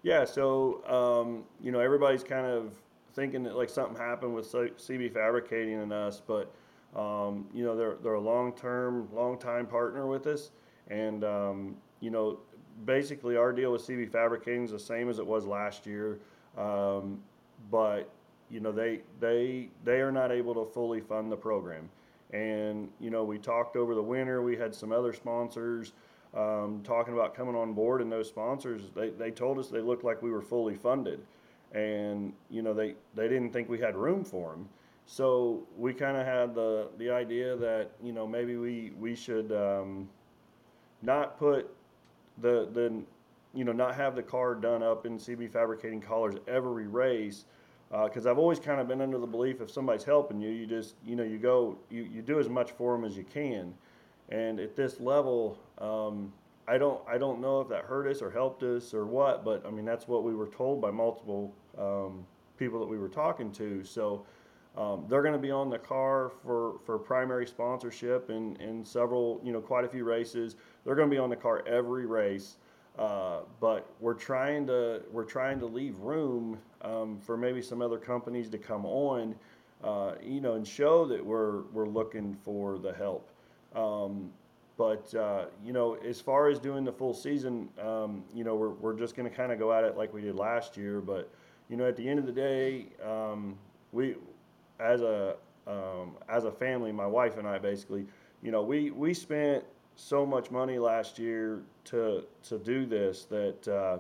Yeah, 0.03 0.25
so 0.25 0.85
um, 0.87 1.45
you 1.61 1.73
know 1.73 1.81
everybody's 1.81 2.23
kind 2.23 2.47
of 2.47 2.73
thinking 3.15 3.43
that 3.45 3.57
like 3.57 3.71
something 3.71 3.97
happened 3.97 4.35
with 4.35 4.51
CB 4.53 5.13
Fabricating 5.13 5.81
and 5.81 5.93
us, 5.93 6.23
but 6.27 6.53
um, 6.97 7.47
you 7.55 7.65
know 7.65 7.77
they're 7.77 7.97
they're 8.03 8.15
a 8.15 8.21
long 8.21 8.53
term, 8.53 9.09
long 9.13 9.39
time 9.39 9.67
partner 9.67 10.07
with 10.07 10.27
us, 10.27 10.51
and 10.89 11.25
um, 11.25 11.77
you 12.01 12.11
know 12.11 12.39
basically 12.85 13.37
our 13.37 13.53
deal 13.53 13.73
with 13.73 13.87
CB 13.87 14.11
Fabricating 14.11 14.65
is 14.65 14.71
the 14.71 14.79
same 14.79 15.09
as 15.09 15.19
it 15.19 15.27
was 15.27 15.47
last 15.47 15.87
year, 15.87 16.19
um, 16.57 17.21
but 17.71 18.11
you 18.51 18.61
know 18.61 18.73
they 18.73 19.01
they 19.21 19.69
they 19.85 20.01
are 20.01 20.13
not 20.13 20.33
able 20.33 20.55
to 20.55 20.65
fully 20.73 21.01
fund 21.01 21.31
the 21.31 21.37
program, 21.37 21.89
and 22.33 22.89
you 23.01 23.11
know 23.11 23.25
we 23.25 23.39
talked 23.39 23.77
over 23.77 23.95
the 23.95 24.03
winter. 24.03 24.43
We 24.43 24.57
had 24.57 24.75
some 24.75 24.93
other 24.93 25.13
sponsors 25.13 25.93
um, 26.35 26.81
talking 26.85 27.15
about 27.15 27.35
coming 27.35 27.55
on 27.55 27.73
board, 27.73 28.01
and 28.01 28.11
those 28.11 28.29
sponsors 28.29 28.83
they, 28.95 29.11
they 29.11 29.31
told 29.31 29.59
us 29.59 29.69
they 29.69 29.81
looked 29.81 30.05
like 30.05 30.23
we 30.23 30.31
were 30.31 30.43
fully 30.43 30.75
funded, 30.75 31.21
and 31.73 32.33
you 32.51 32.63
know 32.63 32.73
they 32.75 32.95
they 33.15 33.29
didn't 33.29 33.53
think 33.53 33.69
we 33.69 33.79
had 33.79 33.97
room 33.97 34.25
for 34.25 34.53
them. 34.53 34.69
So 35.07 35.67
we 35.77 35.95
kind 35.95 36.17
of 36.17 36.27
had 36.27 36.55
the 36.55 36.89
the 36.99 37.11
idea 37.11 37.57
that 37.57 37.91
you 38.03 38.13
know 38.13 38.27
maybe 38.27 38.57
we 38.57 38.93
we 38.99 39.15
should 39.15 39.53
um, 39.53 40.09
not 41.03 41.39
put 41.39 41.75
the 42.43 42.69
the 42.73 43.03
you 43.55 43.65
know 43.65 43.73
not 43.73 43.95
have 43.95 44.15
the 44.15 44.23
car 44.23 44.55
done 44.55 44.83
up 44.83 45.07
in 45.07 45.19
CB 45.19 45.51
fabricating 45.51 46.01
collars 46.01 46.35
every 46.47 46.87
race 46.87 47.45
because 47.91 48.27
uh, 48.27 48.31
I've 48.31 48.39
always 48.39 48.59
kind 48.59 48.81
of 48.81 48.89
been 48.89 49.01
under 49.01 49.19
the 49.19 49.27
belief 49.27 49.61
if 49.61 49.71
somebody's 49.71 50.05
helping 50.05 50.41
you, 50.41 50.51
you 50.51 50.67
just 50.67 50.95
you 51.07 51.17
know 51.17 51.25
you 51.25 51.39
go 51.39 51.79
you, 51.91 52.03
you 52.03 52.23
do 52.23 52.39
as 52.39 52.49
much 52.49 52.73
for 52.73 52.95
them 52.95 53.05
as 53.05 53.17
you 53.17 53.25
can, 53.25 53.73
and 54.29 54.61
at 54.61 54.77
this 54.77 55.01
level, 55.01 55.59
um, 55.79 56.33
I 56.69 56.79
don't 56.79 57.01
I 57.09 57.19
don't 57.19 57.41
know 57.41 57.61
if 57.61 57.69
that 57.69 57.85
hurt 57.85 58.07
us 58.07 58.23
or 58.23 58.31
helped 58.31 58.63
us 58.63 58.95
or 58.95 59.07
what, 59.07 59.45
but 59.45 59.65
I 59.67 59.71
mean 59.71 59.85
that's 59.85 60.07
what 60.07 60.23
we 60.25 60.35
were 60.35 60.49
told 60.49 60.81
by 60.81 60.91
multiple 60.91 61.55
um, 61.79 62.27
people 62.59 62.79
that 62.81 62.89
we 62.89 62.99
were 62.99 63.09
talking 63.09 63.53
to. 63.53 63.85
So. 63.85 64.25
Um, 64.77 65.07
they're 65.09 65.23
going 65.23 65.35
to 65.35 65.41
be 65.41 65.51
on 65.51 65.71
the 65.71 65.79
car 65.79 66.31
for, 66.45 66.79
for 66.87 67.01
primary 67.01 67.49
sponsorship 67.49 68.31
in, 68.31 68.55
in 68.57 68.85
several, 68.85 69.41
you 69.43 69.53
know, 69.53 69.61
quite 69.61 69.85
a 69.85 69.89
few 69.89 70.05
races. 70.05 70.55
They're 70.85 70.95
going 70.95 71.11
to 71.11 71.13
be 71.13 71.19
on 71.19 71.31
the 71.31 71.37
car 71.37 71.67
every 71.67 72.07
race. 72.07 72.59
Uh, 72.99 73.41
but 73.61 73.89
we're 74.01 74.15
trying 74.15 74.67
to 74.67 75.03
we're 75.13 75.25
trying 75.25 75.61
to 75.61 75.67
leave 75.67 75.99
room 76.01 76.59
um, 76.83 77.19
for 77.21 77.37
maybe 77.37 77.63
some 77.63 77.81
other 77.81 77.99
companies 77.99 78.49
to 78.49 78.59
come 78.59 78.85
on, 78.85 79.37
uh, 79.85 80.15
you 80.21 80.41
know, 80.41 80.55
and 80.55 80.67
show 80.67 81.07
that 81.07 81.25
we're 81.25 81.63
we're 81.73 81.89
looking 81.89 82.37
for 82.45 82.77
the 82.77 82.93
help. 82.93 83.31
Um, 83.77 84.33
but 84.79 85.13
uh, 85.15 85.47
you 85.63 85.73
know, 85.73 85.95
as 85.97 86.21
far 86.21 86.49
as 86.49 86.61
doing 86.61 86.85
the 86.85 86.93
full 86.93 87.13
season, 87.13 87.69
um, 87.83 88.23
you 88.33 88.45
know, 88.45 88.55
we're 88.55 88.71
we're 88.71 88.97
just 88.97 89.17
going 89.17 89.29
to 89.29 89.37
kind 89.37 89.53
of 89.53 89.59
go 89.59 89.73
at 89.73 89.83
it 89.83 89.97
like 89.97 90.15
we 90.15 90.23
did 90.23 90.37
last 90.37 90.77
year. 90.77 91.01
But 91.01 91.31
you 91.69 91.77
know, 91.77 91.87
at 91.87 91.97
the 91.97 92.09
end 92.09 92.21
of 92.21 92.27
the 92.27 92.33
day, 92.33 92.87
um, 93.05 93.59
we 93.93 94.15
as 94.79 95.03
a 95.03 95.35
um, 95.67 96.17
as 96.29 96.45
a 96.45 96.53
family, 96.53 96.93
my 96.93 97.07
wife 97.07 97.39
and 97.39 97.47
I 97.47 97.59
basically, 97.59 98.07
you 98.41 98.53
know, 98.53 98.63
we 98.63 98.93
we 98.93 99.13
spent 99.13 99.65
so 99.97 100.25
much 100.25 100.53
money 100.53 100.79
last 100.79 101.19
year 101.19 101.63
to 101.87 102.25
to 102.45 102.59
do 102.59 102.87
this 102.87 103.25
that 103.25 103.67
uh, 103.67 103.99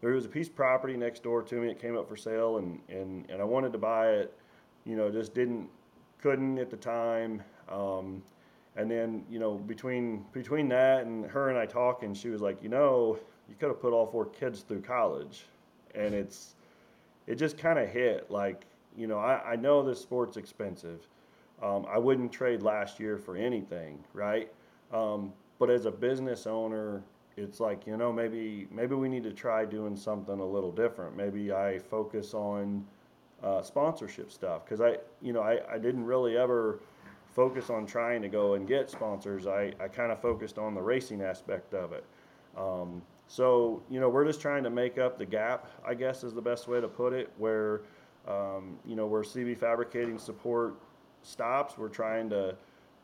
there 0.00 0.12
was 0.12 0.24
a 0.24 0.30
piece 0.30 0.48
of 0.48 0.56
property 0.56 0.96
next 0.96 1.22
door 1.22 1.42
to 1.42 1.56
me. 1.56 1.70
It 1.70 1.78
came 1.78 1.96
up 1.96 2.08
for 2.08 2.16
sale, 2.16 2.56
and 2.56 2.80
and 2.88 3.28
and 3.28 3.42
I 3.42 3.44
wanted 3.44 3.72
to 3.74 3.78
buy 3.78 4.12
it. 4.12 4.34
You 4.86 4.96
know, 4.96 5.10
just 5.10 5.34
didn't 5.34 5.68
couldn't 6.22 6.58
at 6.58 6.70
the 6.70 6.78
time. 6.78 7.42
And 8.76 8.90
then 8.90 9.24
you 9.30 9.38
know 9.38 9.54
between 9.54 10.24
between 10.32 10.68
that 10.68 11.04
and 11.04 11.26
her 11.26 11.48
and 11.50 11.58
I 11.58 11.66
talking, 11.66 12.14
she 12.14 12.28
was 12.28 12.40
like, 12.40 12.62
you 12.62 12.68
know, 12.68 13.18
you 13.48 13.56
could 13.58 13.68
have 13.68 13.80
put 13.80 13.92
all 13.92 14.06
four 14.06 14.26
kids 14.26 14.60
through 14.60 14.82
college, 14.82 15.44
and 15.94 16.14
it's 16.14 16.54
it 17.26 17.34
just 17.34 17.58
kind 17.58 17.78
of 17.78 17.88
hit 17.88 18.30
like 18.30 18.64
you 18.96 19.06
know 19.06 19.18
I, 19.18 19.52
I 19.52 19.56
know 19.56 19.82
this 19.82 20.00
sport's 20.00 20.36
expensive. 20.36 21.06
Um, 21.62 21.86
I 21.88 21.98
wouldn't 21.98 22.32
trade 22.32 22.62
last 22.62 22.98
year 22.98 23.18
for 23.18 23.36
anything, 23.36 24.02
right? 24.14 24.50
Um, 24.92 25.32
but 25.58 25.68
as 25.68 25.84
a 25.84 25.90
business 25.90 26.46
owner, 26.46 27.02
it's 27.36 27.60
like 27.60 27.86
you 27.86 27.96
know 27.96 28.12
maybe 28.12 28.66
maybe 28.70 28.94
we 28.94 29.08
need 29.08 29.24
to 29.24 29.32
try 29.32 29.64
doing 29.64 29.96
something 29.96 30.38
a 30.38 30.44
little 30.44 30.72
different. 30.72 31.16
Maybe 31.16 31.52
I 31.52 31.78
focus 31.78 32.34
on 32.34 32.84
uh, 33.42 33.62
sponsorship 33.62 34.30
stuff 34.30 34.64
because 34.64 34.80
I 34.80 34.98
you 35.20 35.32
know 35.32 35.40
I, 35.40 35.60
I 35.72 35.78
didn't 35.78 36.04
really 36.04 36.36
ever 36.36 36.80
focus 37.40 37.70
on 37.70 37.86
trying 37.86 38.20
to 38.20 38.28
go 38.28 38.52
and 38.52 38.68
get 38.68 38.90
sponsors. 38.90 39.46
I, 39.46 39.72
I 39.80 39.88
kind 39.88 40.12
of 40.12 40.20
focused 40.20 40.58
on 40.58 40.74
the 40.74 40.82
racing 40.82 41.22
aspect 41.22 41.72
of 41.72 41.94
it. 41.94 42.04
Um, 42.54 43.00
so 43.28 43.82
you 43.88 43.98
know 43.98 44.10
we're 44.10 44.26
just 44.26 44.42
trying 44.42 44.62
to 44.64 44.68
make 44.68 44.98
up 44.98 45.16
the 45.16 45.24
gap. 45.24 45.66
I 45.86 45.94
guess 45.94 46.22
is 46.22 46.34
the 46.34 46.42
best 46.42 46.68
way 46.68 46.82
to 46.82 46.88
put 46.88 47.14
it. 47.14 47.32
Where 47.38 47.80
um, 48.28 48.76
you 48.84 48.94
know 48.94 49.06
where 49.06 49.22
CB 49.22 49.56
Fabricating 49.56 50.18
support 50.18 50.74
stops, 51.22 51.78
we're 51.78 51.88
trying 51.88 52.28
to 52.28 52.56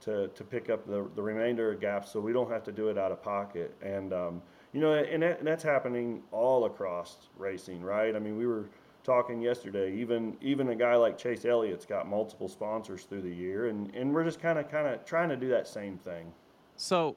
to, 0.03 0.29
to 0.29 0.45
pick 0.45 0.69
up 0.69 0.87
the, 0.87 1.09
the 1.15 1.23
remainder 1.23 1.73
of 1.73 1.81
gaps 1.81 2.13
so 2.13 2.21
we 2.21 2.35
don't 2.35 2.51
have 2.51 2.63
to 2.65 2.73
do 2.73 2.89
it 2.89 2.99
out 2.99 3.13
of 3.13 3.23
pocket. 3.23 3.75
And, 3.81 4.13
um, 4.13 4.43
you 4.75 4.81
know, 4.83 4.93
and, 4.93 5.23
that, 5.23 5.39
and 5.39 5.47
that's 5.47 5.63
happening 5.63 6.23
all 6.33 6.67
across 6.67 7.17
racing, 7.39 7.83
right? 7.83 8.15
I 8.15 8.19
mean, 8.19 8.37
we 8.37 8.47
were 8.47 8.69
talking 9.07 9.41
yesterday, 9.41 9.95
even 9.95 10.37
even 10.43 10.69
a 10.71 10.75
guy 10.75 10.97
like 10.97 11.17
Chase 11.17 11.45
Elliott's 11.45 11.87
got 11.87 12.09
multiple 12.09 12.49
sponsors 12.49 13.05
through 13.05 13.23
the 13.23 13.35
year, 13.35 13.69
and, 13.69 13.95
and 13.95 14.13
we're 14.13 14.25
just 14.25 14.41
kind 14.41 14.59
of 14.59 14.69
kind 14.71 14.89
of 14.89 15.05
trying 15.05 15.29
to 15.29 15.37
do 15.37 15.49
that 15.49 15.69
same 15.69 15.97
thing. 15.97 16.33
So 16.77 17.17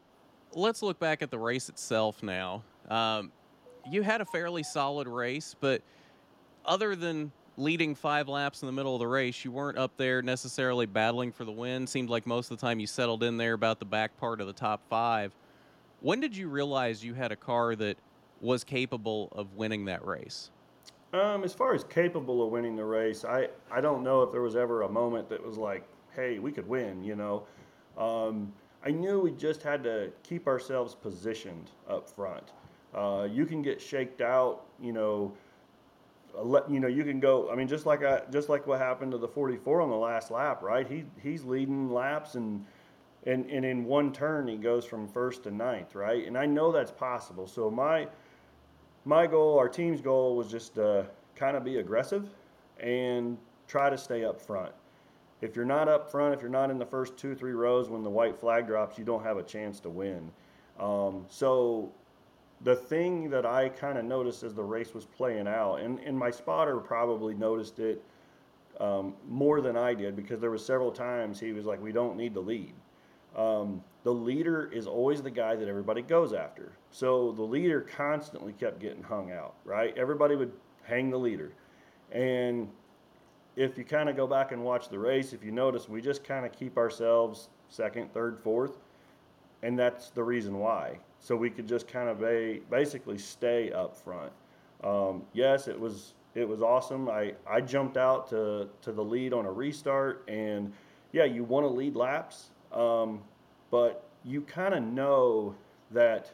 let's 0.54 0.82
look 0.84 1.00
back 1.00 1.22
at 1.22 1.32
the 1.32 1.40
race 1.40 1.68
itself 1.68 2.22
now. 2.22 2.64
Um, 2.90 3.32
you 3.90 4.04
had 4.04 4.22
a 4.22 4.26
fairly 4.26 4.64
solid 4.64 5.08
race, 5.08 5.56
but 5.60 5.82
other 6.64 6.96
than 6.96 7.32
leading 7.58 7.96
five 7.96 8.30
laps 8.30 8.62
in 8.62 8.68
the 8.68 8.72
middle 8.72 8.96
of 8.96 9.00
the 9.00 9.08
race, 9.08 9.44
you 9.44 9.52
weren't 9.52 9.78
up 9.78 9.92
there 9.98 10.22
necessarily 10.22 10.86
battling 10.86 11.32
for 11.32 11.44
the 11.44 11.52
win. 11.52 11.88
Seemed 11.88 12.10
like 12.10 12.26
most 12.26 12.52
of 12.52 12.58
the 12.58 12.66
time 12.66 12.80
you 12.80 12.88
settled 12.88 13.24
in 13.24 13.36
there 13.36 13.54
about 13.54 13.80
the 13.80 13.86
back 13.86 14.16
part 14.18 14.40
of 14.40 14.48
the 14.48 14.54
top 14.54 14.82
five. 14.90 15.34
When 16.02 16.22
did 16.22 16.38
you 16.38 16.48
realize 16.48 17.04
you 17.04 17.16
had 17.16 17.32
a 17.32 17.36
car 17.36 17.76
that 17.76 17.98
was 18.40 18.64
capable 18.64 19.30
of 19.34 19.56
winning 19.56 19.86
that 19.86 20.06
race? 20.06 20.52
Um, 21.12 21.44
as 21.44 21.54
far 21.54 21.74
as 21.74 21.84
capable 21.86 22.44
of 22.44 22.52
winning 22.52 22.76
the 22.76 22.86
race, 22.86 23.26
I, 23.26 23.50
I 23.72 23.82
don't 23.82 24.04
know 24.04 24.22
if 24.22 24.32
there 24.32 24.42
was 24.42 24.56
ever 24.56 24.84
a 24.84 24.90
moment 24.90 25.28
that 25.30 25.44
was 25.44 25.58
like, 25.58 25.84
hey, 26.16 26.38
we 26.38 26.52
could 26.52 26.68
win, 26.68 27.04
you 27.04 27.16
know. 27.16 27.44
Um, 27.98 28.54
I 28.86 28.92
knew 28.92 29.20
we 29.20 29.32
just 29.32 29.64
had 29.64 29.84
to 29.84 30.12
keep 30.24 30.48
ourselves 30.48 30.96
positioned 30.96 31.72
up 31.90 32.08
front. 32.08 32.54
Uh, 32.94 33.28
you 33.30 33.46
can 33.46 33.62
get 33.62 33.82
shaked 33.82 34.22
out, 34.22 34.66
you 34.80 34.94
know, 34.94 35.34
you 36.70 36.80
know, 36.80 36.88
you 36.88 37.04
can 37.04 37.20
go. 37.20 37.50
I 37.52 37.56
mean, 37.56 37.68
just 37.68 37.86
like 37.88 38.04
I, 38.04 38.22
just 38.32 38.50
like 38.50 38.68
what 38.68 38.80
happened 38.80 39.12
to 39.12 39.18
the 39.18 39.28
44 39.28 39.82
on 39.82 39.90
the 39.90 39.96
last 39.96 40.30
lap, 40.30 40.62
right? 40.62 40.88
He 40.88 41.06
he's 41.22 41.44
leading 41.44 41.92
laps 41.92 42.36
and 42.36 42.66
and 43.26 43.50
and 43.50 43.66
in 43.66 43.84
one 43.84 44.14
turn 44.14 44.48
he 44.48 44.56
goes 44.56 44.86
from 44.86 45.08
first 45.08 45.44
to 45.44 45.52
ninth, 45.52 45.96
right? 45.96 46.26
And 46.26 46.38
I 46.38 46.46
know 46.46 46.72
that's 46.72 46.92
possible. 46.92 47.48
So 47.48 47.70
my 47.72 48.08
my 49.06 49.28
goal, 49.28 49.58
our 49.58 49.70
team's 49.70 50.02
goal, 50.02 50.36
was 50.36 50.50
just 50.50 50.76
to 50.76 51.06
kind 51.36 51.56
of 51.56 51.64
be 51.64 51.78
aggressive 51.78 52.30
and 52.80 53.38
try 53.68 53.90
to 53.90 53.98
stay 53.98 54.26
up 54.26 54.42
front. 54.42 54.72
If 55.42 55.56
you're 55.56 55.66
not 55.66 55.88
up 55.88 56.12
front, 56.12 56.34
if 56.34 56.42
you're 56.42 56.50
not 56.50 56.70
in 56.70 56.78
the 56.78 56.86
first 56.86 57.16
two 57.18 57.34
three 57.34 57.54
rows 57.54 57.90
when 57.90 58.04
the 58.04 58.10
white 58.10 58.38
flag 58.38 58.68
drops, 58.68 58.98
you 58.98 59.06
don't 59.06 59.24
have 59.24 59.38
a 59.38 59.44
chance 59.44 59.80
to 59.82 59.90
win. 59.90 60.32
Um, 60.80 61.26
so 61.30 61.92
the 62.62 62.76
thing 62.76 63.30
that 63.30 63.46
I 63.46 63.70
kind 63.70 63.98
of 63.98 64.06
noticed 64.06 64.44
as 64.44 64.54
the 64.54 64.64
race 64.64 64.94
was 64.94 65.06
playing 65.06 65.48
out, 65.48 65.76
and, 65.76 66.00
and 66.00 66.18
my 66.18 66.30
spotter 66.30 66.78
probably 66.78 67.34
noticed 67.34 67.80
it 67.80 68.04
um, 68.80 69.14
more 69.28 69.62
than 69.62 69.78
I 69.78 69.94
did 69.94 70.16
because 70.16 70.40
there 70.42 70.52
was 70.52 70.66
several 70.66 70.92
times 70.92 71.40
he 71.40 71.54
was 71.54 71.66
like, 71.66 71.82
"We 71.82 71.92
don't 71.92 72.18
need 72.18 72.34
to 72.34 72.42
lead." 72.42 72.74
Um, 73.36 73.84
the 74.04 74.14
leader 74.14 74.72
is 74.72 74.88
always 74.88 75.22
the 75.22 75.32
guy 75.32 75.56
that 75.56 75.68
everybody 75.68 76.02
goes 76.02 76.34
after. 76.34 76.72
So 76.92 77.32
the 77.34 77.44
leader 77.44 77.82
constantly 77.82 78.54
kept 78.54 78.80
getting 78.80 79.04
hung 79.04 79.32
out, 79.32 79.56
right? 79.66 79.96
Everybody 79.98 80.36
would 80.36 80.52
hang 80.84 81.10
the 81.10 81.20
leader, 81.20 81.52
and 82.12 82.70
if 83.56 83.78
you 83.78 83.84
kind 83.84 84.10
of 84.10 84.16
go 84.16 84.26
back 84.26 84.52
and 84.52 84.64
watch 84.64 84.90
the 84.90 85.00
race, 85.00 85.34
if 85.34 85.44
you 85.44 85.52
notice, 85.52 85.90
we 85.90 86.02
just 86.02 86.24
kind 86.24 86.46
of 86.46 86.52
keep 86.52 86.78
ourselves 86.78 87.50
second, 87.68 88.14
third, 88.14 88.40
fourth, 88.40 88.78
and 89.64 89.78
that's 89.78 90.10
the 90.12 90.24
reason 90.24 90.60
why 90.60 90.98
so 91.20 91.36
we 91.36 91.50
could 91.50 91.68
just 91.68 91.88
kind 91.88 92.10
of 92.10 92.20
ba- 92.20 92.60
basically 92.70 93.18
stay 93.18 93.72
up 93.72 93.96
front. 93.96 94.32
Um, 94.84 95.24
yes, 95.34 95.68
it 95.68 95.80
was 95.80 96.14
it 96.36 96.48
was 96.48 96.62
awesome. 96.62 97.10
I, 97.10 97.34
I 97.50 97.60
jumped 97.60 97.98
out 97.98 98.30
to, 98.30 98.70
to 98.84 98.92
the 98.92 99.04
lead 99.04 99.34
on 99.34 99.46
a 99.46 99.52
restart, 99.52 100.24
and 100.28 100.72
yeah, 101.12 101.26
you 101.26 101.44
want 101.44 101.66
to 101.66 101.70
lead 101.70 101.96
laps, 101.96 102.52
um, 102.72 103.22
but 103.72 104.06
you 104.24 104.42
kind 104.42 104.74
of 104.74 104.84
know 104.84 105.56
that 105.92 106.32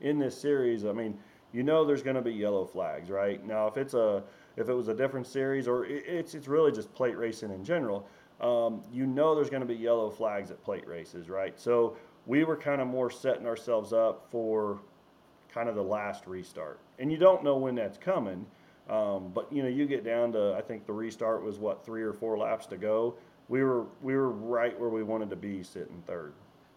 in 0.00 0.18
this 0.18 0.38
series, 0.38 0.84
I 0.84 0.92
mean, 0.92 1.16
you 1.52 1.62
know 1.62 1.84
there's 1.84 2.02
going 2.02 2.16
to 2.16 2.22
be 2.22 2.32
yellow 2.32 2.64
flags, 2.64 3.10
right? 3.10 3.44
Now, 3.46 3.66
if 3.66 3.76
it's 3.76 3.94
a 3.94 4.22
if 4.56 4.68
it 4.68 4.74
was 4.74 4.88
a 4.88 4.94
different 4.94 5.26
series 5.26 5.68
or 5.68 5.84
it's 5.86 6.34
it's 6.34 6.48
really 6.48 6.72
just 6.72 6.92
plate 6.94 7.16
racing 7.16 7.50
in 7.50 7.64
general, 7.64 8.06
um, 8.40 8.82
you 8.92 9.06
know 9.06 9.34
there's 9.34 9.50
going 9.50 9.60
to 9.60 9.66
be 9.66 9.74
yellow 9.74 10.10
flags 10.10 10.50
at 10.50 10.62
plate 10.64 10.86
races, 10.86 11.28
right? 11.28 11.58
So 11.58 11.96
we 12.26 12.44
were 12.44 12.56
kind 12.56 12.80
of 12.80 12.88
more 12.88 13.10
setting 13.10 13.46
ourselves 13.46 13.92
up 13.92 14.26
for 14.30 14.80
kind 15.52 15.68
of 15.68 15.74
the 15.74 15.82
last 15.82 16.26
restart, 16.26 16.80
and 16.98 17.12
you 17.12 17.18
don't 17.18 17.44
know 17.44 17.56
when 17.56 17.74
that's 17.74 17.98
coming. 17.98 18.46
Um, 18.90 19.30
but 19.32 19.50
you 19.52 19.62
know, 19.62 19.68
you 19.68 19.86
get 19.86 20.04
down 20.04 20.32
to 20.32 20.54
I 20.56 20.60
think 20.60 20.86
the 20.86 20.92
restart 20.92 21.42
was 21.44 21.58
what 21.58 21.84
three 21.84 22.02
or 22.02 22.12
four 22.12 22.36
laps 22.38 22.66
to 22.66 22.76
go. 22.76 23.14
We 23.48 23.62
were 23.62 23.84
we 24.00 24.14
were 24.14 24.30
right 24.30 24.78
where 24.78 24.88
we 24.88 25.02
wanted 25.02 25.30
to 25.30 25.36
be, 25.36 25.62
sitting 25.62 26.02
third. 26.06 26.32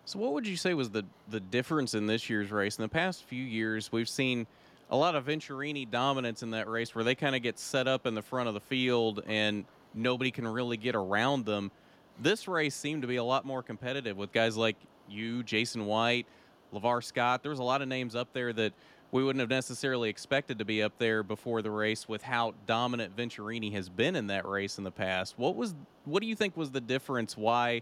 So, 0.05 0.19
what 0.19 0.33
would 0.33 0.47
you 0.47 0.55
say 0.55 0.75
was 0.75 0.91
the 0.91 1.03
the 1.29 1.39
difference 1.39 1.95
in 1.95 2.05
this 2.05 2.29
year's 2.29 2.51
race? 2.51 2.77
In 2.77 2.83
the 2.83 2.89
past 2.89 3.23
few 3.23 3.43
years, 3.43 3.91
we've 3.91 4.09
seen 4.09 4.45
a 4.91 4.95
lot 4.95 5.15
of 5.15 5.25
Venturini 5.25 5.89
dominance 5.89 6.43
in 6.43 6.51
that 6.51 6.67
race, 6.69 6.93
where 6.93 7.03
they 7.03 7.15
kind 7.15 7.35
of 7.35 7.41
get 7.41 7.57
set 7.57 7.87
up 7.87 8.05
in 8.05 8.13
the 8.13 8.21
front 8.21 8.47
of 8.47 8.53
the 8.53 8.59
field 8.59 9.23
and 9.25 9.65
nobody 9.95 10.29
can 10.29 10.47
really 10.47 10.77
get 10.77 10.93
around 10.93 11.45
them. 11.45 11.71
This 12.19 12.47
race 12.47 12.75
seemed 12.75 13.01
to 13.01 13.07
be 13.07 13.15
a 13.15 13.23
lot 13.23 13.45
more 13.45 13.63
competitive 13.63 14.15
with 14.15 14.31
guys 14.31 14.55
like 14.55 14.75
you, 15.09 15.41
Jason 15.41 15.87
White, 15.87 16.27
LeVar 16.71 17.03
Scott. 17.03 17.41
There 17.41 17.49
was 17.49 17.59
a 17.59 17.63
lot 17.63 17.81
of 17.81 17.87
names 17.87 18.15
up 18.15 18.31
there 18.31 18.53
that 18.53 18.73
we 19.11 19.23
wouldn't 19.23 19.39
have 19.39 19.49
necessarily 19.49 20.09
expected 20.09 20.59
to 20.59 20.65
be 20.65 20.83
up 20.83 20.93
there 20.99 21.23
before 21.23 21.63
the 21.63 21.71
race 21.71 22.07
with 22.07 22.21
how 22.21 22.53
dominant 22.67 23.15
Venturini 23.15 23.73
has 23.73 23.89
been 23.89 24.15
in 24.15 24.27
that 24.27 24.45
race 24.45 24.77
in 24.77 24.83
the 24.83 24.91
past. 24.91 25.33
What 25.37 25.55
was 25.55 25.73
what 26.03 26.21
do 26.21 26.27
you 26.27 26.35
think 26.35 26.55
was 26.55 26.69
the 26.69 26.81
difference 26.81 27.35
why 27.35 27.81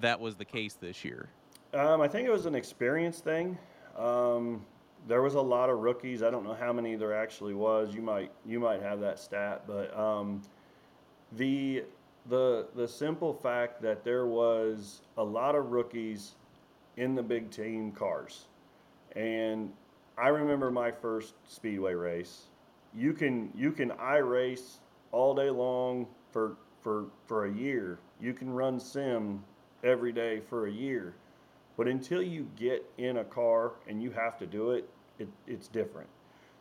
that 0.00 0.18
was 0.18 0.34
the 0.34 0.44
case 0.44 0.74
this 0.74 1.04
year? 1.04 1.28
Um, 1.72 2.00
I 2.00 2.08
think 2.08 2.26
it 2.26 2.32
was 2.32 2.46
an 2.46 2.56
experience 2.56 3.20
thing. 3.20 3.56
Um, 3.96 4.64
there 5.06 5.22
was 5.22 5.34
a 5.34 5.40
lot 5.40 5.70
of 5.70 5.78
rookies. 5.78 6.22
I 6.22 6.30
don't 6.30 6.44
know 6.44 6.54
how 6.54 6.72
many 6.72 6.96
there 6.96 7.14
actually 7.14 7.54
was. 7.54 7.94
You 7.94 8.02
might 8.02 8.32
you 8.44 8.58
might 8.58 8.82
have 8.82 9.00
that 9.00 9.20
stat, 9.20 9.62
but 9.68 9.96
um, 9.96 10.42
the 11.32 11.84
the 12.28 12.66
the 12.74 12.88
simple 12.88 13.32
fact 13.32 13.80
that 13.82 14.04
there 14.04 14.26
was 14.26 15.02
a 15.16 15.22
lot 15.22 15.54
of 15.54 15.70
rookies 15.70 16.34
in 16.96 17.14
the 17.14 17.22
big 17.22 17.50
team 17.50 17.92
cars, 17.92 18.46
and 19.14 19.72
I 20.18 20.28
remember 20.28 20.72
my 20.72 20.90
first 20.90 21.34
speedway 21.46 21.94
race. 21.94 22.46
You 22.94 23.12
can 23.12 23.52
you 23.54 23.70
can 23.70 23.92
I 23.92 24.16
race 24.16 24.80
all 25.12 25.36
day 25.36 25.50
long 25.50 26.08
for 26.32 26.56
for 26.82 27.06
for 27.26 27.46
a 27.46 27.52
year. 27.52 28.00
You 28.20 28.34
can 28.34 28.50
run 28.50 28.80
sim 28.80 29.44
every 29.84 30.12
day 30.12 30.40
for 30.40 30.66
a 30.66 30.70
year. 30.70 31.14
But 31.80 31.88
until 31.88 32.20
you 32.20 32.46
get 32.56 32.84
in 32.98 33.16
a 33.16 33.24
car 33.24 33.72
and 33.88 34.02
you 34.02 34.10
have 34.10 34.36
to 34.36 34.46
do 34.46 34.72
it, 34.72 34.86
it 35.18 35.28
it's 35.46 35.66
different. 35.66 36.10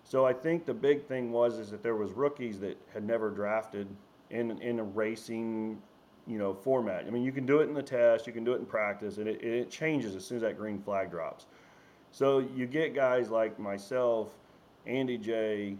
So 0.05 0.25
I 0.25 0.31
think 0.31 0.65
the 0.65 0.73
big 0.73 1.05
thing 1.07 1.33
was 1.33 1.59
is 1.59 1.69
that 1.71 1.83
there 1.83 1.97
was 1.97 2.13
rookies 2.13 2.57
that 2.61 2.77
had 2.93 3.03
never 3.05 3.29
drafted 3.29 3.89
in 4.29 4.57
in 4.61 4.79
a 4.79 4.83
racing, 4.85 5.81
you 6.25 6.37
know, 6.37 6.53
format. 6.53 7.03
I 7.05 7.09
mean, 7.09 7.23
you 7.23 7.33
can 7.33 7.45
do 7.45 7.59
it 7.59 7.67
in 7.67 7.73
the 7.73 7.83
test, 7.83 8.27
you 8.27 8.31
can 8.31 8.45
do 8.45 8.53
it 8.53 8.59
in 8.59 8.65
practice, 8.65 9.17
and 9.17 9.27
it, 9.27 9.43
it 9.43 9.69
changes 9.69 10.15
as 10.15 10.23
soon 10.23 10.37
as 10.37 10.43
that 10.43 10.57
green 10.57 10.79
flag 10.79 11.11
drops. 11.11 11.47
So 12.11 12.39
you 12.39 12.65
get 12.65 12.95
guys 12.95 13.29
like 13.29 13.59
myself, 13.59 14.31
Andy 14.85 15.17
J, 15.17 15.75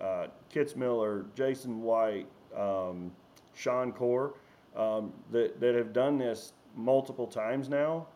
uh, 0.00 0.28
Kitzmiller, 0.54 1.24
Jason 1.34 1.82
White, 1.82 2.28
um, 2.56 3.10
Sean 3.54 3.92
Corr, 3.92 4.34
um, 4.76 5.12
that, 5.32 5.58
that 5.58 5.74
have 5.74 5.92
done 5.92 6.16
this 6.16 6.52
multiple 6.76 7.26
times 7.26 7.68
now. 7.68 8.06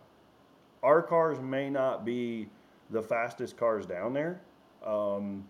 Our 0.83 1.03
cars 1.03 1.41
may 1.41 1.70
not 1.70 2.05
be 2.05 2.49
the 2.91 3.03
fastest 3.03 3.57
cars 3.57 3.87
down 3.87 4.12
there, 4.12 4.41
um, 4.85 5.45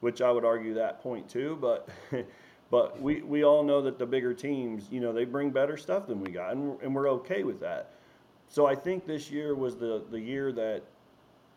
which 0.00 0.20
I 0.20 0.30
would 0.30 0.44
argue 0.44 0.74
that 0.74 1.00
point 1.00 1.28
too, 1.28 1.58
but 1.60 1.88
but 2.70 3.00
we, 3.00 3.22
we 3.22 3.44
all 3.44 3.62
know 3.62 3.80
that 3.82 3.98
the 3.98 4.06
bigger 4.06 4.34
teams, 4.34 4.88
you 4.90 5.00
know, 5.00 5.12
they 5.12 5.24
bring 5.24 5.50
better 5.50 5.76
stuff 5.76 6.06
than 6.06 6.20
we 6.20 6.30
got, 6.30 6.52
and, 6.52 6.80
and 6.82 6.94
we're 6.94 7.08
okay 7.10 7.44
with 7.44 7.60
that. 7.60 7.90
So 8.48 8.66
I 8.66 8.74
think 8.74 9.06
this 9.06 9.30
year 9.30 9.54
was 9.54 9.76
the, 9.76 10.02
the 10.10 10.20
year 10.20 10.52
that 10.52 10.82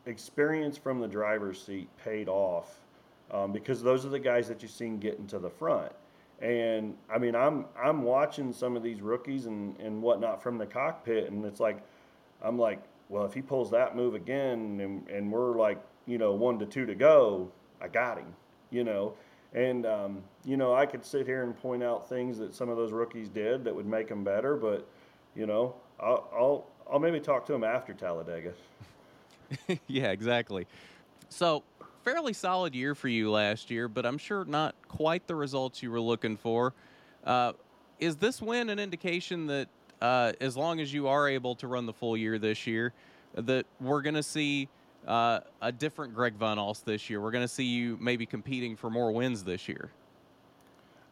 experience 0.06 0.78
from 0.78 1.00
the 1.00 1.08
driver's 1.08 1.62
seat 1.62 1.90
paid 2.04 2.28
off 2.30 2.80
um, 3.32 3.52
because 3.52 3.84
those 3.84 4.06
are 4.06 4.10
the 4.10 4.20
guys 4.20 4.48
that 4.48 4.62
you've 4.62 4.72
seen 4.72 5.00
getting 5.00 5.28
to 5.28 5.40
the 5.40 5.50
front. 5.50 5.92
And 6.40 6.96
I 7.14 7.18
mean, 7.18 7.36
I'm 7.36 7.66
I'm 7.82 8.04
watching 8.04 8.54
some 8.54 8.78
of 8.78 8.84
these 8.84 9.02
rookies 9.02 9.48
and, 9.48 9.76
and 9.80 10.02
whatnot 10.02 10.42
from 10.42 10.60
the 10.60 10.68
cockpit, 10.68 11.32
and 11.32 11.44
it's 11.44 11.60
like, 11.60 11.80
I'm 12.44 12.60
like, 12.60 12.80
well, 13.10 13.26
if 13.26 13.34
he 13.34 13.42
pulls 13.42 13.72
that 13.72 13.96
move 13.96 14.16
again, 14.16 14.80
and, 14.82 15.08
and 15.10 15.32
we're 15.32 15.58
like, 15.58 15.82
you 16.06 16.18
know, 16.18 16.34
one 16.34 16.60
to 16.60 16.66
two 16.66 16.86
to 16.86 16.96
go, 16.96 17.52
I 17.82 17.88
got 17.88 18.18
him, 18.18 18.34
you 18.70 18.84
know. 18.84 19.14
And 19.54 19.86
um, 19.86 20.24
you 20.44 20.58
know, 20.58 20.74
I 20.74 20.86
could 20.86 21.06
sit 21.06 21.26
here 21.26 21.44
and 21.44 21.56
point 21.56 21.84
out 21.84 22.10
things 22.10 22.38
that 22.40 22.54
some 22.54 22.70
of 22.70 22.78
those 22.78 22.92
rookies 22.92 23.30
did 23.30 23.64
that 23.64 23.76
would 23.76 23.86
make 23.86 24.10
them 24.10 24.24
better, 24.24 24.56
but 24.56 24.88
you 25.36 25.46
know, 25.46 25.76
I'll 26.00 26.30
I'll, 26.34 26.68
I'll 26.92 27.00
maybe 27.00 27.20
talk 27.20 27.46
to 27.48 27.54
him 27.54 27.64
after 27.64 27.94
Talladega. 27.94 28.54
yeah, 29.88 30.12
exactly. 30.12 30.68
So, 31.30 31.64
fairly 32.04 32.34
solid 32.34 32.76
year 32.76 32.96
for 32.96 33.08
you 33.08 33.32
last 33.32 33.72
year, 33.72 33.88
but 33.88 34.06
I'm 34.06 34.18
sure 34.18 34.46
not 34.46 34.76
quite 34.88 35.28
the 35.28 35.36
results 35.36 35.82
you 35.82 35.92
were 35.92 36.02
looking 36.02 36.38
for. 36.38 36.74
Uh, 37.24 37.54
is 38.00 38.18
this 38.18 38.42
win 38.42 38.70
an 38.70 38.80
indication 38.80 39.48
that 39.48 39.70
uh, 40.02 40.34
as 40.42 40.56
long 40.56 40.80
as 40.80 40.94
you 40.94 41.08
are 41.08 41.28
able 41.28 41.56
to 41.56 41.68
run 41.68 41.86
the 41.86 41.94
full 41.94 42.18
year 42.18 42.38
this 42.40 42.68
year, 42.68 42.94
that 43.36 43.66
we're 43.80 44.02
going 44.02 44.16
to 44.16 44.24
see 44.24 44.68
uh, 45.08 45.40
a 45.62 45.72
different 45.72 46.14
Greg 46.14 46.34
Van 46.34 46.58
Alst 46.58 46.86
this 46.86 47.10
year? 47.10 47.22
We're 47.22 47.32
going 47.32 47.44
to 47.44 47.54
see 47.54 47.66
you 47.66 47.98
maybe 48.00 48.26
competing 48.26 48.76
for 48.76 48.90
more 48.90 49.12
wins 49.12 49.44
this 49.44 49.68
year. 49.68 49.92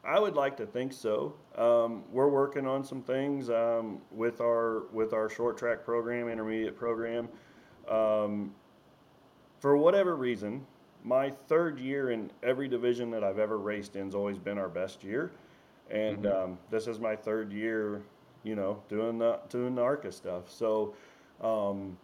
I 0.06 0.20
would 0.20 0.36
like 0.36 0.56
to 0.58 0.68
think 0.68 0.94
so. 0.94 1.34
Um, 1.58 2.04
we're 2.12 2.28
working 2.28 2.68
on 2.68 2.84
some 2.84 3.02
things 3.02 3.50
um, 3.50 4.00
with 4.12 4.40
our 4.40 4.84
with 4.94 5.14
our 5.14 5.30
short 5.30 5.58
track 5.58 5.84
program, 5.84 6.30
intermediate 6.30 6.78
program. 6.78 7.28
Um, 7.90 8.54
for 9.60 9.78
whatever 9.78 10.16
reason, 10.16 10.64
my 11.04 11.32
third 11.32 11.80
year 11.80 12.12
in 12.12 12.30
every 12.44 12.68
division 12.68 13.10
that 13.12 13.24
I've 13.24 13.40
ever 13.40 13.58
raced 13.58 13.96
in 13.96 14.06
has 14.06 14.16
always 14.16 14.38
been 14.38 14.60
our 14.60 14.70
best 14.70 15.04
year, 15.04 15.32
and 15.90 16.24
mm-hmm. 16.24 16.52
um, 16.52 16.58
this 16.70 16.86
is 16.86 17.00
my 17.00 17.16
third 17.16 17.52
year, 17.52 18.04
you 18.46 18.56
know, 18.56 18.82
doing 18.88 19.18
the 19.18 19.40
doing 19.50 19.76
the 19.76 19.82
ARCA 19.82 20.12
stuff. 20.12 20.50
So, 20.50 20.94
um, 21.42 21.98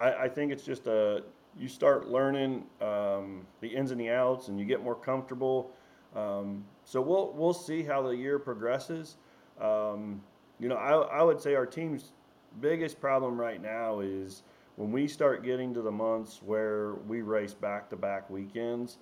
I, 0.00 0.12
I, 0.12 0.28
think 0.28 0.52
it's 0.52 0.64
just 0.64 0.86
a 0.88 1.22
you 1.56 1.68
start 1.68 2.08
learning 2.08 2.64
um, 2.82 3.46
the 3.60 3.68
ins 3.68 3.92
and 3.92 4.00
the 4.00 4.10
outs, 4.10 4.48
and 4.48 4.58
you 4.58 4.66
get 4.66 4.82
more 4.82 4.96
comfortable. 4.96 5.70
Um, 6.14 6.64
so 6.84 7.00
we'll 7.00 7.32
we'll 7.32 7.54
see 7.54 7.82
how 7.82 8.02
the 8.02 8.10
year 8.10 8.38
progresses. 8.38 9.16
Um, 9.60 10.20
you 10.58 10.68
know, 10.68 10.76
I, 10.76 11.20
I 11.20 11.22
would 11.22 11.40
say 11.40 11.54
our 11.54 11.64
team's 11.64 12.12
biggest 12.60 13.00
problem 13.00 13.40
right 13.40 13.62
now 13.62 14.00
is 14.00 14.42
when 14.76 14.90
we 14.90 15.06
start 15.06 15.44
getting 15.44 15.72
to 15.74 15.82
the 15.82 15.90
months 15.90 16.40
where 16.44 16.94
we 17.06 17.22
race 17.22 17.54
back 17.54 17.88
to 17.90 17.96
back 17.96 18.28
weekends, 18.28 18.98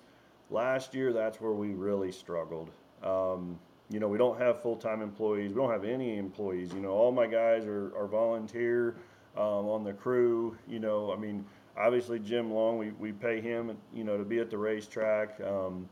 last 0.49 0.93
year 0.93 1.11
that's 1.11 1.41
where 1.41 1.53
we 1.53 1.69
really 1.69 2.11
struggled. 2.11 2.69
Um, 3.03 3.59
you 3.89 3.99
know, 3.99 4.07
we 4.07 4.17
don't 4.17 4.39
have 4.39 4.61
full 4.61 4.75
time 4.75 5.01
employees, 5.01 5.51
we 5.51 5.61
don't 5.61 5.71
have 5.71 5.85
any 5.85 6.17
employees. 6.17 6.73
You 6.73 6.81
know, 6.81 6.89
all 6.89 7.11
my 7.11 7.27
guys 7.27 7.65
are, 7.65 7.95
are 7.97 8.07
volunteer 8.07 8.95
um, 9.37 9.67
on 9.67 9.83
the 9.83 9.93
crew. 9.93 10.57
You 10.67 10.79
know, 10.79 11.13
I 11.13 11.17
mean, 11.17 11.45
obviously 11.77 12.19
Jim 12.19 12.51
Long, 12.51 12.77
we, 12.77 12.91
we 12.91 13.11
pay 13.11 13.41
him, 13.41 13.77
you 13.93 14.03
know, 14.03 14.17
to 14.17 14.23
be 14.23 14.39
at 14.39 14.49
the 14.49 14.57
racetrack. 14.57 15.39
Um, 15.41 15.87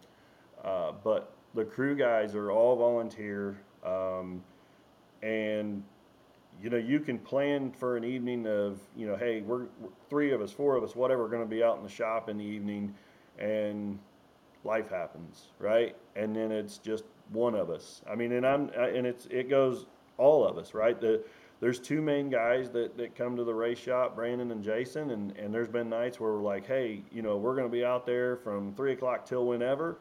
uh, 0.63 0.93
but 1.03 1.33
the 1.53 1.65
crew 1.65 1.95
guys 1.95 2.35
are 2.35 2.51
all 2.51 2.75
volunteer. 2.75 3.59
Um, 3.85 4.41
and 5.21 5.83
you 6.61 6.69
know, 6.69 6.77
you 6.77 6.99
can 6.99 7.17
plan 7.19 7.71
for 7.71 7.97
an 7.97 8.03
evening 8.03 8.47
of, 8.47 8.79
you 8.95 9.07
know, 9.07 9.15
hey, 9.15 9.41
we're, 9.41 9.65
we're 9.81 9.89
three 10.09 10.31
of 10.31 10.41
us, 10.41 10.51
four 10.51 10.75
of 10.75 10.83
us, 10.83 10.95
whatever, 10.95 11.27
going 11.27 11.41
to 11.41 11.49
be 11.49 11.63
out 11.63 11.77
in 11.77 11.83
the 11.83 11.89
shop 11.89 12.29
in 12.29 12.37
the 12.37 12.43
evening, 12.43 12.93
and 13.39 13.99
life 14.63 14.89
happens, 14.89 15.47
right? 15.59 15.95
And 16.15 16.35
then 16.35 16.51
it's 16.51 16.77
just 16.77 17.03
one 17.34 17.55
of 17.55 17.69
us. 17.69 18.01
I 18.09 18.15
mean, 18.15 18.31
and 18.34 18.45
I'm, 18.45 18.69
and 18.69 19.05
it's 19.05 19.27
it 19.27 19.49
goes 19.49 19.86
all 20.17 20.47
of 20.47 20.57
us, 20.57 20.73
right? 20.73 20.99
The 20.99 21.23
there's 21.59 21.79
two 21.79 22.01
main 22.01 22.29
guys 22.29 22.69
that, 22.71 22.97
that 22.97 23.15
come 23.15 23.38
to 23.38 23.45
the 23.45 23.53
race 23.53 23.77
shop, 23.77 24.15
Brandon 24.15 24.51
and 24.51 24.61
Jason, 24.61 25.11
and, 25.11 25.31
and 25.38 25.53
there's 25.53 25.69
been 25.69 25.89
nights 25.89 26.19
where 26.19 26.34
we're 26.34 26.41
like, 26.41 26.67
hey, 26.67 27.01
you 27.09 27.21
know, 27.21 27.38
we're 27.38 27.55
going 27.55 27.67
to 27.67 27.71
be 27.71 27.86
out 27.86 28.05
there 28.05 28.36
from 28.36 28.73
three 28.73 28.91
o'clock 28.91 29.25
till 29.25 29.45
whenever, 29.45 29.97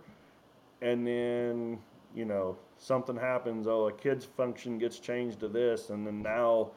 and 0.80 1.06
then 1.06 1.78
you 2.14 2.24
know 2.24 2.56
something 2.76 3.16
happens 3.16 3.66
oh 3.66 3.88
a 3.88 3.92
kid's 3.92 4.26
function 4.26 4.76
gets 4.76 4.98
changed 4.98 5.40
to 5.40 5.48
this 5.48 5.88
and 5.88 6.06
then 6.06 6.20
now 6.20 6.70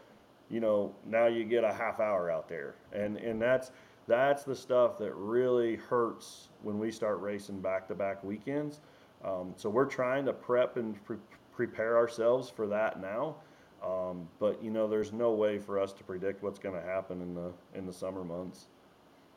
you 0.50 0.62
know 0.62 0.96
now 1.06 1.26
you 1.28 1.44
get 1.44 1.66
a 1.66 1.74
half 1.74 2.00
hour 2.00 2.32
out 2.32 2.48
there 2.48 2.76
and 2.94 3.18
and 3.18 3.42
that's 3.42 3.72
that's 4.08 4.44
the 4.44 4.56
stuff 4.56 4.98
that 5.00 5.14
really 5.16 5.76
hurts 5.76 6.50
when 6.62 6.78
we 6.78 6.92
start 6.92 7.20
racing 7.22 7.60
back 7.60 7.88
to 7.88 7.96
back 7.96 8.24
weekends. 8.24 8.82
Um, 9.26 9.54
so 9.56 9.70
we're 9.70 9.86
trying 9.86 10.26
to 10.26 10.34
prep 10.34 10.78
and 10.78 11.04
pre- 11.04 11.18
prepare 11.54 11.98
ourselves 11.98 12.50
for 12.50 12.68
that 12.68 13.02
now. 13.02 13.36
Um, 13.84 14.28
but 14.40 14.64
you 14.64 14.72
know, 14.72 14.88
there's 14.88 15.12
no 15.12 15.32
way 15.32 15.58
for 15.58 15.80
us 15.80 15.94
to 15.94 16.04
predict 16.04 16.44
what's 16.44 16.60
going 16.60 16.80
to 16.80 16.86
happen 16.86 17.22
in 17.22 17.36
the 17.36 17.52
in 17.74 17.86
the 17.86 17.94
summer 17.94 18.24
months. 18.24 18.68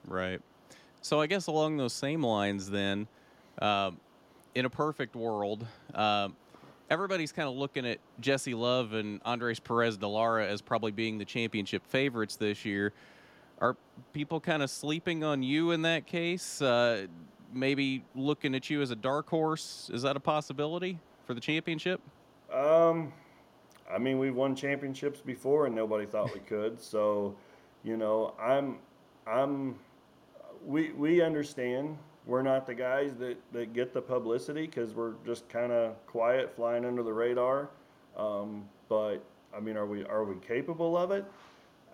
Right. 0.07 0.41
So 1.01 1.20
I 1.20 1.26
guess 1.26 1.47
along 1.47 1.76
those 1.76 1.93
same 1.93 2.22
lines, 2.24 2.70
then, 2.70 3.07
um, 3.61 3.99
in 4.55 4.64
a 4.64 4.70
perfect 4.70 5.14
world, 5.14 5.66
um, 5.95 6.34
everybody's 6.91 7.32
kind 7.32 7.49
of 7.49 7.55
looking 7.55 7.86
at 7.86 7.99
Jesse 8.20 8.55
Love 8.55 8.95
and 8.95 9.20
Andres 9.24 9.61
Perez 9.61 9.97
de 9.97 10.09
Lara 10.09 10.47
as 10.47 10.61
probably 10.61 10.91
being 10.91 11.18
the 11.18 11.24
championship 11.24 11.86
favorites 11.86 12.36
this 12.36 12.64
year. 12.64 12.93
Are 13.61 13.76
people 14.12 14.41
kind 14.41 14.62
of 14.62 14.70
sleeping 14.70 15.24
on 15.24 15.43
you 15.43 15.72
in 15.72 15.82
that 15.82 16.07
case? 16.07 16.62
Uh, 16.62 17.07
maybe 17.53 18.05
looking 18.14 18.55
at 18.55 18.70
you 18.70 18.82
as 18.82 18.90
a 18.90 18.96
dark 18.96 19.28
horse? 19.28 19.90
Is 19.92 20.03
that 20.03 20.16
a 20.16 20.20
possibility 20.20 20.99
for 21.26 21.34
the 21.34 21.40
championship? 21.40 22.01
Um, 22.53 23.12
I 23.92 23.99
mean, 23.99 24.18
we've 24.18 24.34
won 24.34 24.55
championships 24.55 25.20
before, 25.20 25.66
and 25.66 25.74
nobody 25.74 26.07
thought 26.07 26.32
we 26.32 26.40
could. 26.40 26.78
So, 26.80 27.34
you 27.84 27.96
know, 27.96 28.34
I'm, 28.40 28.78
I'm, 29.26 29.76
we 30.66 30.92
we 30.92 31.22
understand 31.22 31.96
we're 32.26 32.42
not 32.42 32.66
the 32.66 32.74
guys 32.74 33.14
that 33.16 33.36
that 33.53 33.72
get 33.72 33.94
the 33.94 34.03
publicity 34.03 34.66
because 34.66 34.94
we're 34.94 35.14
just 35.24 35.49
kind 35.49 35.72
of 35.72 35.94
quiet, 36.07 36.55
flying 36.55 36.84
under 36.84 37.03
the 37.03 37.12
radar. 37.12 37.70
Um, 38.16 38.68
but 38.88 39.18
I 39.57 39.61
mean, 39.61 39.76
are 39.76 39.86
we 39.86 40.05
are 40.05 40.24
we 40.24 40.36
capable 40.46 40.96
of 40.96 41.11
it? 41.11 41.24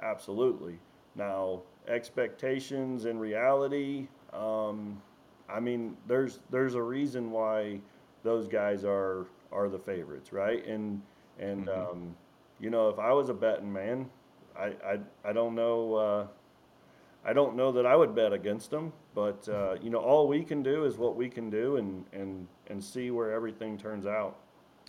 Absolutely. 0.01 0.79
Now, 1.15 1.63
expectations 1.87 3.05
and 3.05 3.21
reality. 3.21 4.09
Um, 4.33 5.01
I 5.49 5.61
mean, 5.61 5.97
there's 6.07 6.41
there's 6.51 6.75
a 6.75 6.83
reason 6.83 7.31
why 7.31 7.81
those 8.23 8.49
guys 8.49 8.85
are 8.85 9.27
are 9.53 9.69
the 9.69 9.79
favorites, 9.79 10.33
right? 10.33 10.67
And 10.67 11.03
and 11.39 11.67
mm-hmm. 11.67 11.91
um, 11.91 12.17
you 12.61 12.71
know, 12.71 12.89
if 12.89 12.99
I 12.99 13.13
was 13.13 13.29
a 13.29 13.35
betting 13.35 13.73
man, 13.73 14.09
I 14.59 14.73
I, 14.85 14.99
I 15.25 15.33
don't 15.33 15.55
know. 15.55 15.95
Uh, 15.95 16.27
I 17.27 17.33
don't 17.33 17.57
know 17.57 17.73
that 17.73 17.87
I 17.87 17.97
would 17.97 18.15
bet 18.15 18.35
against 18.35 18.71
them, 18.71 18.93
but 19.15 19.49
uh, 19.49 19.77
you 19.83 19.89
know, 19.89 19.99
all 19.99 20.29
we 20.29 20.45
can 20.45 20.63
do 20.63 20.85
is 20.85 20.99
what 20.99 21.17
we 21.17 21.29
can 21.29 21.51
do, 21.51 21.77
and 21.77 22.05
and 22.13 22.47
and 22.69 22.83
see 22.83 23.11
where 23.11 23.33
everything 23.33 23.79
turns 23.79 24.07
out. 24.07 24.37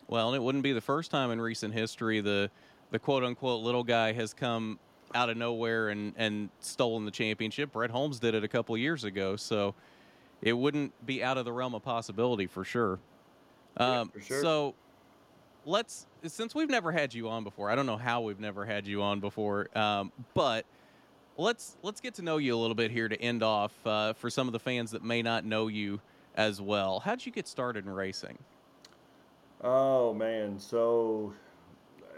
Well, 0.08 0.30
and 0.30 0.36
it 0.36 0.44
wouldn't 0.44 0.64
be 0.64 0.74
the 0.74 0.82
first 0.82 1.12
time 1.12 1.32
in 1.32 1.40
recent 1.42 1.74
history 1.74 2.22
the 2.22 2.50
the 2.92 3.00
quote 3.00 3.24
unquote 3.24 3.62
little 3.62 3.84
guy 3.84 4.14
has 4.14 4.34
come 4.34 4.80
out 5.14 5.30
of 5.30 5.38
nowhere 5.38 5.90
and 5.90 6.14
and 6.18 6.50
stolen 6.60 7.06
the 7.06 7.12
championship. 7.12 7.72
Bret 7.72 7.90
Holmes 7.90 8.20
did 8.20 8.36
it 8.36 8.44
a 8.44 8.48
couple 8.48 8.78
years 8.78 9.04
ago, 9.04 9.36
so 9.36 9.74
it 10.46 10.54
wouldn't 10.54 10.94
be 11.06 11.22
out 11.22 11.38
of 11.38 11.44
the 11.44 11.52
realm 11.52 11.76
of 11.76 11.84
possibility 11.84 12.46
for 12.46 12.64
sure. 12.64 13.00
Um, 13.76 13.90
yeah, 13.90 14.04
for 14.14 14.22
sure. 14.22 14.42
So 14.42 14.76
let's 15.66 16.06
since 16.26 16.56
we've 16.56 16.70
never 16.70 16.92
had 16.92 17.14
you 17.14 17.28
on 17.28 17.44
before. 17.44 17.70
I 17.70 17.76
don't 17.76 17.88
know 17.88 17.98
how 17.98 18.22
we've 18.22 18.40
never 18.40 18.64
had 18.64 18.88
you 18.88 19.02
on 19.02 19.20
before, 19.20 19.76
um, 19.78 20.12
but 20.34 20.66
let's 21.36 21.76
let's 21.82 22.00
get 22.00 22.14
to 22.16 22.22
know 22.22 22.38
you 22.38 22.56
a 22.56 22.60
little 22.60 22.76
bit 22.76 22.92
here 22.92 23.10
to 23.10 23.20
end 23.22 23.44
off 23.44 23.74
uh, 23.86 24.14
for 24.14 24.30
some 24.30 24.48
of 24.48 24.54
the 24.54 24.60
fans 24.60 24.92
that 24.92 25.04
may 25.04 25.22
not 25.22 25.44
know 25.44 25.68
you 25.68 26.00
as 26.36 26.62
well. 26.62 27.00
How 27.00 27.16
did 27.16 27.26
you 27.26 27.32
get 27.32 27.48
started 27.48 27.86
in 27.86 27.92
racing? 27.92 28.38
Oh 29.64 30.14
man, 30.14 30.60
so 30.60 31.34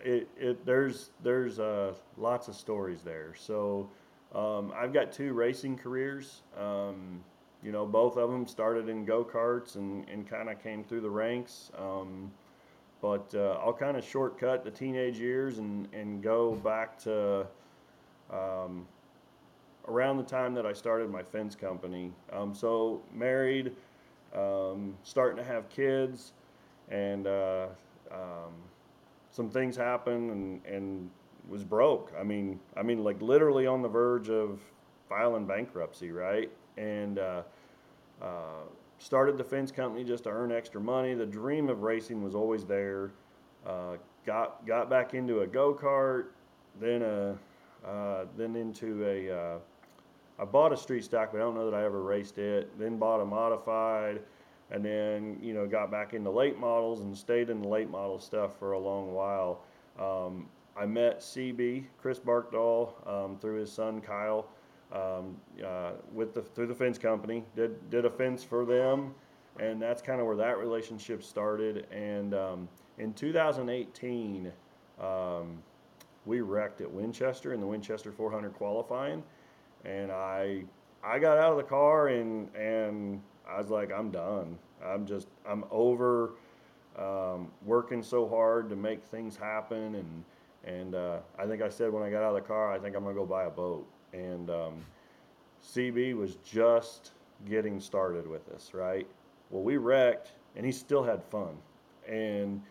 it, 0.03 0.27
it 0.37 0.65
there's 0.65 1.11
there's 1.23 1.59
uh, 1.59 1.93
lots 2.17 2.49
of 2.49 2.55
stories 2.55 3.01
there. 3.03 3.33
So 3.37 3.89
um, 4.35 4.73
I've 4.75 4.91
got 4.91 5.13
two 5.13 5.31
racing 5.31 5.77
careers. 5.77 6.41
Um, 6.59 7.23
you 7.67 7.73
know, 7.73 7.85
both 7.85 8.15
of 8.15 8.31
them 8.31 8.47
started 8.47 8.87
in 8.87 9.03
go 9.03 9.25
karts 9.25 9.75
and, 9.75 10.07
and 10.07 10.25
kind 10.25 10.49
of 10.49 10.63
came 10.63 10.85
through 10.85 11.01
the 11.01 11.09
ranks. 11.09 11.69
Um, 11.77 12.31
but 13.01 13.29
uh, 13.35 13.59
I'll 13.61 13.73
kind 13.73 13.97
of 13.97 14.05
shortcut 14.05 14.63
the 14.63 14.71
teenage 14.71 15.19
years 15.19 15.57
and, 15.57 15.85
and 15.93 16.23
go 16.23 16.55
back 16.55 16.97
to 16.99 17.45
um, 18.31 18.87
around 19.85 20.15
the 20.15 20.23
time 20.23 20.53
that 20.53 20.65
I 20.65 20.71
started 20.71 21.09
my 21.09 21.21
fence 21.21 21.57
company. 21.57 22.13
Um, 22.31 22.55
so 22.55 23.01
married, 23.13 23.73
um, 24.33 24.95
starting 25.03 25.35
to 25.35 25.43
have 25.43 25.67
kids, 25.67 26.31
and 26.87 27.27
uh, 27.27 27.67
um, 28.09 28.53
some 29.29 29.49
things 29.49 29.75
happened 29.75 30.31
and, 30.31 30.65
and 30.65 31.09
was 31.49 31.65
broke. 31.65 32.13
I 32.17 32.23
mean, 32.23 32.61
I 32.77 32.81
mean, 32.81 33.03
like 33.03 33.21
literally 33.21 33.67
on 33.67 33.81
the 33.81 33.89
verge 33.89 34.29
of 34.29 34.61
filing 35.07 35.45
bankruptcy, 35.45 36.11
right? 36.11 36.49
And 36.77 37.19
uh, 37.19 37.43
uh, 38.21 38.63
started 38.99 39.37
the 39.37 39.43
fence 39.43 39.71
company 39.71 40.03
just 40.03 40.23
to 40.25 40.29
earn 40.29 40.51
extra 40.51 40.81
money. 40.81 41.13
The 41.13 41.25
dream 41.25 41.69
of 41.69 41.81
racing 41.81 42.23
was 42.23 42.35
always 42.35 42.65
there. 42.65 43.11
Uh, 43.65 43.97
got 44.25 44.65
got 44.65 44.89
back 44.89 45.13
into 45.13 45.41
a 45.41 45.47
go 45.47 45.73
kart, 45.73 46.25
then 46.79 47.01
a 47.01 47.37
uh, 47.87 48.25
then 48.37 48.55
into 48.55 49.05
a 49.05 49.31
uh, 49.31 49.57
I 50.39 50.45
bought 50.45 50.73
a 50.73 50.77
street 50.77 51.03
stock, 51.03 51.31
but 51.31 51.39
I 51.39 51.41
don't 51.41 51.55
know 51.55 51.69
that 51.69 51.77
I 51.77 51.83
ever 51.83 52.01
raced 52.01 52.37
it. 52.37 52.77
Then 52.79 52.97
bought 52.97 53.21
a 53.21 53.25
modified, 53.25 54.21
and 54.71 54.83
then 54.83 55.37
you 55.41 55.53
know 55.53 55.67
got 55.67 55.91
back 55.91 56.13
into 56.13 56.29
late 56.29 56.59
models 56.59 57.01
and 57.01 57.17
stayed 57.17 57.49
in 57.49 57.61
the 57.61 57.67
late 57.67 57.89
model 57.89 58.19
stuff 58.19 58.57
for 58.57 58.73
a 58.73 58.79
long 58.79 59.13
while. 59.13 59.63
Um, 59.99 60.47
I 60.75 60.85
met 60.85 61.19
CB 61.19 61.85
Chris 61.99 62.19
Barkdahl 62.19 62.91
um, 63.07 63.37
through 63.39 63.59
his 63.59 63.71
son 63.71 63.99
Kyle 63.99 64.47
um, 64.93 65.35
uh, 65.65 65.91
with 66.13 66.33
the 66.33 66.41
through 66.41 66.67
the 66.67 66.75
fence 66.75 66.97
company. 66.97 67.43
Did 67.55 67.89
did 67.89 68.05
a 68.05 68.09
fence 68.09 68.43
for 68.43 68.65
them, 68.65 69.13
and 69.59 69.81
that's 69.81 70.01
kind 70.01 70.19
of 70.19 70.27
where 70.27 70.35
that 70.37 70.57
relationship 70.57 71.23
started. 71.23 71.87
And 71.91 72.33
um, 72.33 72.69
in 72.97 73.13
2018, 73.13 74.51
um, 74.99 75.57
we 76.25 76.41
wrecked 76.41 76.81
at 76.81 76.91
Winchester 76.91 77.53
in 77.53 77.61
the 77.61 77.67
Winchester 77.67 78.11
400 78.11 78.53
qualifying 78.53 79.23
and 79.85 80.11
I 80.11 80.63
I 81.03 81.19
got 81.19 81.37
out 81.37 81.51
of 81.51 81.57
the 81.57 81.63
car 81.63 82.07
and 82.09 82.53
and 82.55 83.21
I 83.49 83.57
was 83.57 83.69
like, 83.69 83.91
I'm 83.91 84.11
done. 84.11 84.57
I'm 84.83 85.05
just 85.05 85.27
I'm 85.47 85.63
over 85.71 86.33
um, 86.97 87.49
working 87.65 88.03
so 88.03 88.27
hard 88.27 88.69
to 88.69 88.75
make 88.75 89.03
things 89.03 89.37
happen 89.37 89.95
and 89.95 90.23
and 90.63 90.95
uh, 90.95 91.19
I 91.39 91.45
think 91.45 91.61
I 91.61 91.69
said 91.69 91.93
when 91.93 92.03
I 92.03 92.09
got 92.09 92.23
out 92.23 92.35
of 92.35 92.43
the 92.43 92.47
car, 92.47 92.71
I 92.71 92.79
think 92.79 92.95
I'm 92.95 93.03
gonna 93.03 93.15
go 93.15 93.25
buy 93.25 93.45
a 93.45 93.49
boat. 93.49 93.87
And 94.17 94.49
um, 94.49 94.85
CB 95.63 96.15
was 96.15 96.37
just 96.43 97.11
getting 97.45 97.79
started 97.79 98.27
with 98.27 98.49
us, 98.49 98.73
right? 98.73 99.07
Well, 99.49 99.63
we 99.63 99.77
wrecked, 99.77 100.33
and 100.55 100.65
he 100.65 100.71
still 100.71 101.03
had 101.03 101.23
fun, 101.23 101.55
and 102.07 102.61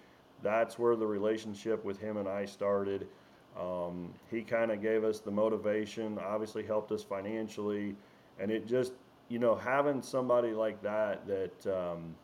that's 0.43 0.79
where 0.79 0.97
the 0.97 1.07
relationship 1.07 1.85
with 1.85 1.99
him 1.99 2.17
and 2.17 2.29
I 2.29 2.45
started. 2.45 3.07
Um, 3.59 4.13
he 4.31 4.43
kind 4.43 4.71
of 4.71 4.83
gave 4.83 5.05
us 5.05 5.21
the 5.21 5.31
motivation, 5.31 6.19
obviously 6.19 6.65
helped 6.65 6.93
us 6.93 7.03
financially, 7.03 7.95
and 8.39 8.51
it 8.51 8.67
just, 8.67 8.93
you 9.29 9.39
know, 9.39 9.55
having 9.55 10.03
somebody 10.03 10.53
like 10.53 10.83
that 10.83 11.27
that, 11.27 11.67
um, 11.75 12.15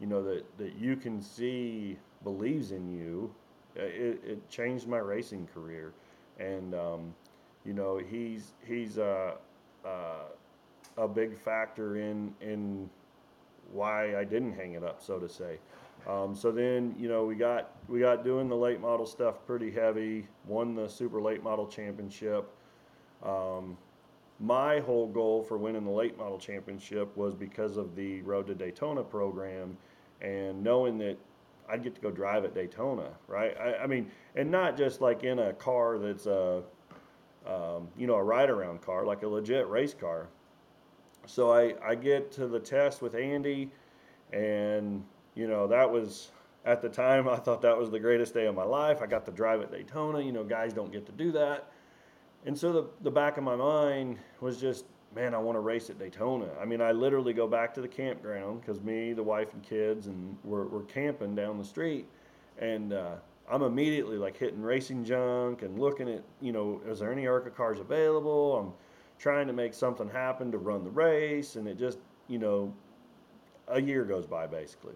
you 0.00 0.06
know, 0.06 0.22
that, 0.22 0.44
that 0.58 0.74
you 0.76 0.96
can 0.96 1.22
see 1.22 1.96
believes 2.24 2.72
in 2.72 2.88
you, 2.88 3.32
it, 3.74 4.20
it 4.26 4.50
changed 4.50 4.86
my 4.86 4.98
racing 4.98 5.48
career. 5.54 5.92
And, 6.38 6.74
um, 6.74 7.14
you 7.64 7.72
know, 7.72 7.98
he's, 7.98 8.52
he's 8.66 8.98
a, 8.98 9.34
a, 9.84 11.08
big 11.08 11.36
factor 11.38 11.96
in, 11.96 12.34
in 12.40 12.88
why 13.72 14.16
I 14.16 14.24
didn't 14.24 14.52
hang 14.52 14.74
it 14.74 14.84
up, 14.84 15.02
so 15.02 15.18
to 15.18 15.28
say. 15.28 15.58
Um, 16.08 16.34
so 16.34 16.50
then, 16.50 16.94
you 16.98 17.08
know, 17.08 17.24
we 17.24 17.34
got 17.34 17.72
we 17.88 18.00
got 18.00 18.24
doing 18.24 18.48
the 18.48 18.56
late 18.56 18.80
model 18.80 19.06
stuff 19.06 19.36
pretty 19.46 19.70
heavy. 19.70 20.26
Won 20.46 20.74
the 20.74 20.88
super 20.88 21.20
late 21.20 21.42
model 21.42 21.66
championship. 21.66 22.48
Um, 23.22 23.76
my 24.38 24.80
whole 24.80 25.06
goal 25.06 25.42
for 25.42 25.58
winning 25.58 25.84
the 25.84 25.90
late 25.90 26.16
model 26.16 26.38
championship 26.38 27.14
was 27.16 27.34
because 27.34 27.76
of 27.76 27.94
the 27.94 28.22
Road 28.22 28.46
to 28.46 28.54
Daytona 28.54 29.02
program, 29.02 29.76
and 30.22 30.62
knowing 30.62 30.96
that 30.98 31.18
I'd 31.68 31.82
get 31.82 31.94
to 31.94 32.00
go 32.00 32.10
drive 32.10 32.44
at 32.44 32.54
Daytona, 32.54 33.10
right? 33.28 33.54
I, 33.60 33.82
I 33.82 33.86
mean, 33.86 34.10
and 34.34 34.50
not 34.50 34.76
just 34.76 35.00
like 35.00 35.22
in 35.24 35.38
a 35.38 35.52
car 35.52 35.98
that's 35.98 36.26
a, 36.26 36.62
um, 37.46 37.88
you 37.96 38.06
know, 38.06 38.14
a 38.14 38.22
ride 38.22 38.50
around 38.50 38.82
car, 38.82 39.04
like 39.04 39.22
a 39.22 39.28
legit 39.28 39.68
race 39.68 39.94
car. 39.94 40.28
So 41.26 41.52
I, 41.52 41.74
I 41.84 41.94
get 41.94 42.32
to 42.32 42.46
the 42.46 42.60
test 42.60 43.02
with 43.02 43.14
Andy, 43.14 43.70
and 44.32 45.04
you 45.34 45.46
know, 45.46 45.66
that 45.66 45.90
was 45.90 46.30
at 46.64 46.82
the 46.82 46.88
time 46.88 47.28
I 47.28 47.36
thought 47.36 47.62
that 47.62 47.76
was 47.76 47.90
the 47.90 48.00
greatest 48.00 48.34
day 48.34 48.46
of 48.46 48.54
my 48.54 48.64
life. 48.64 49.02
I 49.02 49.06
got 49.06 49.24
to 49.26 49.32
drive 49.32 49.60
at 49.60 49.70
Daytona. 49.70 50.20
You 50.20 50.32
know, 50.32 50.44
guys 50.44 50.72
don't 50.72 50.92
get 50.92 51.06
to 51.06 51.12
do 51.12 51.32
that. 51.32 51.70
And 52.46 52.56
so 52.56 52.72
the 52.72 52.86
the 53.02 53.10
back 53.10 53.36
of 53.36 53.44
my 53.44 53.56
mind 53.56 54.18
was 54.40 54.60
just, 54.60 54.84
man, 55.14 55.34
I 55.34 55.38
want 55.38 55.56
to 55.56 55.60
race 55.60 55.90
at 55.90 55.98
Daytona. 55.98 56.48
I 56.60 56.64
mean, 56.64 56.80
I 56.80 56.92
literally 56.92 57.32
go 57.32 57.46
back 57.46 57.74
to 57.74 57.80
the 57.80 57.88
campground 57.88 58.60
because 58.60 58.80
me, 58.80 59.12
the 59.12 59.22
wife, 59.22 59.52
and 59.52 59.62
kids, 59.62 60.06
and 60.06 60.36
we're, 60.44 60.66
we're 60.66 60.84
camping 60.84 61.34
down 61.34 61.58
the 61.58 61.64
street, 61.64 62.06
and 62.58 62.92
uh, 62.92 63.16
I'm 63.50 63.62
immediately 63.62 64.16
like 64.16 64.36
hitting 64.36 64.62
racing 64.62 65.04
junk 65.04 65.62
and 65.62 65.78
looking 65.78 66.08
at, 66.08 66.22
you 66.40 66.52
know, 66.52 66.80
is 66.86 67.00
there 67.00 67.12
any 67.12 67.26
ARCA 67.26 67.50
cars 67.50 67.80
available? 67.80 68.56
I'm 68.56 68.72
trying 69.18 69.46
to 69.48 69.52
make 69.52 69.74
something 69.74 70.08
happen 70.08 70.52
to 70.52 70.58
run 70.58 70.84
the 70.84 70.90
race, 70.90 71.56
and 71.56 71.66
it 71.66 71.78
just, 71.78 71.98
you 72.28 72.38
know, 72.38 72.72
a 73.68 73.80
year 73.80 74.04
goes 74.04 74.26
by 74.26 74.46
basically. 74.46 74.94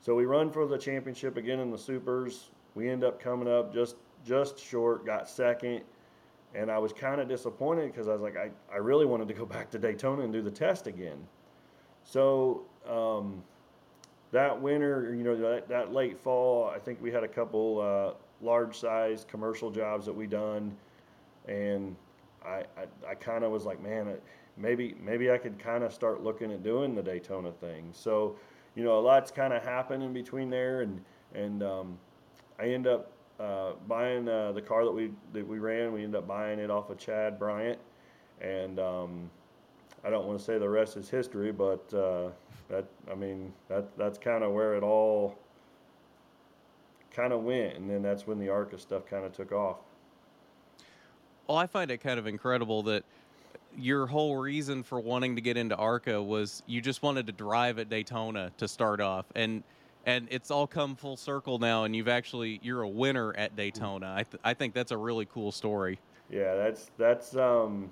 So 0.00 0.14
we 0.14 0.24
run 0.24 0.50
for 0.50 0.66
the 0.66 0.78
championship 0.78 1.36
again 1.36 1.60
in 1.60 1.70
the 1.70 1.78
supers. 1.78 2.50
We 2.74 2.88
end 2.88 3.04
up 3.04 3.20
coming 3.20 3.48
up 3.48 3.72
just 3.72 3.96
just 4.26 4.58
short, 4.58 5.06
got 5.06 5.28
second, 5.28 5.82
and 6.54 6.70
I 6.70 6.78
was 6.78 6.92
kind 6.92 7.20
of 7.20 7.28
disappointed 7.28 7.92
because 7.92 8.08
I 8.08 8.12
was 8.12 8.20
like, 8.20 8.36
I, 8.36 8.50
I 8.72 8.76
really 8.78 9.06
wanted 9.06 9.28
to 9.28 9.34
go 9.34 9.46
back 9.46 9.70
to 9.70 9.78
Daytona 9.78 10.22
and 10.22 10.32
do 10.32 10.42
the 10.42 10.50
test 10.50 10.86
again. 10.86 11.18
So 12.02 12.62
um, 12.88 13.42
that 14.32 14.60
winter, 14.60 15.14
you 15.14 15.24
know, 15.24 15.36
that, 15.36 15.68
that 15.68 15.92
late 15.92 16.18
fall, 16.18 16.70
I 16.74 16.78
think 16.78 17.00
we 17.02 17.10
had 17.10 17.24
a 17.24 17.28
couple 17.28 17.80
uh, 17.80 18.44
large 18.44 18.78
sized 18.78 19.28
commercial 19.28 19.70
jobs 19.70 20.06
that 20.06 20.12
we 20.12 20.26
done, 20.26 20.76
and 21.48 21.96
I 22.44 22.64
I, 22.76 23.10
I 23.10 23.14
kind 23.14 23.44
of 23.44 23.50
was 23.50 23.64
like, 23.64 23.82
man, 23.82 24.16
maybe 24.56 24.94
maybe 25.02 25.30
I 25.30 25.38
could 25.38 25.58
kind 25.58 25.84
of 25.84 25.92
start 25.92 26.22
looking 26.22 26.52
at 26.52 26.62
doing 26.62 26.94
the 26.94 27.02
Daytona 27.02 27.52
thing. 27.52 27.90
So, 27.92 28.36
you 28.76 28.84
know, 28.84 28.98
a 28.98 29.00
lot's 29.00 29.30
kind 29.30 29.52
of 29.52 29.62
happened 29.62 30.02
in 30.02 30.12
between 30.12 30.50
there, 30.50 30.82
and 30.82 31.00
and 31.34 31.62
um, 31.62 31.98
I 32.58 32.66
end 32.68 32.86
up 32.86 33.10
uh, 33.38 33.72
buying 33.88 34.28
uh, 34.28 34.52
the 34.52 34.62
car 34.62 34.84
that 34.84 34.92
we 34.92 35.10
that 35.32 35.46
we 35.46 35.58
ran. 35.58 35.92
We 35.92 36.04
ended 36.04 36.18
up 36.18 36.28
buying 36.28 36.58
it 36.58 36.70
off 36.70 36.90
of 36.90 36.98
Chad 36.98 37.38
Bryant, 37.38 37.78
and 38.40 38.78
um, 38.78 39.30
I 40.04 40.10
don't 40.10 40.26
want 40.26 40.38
to 40.38 40.44
say 40.44 40.58
the 40.58 40.68
rest 40.68 40.96
is 40.96 41.10
history, 41.10 41.52
but 41.52 41.82
uh, 41.92 42.28
that 42.68 42.84
I 43.10 43.14
mean 43.14 43.52
that 43.68 43.96
that's 43.98 44.18
kind 44.18 44.42
of 44.42 44.52
where 44.52 44.74
it 44.74 44.82
all 44.82 45.36
kind 47.12 47.32
of 47.32 47.42
went, 47.42 47.76
and 47.76 47.90
then 47.90 48.02
that's 48.02 48.26
when 48.26 48.38
the 48.38 48.48
ARCA 48.48 48.78
stuff 48.78 49.06
kind 49.06 49.24
of 49.24 49.32
took 49.32 49.52
off. 49.52 49.78
Well, 51.46 51.58
I 51.58 51.66
find 51.66 51.90
it 51.90 51.98
kind 51.98 52.18
of 52.18 52.26
incredible 52.26 52.82
that 52.84 53.04
your 53.76 54.06
whole 54.06 54.36
reason 54.36 54.82
for 54.82 55.00
wanting 55.00 55.36
to 55.36 55.42
get 55.42 55.56
into 55.56 55.76
ARCA 55.76 56.22
was 56.22 56.62
you 56.66 56.80
just 56.80 57.02
wanted 57.02 57.26
to 57.26 57.32
drive 57.32 57.78
at 57.78 57.88
Daytona 57.88 58.52
to 58.58 58.68
start 58.68 59.00
off, 59.00 59.26
and 59.34 59.62
and 60.06 60.28
it's 60.30 60.50
all 60.50 60.66
come 60.66 60.96
full 60.96 61.16
circle 61.16 61.58
now, 61.58 61.84
and 61.84 61.94
you've 61.94 62.08
actually 62.08 62.60
you're 62.62 62.82
a 62.82 62.88
winner 62.88 63.34
at 63.36 63.54
Daytona. 63.56 64.14
I 64.16 64.22
th- 64.22 64.40
I 64.44 64.54
think 64.54 64.74
that's 64.74 64.92
a 64.92 64.96
really 64.96 65.26
cool 65.26 65.52
story. 65.52 65.98
Yeah, 66.30 66.54
that's 66.54 66.90
that's 66.96 67.36
um, 67.36 67.90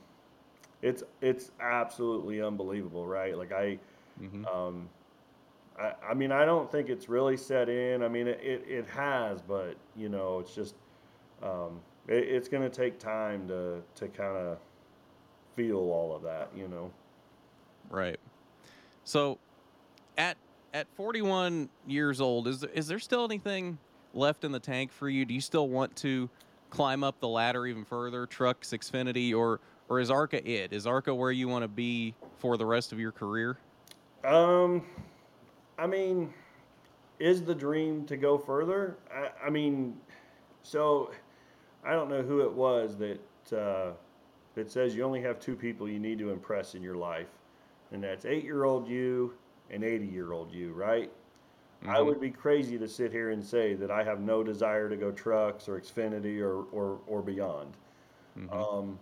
it's 0.83 1.03
it's 1.20 1.51
absolutely 1.61 2.43
unbelievable, 2.43 3.07
right? 3.07 3.37
Like 3.37 3.53
I, 3.53 3.79
mm-hmm. 4.20 4.45
um, 4.47 4.89
I, 5.79 5.93
I 6.11 6.14
mean 6.14 6.33
I 6.33 6.45
don't 6.45 6.70
think 6.70 6.89
it's 6.89 7.09
really 7.09 7.37
set 7.37 7.68
in. 7.68 8.03
I 8.03 8.09
mean 8.09 8.26
it 8.29 8.41
it, 8.43 8.64
it 8.68 8.87
has, 8.87 9.41
but 9.43 9.76
you 9.97 10.09
know 10.09 10.39
it's 10.39 10.55
just 10.55 10.74
um, 11.43 11.81
it, 12.07 12.24
it's 12.24 12.49
going 12.49 12.62
to 12.62 12.70
take 12.70 12.99
time 12.99 13.49
to 13.49 13.83
to 13.97 14.09
kind 14.09 14.37
of 14.37 14.59
feel 15.57 15.79
all 15.79 16.14
of 16.14 16.22
that, 16.22 16.51
you 16.57 16.68
know. 16.68 16.91
Right. 17.91 18.18
So, 19.05 19.39
at 20.16 20.37
at 20.74 20.87
41 20.95 21.68
years 21.87 22.20
old, 22.20 22.47
is 22.47 22.61
there, 22.61 22.70
is 22.70 22.87
there 22.87 22.99
still 22.99 23.24
anything 23.24 23.79
left 24.14 24.45
in 24.45 24.53
the 24.53 24.61
tank 24.61 24.93
for 24.93 25.09
you? 25.09 25.24
Do 25.24 25.35
you 25.35 25.41
still 25.41 25.68
want 25.68 25.97
to 25.97 26.29
climb 26.70 27.03
up 27.03 27.18
the 27.20 27.29
ladder 27.29 27.66
even 27.66 27.85
further, 27.85 28.26
trucks, 28.26 28.70
Xfinity, 28.70 29.35
or 29.35 29.61
or 29.89 30.01
is 30.01 30.11
ARCA 30.11 30.49
it? 30.49 30.72
Is 30.72 30.86
ARCA 30.86 31.14
where 31.14 31.32
you 31.32 31.49
want 31.49 31.62
to 31.62 31.68
be 31.68 32.14
for 32.39 32.57
the 32.57 32.66
rest 32.66 32.93
of 32.93 33.01
your 33.01 33.12
career? 33.12 33.59
Um, 34.24 34.82
I 35.78 35.86
mean, 35.86 36.32
is 37.18 37.43
the 37.43 37.55
dream 37.55 38.05
to 38.07 38.16
go 38.16 38.39
further? 38.39 38.97
I, 39.14 39.47
I 39.47 39.51
mean, 39.51 39.97
so 40.62 41.11
I 41.84 41.93
don't 41.93 42.09
know 42.09 42.22
who 42.22 42.41
it 42.43 42.53
was 42.53 42.97
that 42.97 43.57
uh, 43.57 43.93
that 44.55 44.70
says 44.70 44.95
you 44.95 45.05
only 45.05 45.22
have 45.22 45.41
two 45.41 45.55
people 45.55 45.89
you 45.89 45.99
need 45.99 46.18
to 46.18 46.30
impress 46.30 46.74
in 46.74 46.82
your 46.82 46.97
life, 46.97 47.28
and 47.93 48.03
that's 48.03 48.24
eight-year-old 48.24 48.89
you 48.89 49.32
and 49.70 49.84
80 49.84 50.07
year 50.07 50.32
old 50.32 50.53
you, 50.53 50.72
right? 50.72 51.11
Mm-hmm. 51.82 51.91
I 51.91 52.01
would 52.01 52.20
be 52.20 52.30
crazy 52.30 52.78
to 52.78 52.89
sit 52.89 53.12
here 53.12 53.30
and 53.30 53.45
say 53.45 53.74
that 53.74 53.91
I 53.91 54.03
have 54.03 54.20
no 54.20 54.43
desire 54.43 54.89
to 54.89 54.97
go 54.97 55.12
trucks 55.12 55.68
or 55.68 55.80
Xfinity 55.80 56.41
or, 56.41 56.64
or, 56.72 56.99
or 57.07 57.22
beyond. 57.22 57.76
Mm-hmm. 58.36 58.53
Um, 58.53 58.99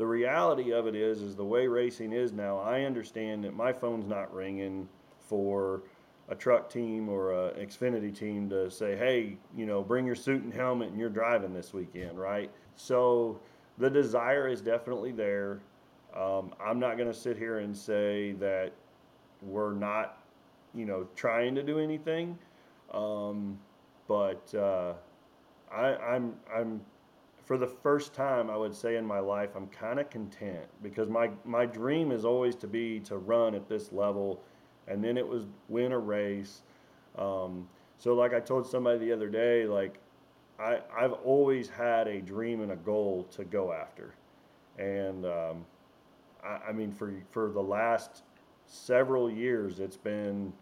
the 0.00 0.06
reality 0.06 0.72
of 0.72 0.86
it 0.86 0.94
is, 0.96 1.20
is 1.20 1.36
the 1.36 1.44
way 1.44 1.66
racing 1.66 2.14
is 2.14 2.32
now, 2.32 2.56
I 2.56 2.84
understand 2.84 3.44
that 3.44 3.54
my 3.54 3.70
phone's 3.70 4.06
not 4.06 4.32
ringing 4.32 4.88
for 5.18 5.82
a 6.30 6.34
truck 6.34 6.70
team 6.70 7.10
or 7.10 7.32
a 7.32 7.52
Xfinity 7.52 8.16
team 8.16 8.48
to 8.48 8.70
say, 8.70 8.96
hey, 8.96 9.36
you 9.54 9.66
know, 9.66 9.82
bring 9.82 10.06
your 10.06 10.14
suit 10.14 10.42
and 10.42 10.54
helmet 10.54 10.88
and 10.88 10.98
you're 10.98 11.10
driving 11.10 11.52
this 11.52 11.74
weekend, 11.74 12.18
right? 12.18 12.50
So 12.76 13.38
the 13.76 13.90
desire 13.90 14.48
is 14.48 14.62
definitely 14.62 15.12
there. 15.12 15.60
Um, 16.16 16.54
I'm 16.58 16.78
not 16.80 16.96
going 16.96 17.12
to 17.12 17.18
sit 17.18 17.36
here 17.36 17.58
and 17.58 17.76
say 17.76 18.32
that 18.40 18.72
we're 19.42 19.74
not, 19.74 20.16
you 20.74 20.86
know, 20.86 21.06
trying 21.14 21.54
to 21.56 21.62
do 21.62 21.78
anything. 21.78 22.38
Um, 22.94 23.58
but 24.08 24.54
uh, 24.54 24.94
I, 25.70 25.94
I'm 25.96 26.36
I'm 26.50 26.80
for 27.50 27.58
the 27.58 27.66
first 27.66 28.14
time 28.14 28.48
I 28.48 28.56
would 28.56 28.72
say 28.72 28.94
in 28.94 29.04
my 29.04 29.18
life 29.18 29.56
I'm 29.56 29.66
kind 29.66 29.98
of 29.98 30.08
content 30.08 30.66
because 30.84 31.08
my 31.08 31.30
my 31.44 31.66
dream 31.66 32.12
is 32.12 32.24
always 32.24 32.54
to 32.54 32.68
be 32.68 33.00
to 33.00 33.16
run 33.16 33.56
at 33.56 33.68
this 33.68 33.90
level, 33.90 34.40
and 34.86 35.02
then 35.02 35.18
it 35.18 35.26
was 35.26 35.48
win 35.68 35.90
a 35.90 35.98
race. 35.98 36.62
Um, 37.18 37.68
so 37.98 38.14
like 38.14 38.34
I 38.34 38.38
told 38.38 38.68
somebody 38.68 39.00
the 39.00 39.12
other 39.12 39.28
day, 39.28 39.66
like 39.66 39.98
I 40.60 40.78
I've 40.96 41.14
always 41.24 41.68
had 41.68 42.06
a 42.06 42.20
dream 42.20 42.60
and 42.60 42.70
a 42.70 42.76
goal 42.76 43.26
to 43.32 43.42
go 43.42 43.72
after, 43.72 44.14
and 44.78 45.26
um, 45.26 45.66
I, 46.44 46.68
I 46.68 46.72
mean 46.72 46.92
for 46.92 47.12
for 47.32 47.50
the 47.50 47.60
last 47.60 48.22
several 48.68 49.28
years 49.28 49.80
it's 49.80 49.96
been 49.96 50.52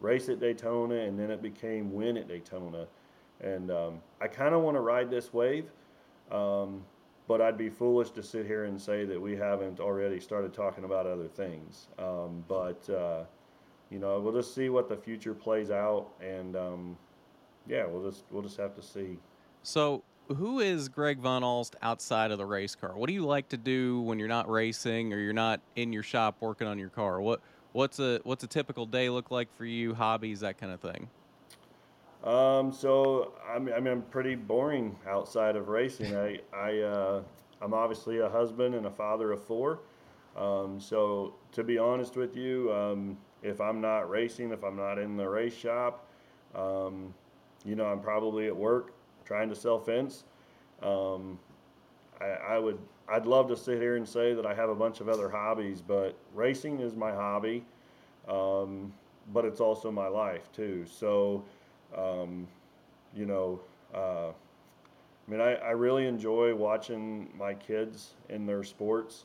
race 0.00 0.30
at 0.30 0.40
Daytona 0.40 0.94
and 0.94 1.20
then 1.20 1.30
it 1.30 1.42
became 1.42 1.92
win 1.92 2.16
at 2.16 2.26
Daytona. 2.26 2.86
And 3.40 3.70
um, 3.70 4.00
I 4.20 4.26
kind 4.26 4.54
of 4.54 4.62
want 4.62 4.76
to 4.76 4.80
ride 4.80 5.10
this 5.10 5.32
wave, 5.32 5.70
um, 6.30 6.82
but 7.26 7.42
I'd 7.42 7.58
be 7.58 7.68
foolish 7.68 8.10
to 8.12 8.22
sit 8.22 8.46
here 8.46 8.64
and 8.64 8.80
say 8.80 9.04
that 9.04 9.20
we 9.20 9.36
haven't 9.36 9.80
already 9.80 10.18
started 10.18 10.54
talking 10.54 10.84
about 10.84 11.06
other 11.06 11.28
things. 11.28 11.88
Um, 11.98 12.42
but, 12.48 12.88
uh, 12.88 13.24
you 13.90 13.98
know, 13.98 14.18
we'll 14.20 14.32
just 14.32 14.54
see 14.54 14.70
what 14.70 14.88
the 14.88 14.96
future 14.96 15.34
plays 15.34 15.70
out. 15.70 16.08
And 16.22 16.56
um, 16.56 16.96
yeah, 17.66 17.84
we'll 17.86 18.10
just, 18.10 18.24
we'll 18.30 18.42
just 18.42 18.56
have 18.56 18.74
to 18.76 18.82
see. 18.82 19.18
So, 19.62 20.02
who 20.28 20.60
is 20.60 20.88
Greg 20.88 21.18
Van 21.18 21.42
Alst 21.42 21.74
outside 21.82 22.30
of 22.30 22.38
the 22.38 22.46
race 22.46 22.74
car? 22.74 22.96
What 22.96 23.08
do 23.08 23.14
you 23.14 23.24
like 23.24 23.48
to 23.50 23.56
do 23.56 24.00
when 24.02 24.18
you're 24.18 24.28
not 24.28 24.48
racing 24.48 25.12
or 25.12 25.18
you're 25.18 25.32
not 25.32 25.60
in 25.76 25.92
your 25.92 26.02
shop 26.02 26.36
working 26.40 26.66
on 26.66 26.78
your 26.78 26.90
car? 26.90 27.20
What 27.20 27.40
what's 27.72 27.98
a 27.98 28.20
what's 28.24 28.44
a 28.44 28.46
typical 28.46 28.86
day 28.86 29.08
look 29.08 29.30
like 29.30 29.54
for 29.56 29.64
you? 29.64 29.94
Hobbies, 29.94 30.40
that 30.40 30.58
kind 30.58 30.72
of 30.72 30.80
thing. 30.80 31.08
Um, 32.28 32.72
so 32.72 33.32
I 33.48 33.58
mean, 33.58 33.74
I 33.74 33.80
mean, 33.80 33.92
I'm 33.94 34.02
pretty 34.02 34.34
boring 34.34 34.94
outside 35.08 35.56
of 35.56 35.68
racing. 35.68 36.14
I, 36.14 36.40
I, 36.54 36.80
uh, 36.80 37.22
I'm 37.62 37.72
obviously 37.72 38.18
a 38.18 38.28
husband 38.28 38.74
and 38.74 38.84
a 38.84 38.90
father 38.90 39.32
of 39.32 39.42
four. 39.42 39.80
Um, 40.36 40.78
so 40.78 41.32
to 41.52 41.64
be 41.64 41.78
honest 41.78 42.16
with 42.16 42.36
you, 42.36 42.70
um, 42.70 43.16
if 43.42 43.62
I'm 43.62 43.80
not 43.80 44.10
racing, 44.10 44.52
if 44.52 44.62
I'm 44.62 44.76
not 44.76 44.98
in 44.98 45.16
the 45.16 45.26
race 45.26 45.56
shop, 45.56 46.06
um, 46.54 47.14
you 47.64 47.74
know, 47.74 47.86
I'm 47.86 48.00
probably 48.00 48.46
at 48.46 48.54
work 48.54 48.92
trying 49.24 49.48
to 49.48 49.56
sell 49.56 49.78
fence. 49.78 50.24
Um, 50.82 51.38
I, 52.20 52.26
I 52.26 52.58
would 52.58 52.78
I'd 53.08 53.24
love 53.24 53.48
to 53.48 53.56
sit 53.56 53.80
here 53.80 53.96
and 53.96 54.06
say 54.06 54.34
that 54.34 54.44
I 54.44 54.52
have 54.52 54.68
a 54.68 54.74
bunch 54.74 55.00
of 55.00 55.08
other 55.08 55.30
hobbies, 55.30 55.80
but 55.80 56.14
racing 56.34 56.80
is 56.80 56.94
my 56.94 57.10
hobby, 57.10 57.64
um, 58.28 58.92
but 59.32 59.46
it's 59.46 59.60
also 59.60 59.90
my 59.90 60.08
life 60.08 60.52
too. 60.52 60.84
So, 60.86 61.42
um, 61.96 62.46
you 63.14 63.26
know, 63.26 63.60
uh, 63.94 64.28
I 64.28 65.30
mean, 65.30 65.40
I, 65.40 65.54
I 65.56 65.70
really 65.70 66.06
enjoy 66.06 66.54
watching 66.54 67.28
my 67.38 67.54
kids 67.54 68.14
in 68.28 68.46
their 68.46 68.64
sports. 68.64 69.24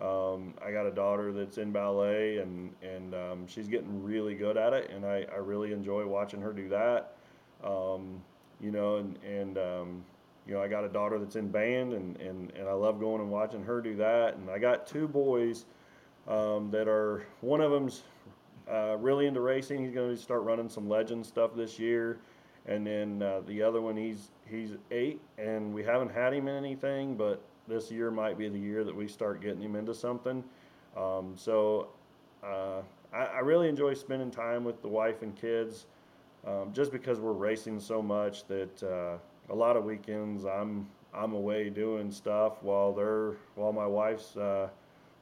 Um, 0.00 0.54
I 0.64 0.72
got 0.72 0.86
a 0.86 0.90
daughter 0.90 1.32
that's 1.32 1.58
in 1.58 1.70
ballet, 1.70 2.38
and 2.38 2.72
and 2.82 3.14
um, 3.14 3.46
she's 3.46 3.68
getting 3.68 4.02
really 4.02 4.34
good 4.34 4.56
at 4.56 4.72
it, 4.72 4.90
and 4.90 5.04
I, 5.04 5.26
I 5.32 5.36
really 5.36 5.72
enjoy 5.72 6.06
watching 6.06 6.40
her 6.40 6.52
do 6.52 6.68
that. 6.70 7.16
Um, 7.62 8.22
you 8.60 8.70
know, 8.70 8.96
and 8.96 9.18
and 9.22 9.58
um, 9.58 10.04
you 10.46 10.54
know, 10.54 10.62
I 10.62 10.68
got 10.68 10.84
a 10.84 10.88
daughter 10.88 11.18
that's 11.18 11.36
in 11.36 11.48
band, 11.48 11.92
and, 11.92 12.16
and, 12.16 12.52
and 12.52 12.68
I 12.68 12.72
love 12.72 12.98
going 12.98 13.20
and 13.20 13.30
watching 13.30 13.62
her 13.62 13.80
do 13.80 13.96
that. 13.96 14.34
And 14.34 14.50
I 14.50 14.58
got 14.58 14.86
two 14.86 15.06
boys 15.06 15.66
um, 16.26 16.70
that 16.72 16.88
are, 16.88 17.24
one 17.40 17.60
of 17.60 17.70
them's 17.70 18.02
uh, 18.70 18.96
really 18.98 19.26
into 19.26 19.40
racing. 19.40 19.82
He's 19.82 19.94
going 19.94 20.14
to 20.14 20.20
start 20.20 20.42
running 20.42 20.68
some 20.68 20.88
legend 20.88 21.24
stuff 21.24 21.54
this 21.54 21.78
year. 21.78 22.18
And 22.66 22.86
then 22.86 23.22
uh, 23.22 23.40
the 23.46 23.62
other 23.62 23.80
one, 23.80 23.96
he's 23.96 24.30
he's 24.48 24.76
eight, 24.90 25.20
and 25.36 25.74
we 25.74 25.82
haven't 25.82 26.12
had 26.12 26.32
him 26.32 26.46
in 26.46 26.54
anything, 26.54 27.16
but 27.16 27.42
this 27.66 27.90
year 27.90 28.10
might 28.10 28.38
be 28.38 28.48
the 28.48 28.58
year 28.58 28.84
that 28.84 28.94
we 28.94 29.08
start 29.08 29.40
getting 29.40 29.60
him 29.60 29.74
into 29.74 29.94
something. 29.94 30.44
Um, 30.96 31.32
so 31.36 31.88
uh, 32.44 32.82
I, 33.12 33.24
I, 33.24 33.38
really 33.38 33.68
enjoy 33.68 33.94
spending 33.94 34.30
time 34.30 34.62
with 34.62 34.82
the 34.82 34.88
wife 34.88 35.22
and 35.22 35.34
kids, 35.34 35.86
um, 36.46 36.70
just 36.72 36.92
because 36.92 37.18
we're 37.18 37.32
racing 37.32 37.80
so 37.80 38.02
much 38.02 38.46
that 38.46 38.82
uh, 38.82 39.16
a 39.52 39.54
lot 39.54 39.76
of 39.76 39.84
weekends 39.84 40.44
I'm 40.44 40.86
I'm 41.14 41.32
away 41.32 41.70
doing 41.70 42.10
stuff 42.10 42.62
while 42.62 42.92
they're 42.92 43.32
while 43.54 43.72
my 43.72 43.86
wife's 43.86 44.36
uh, 44.36 44.68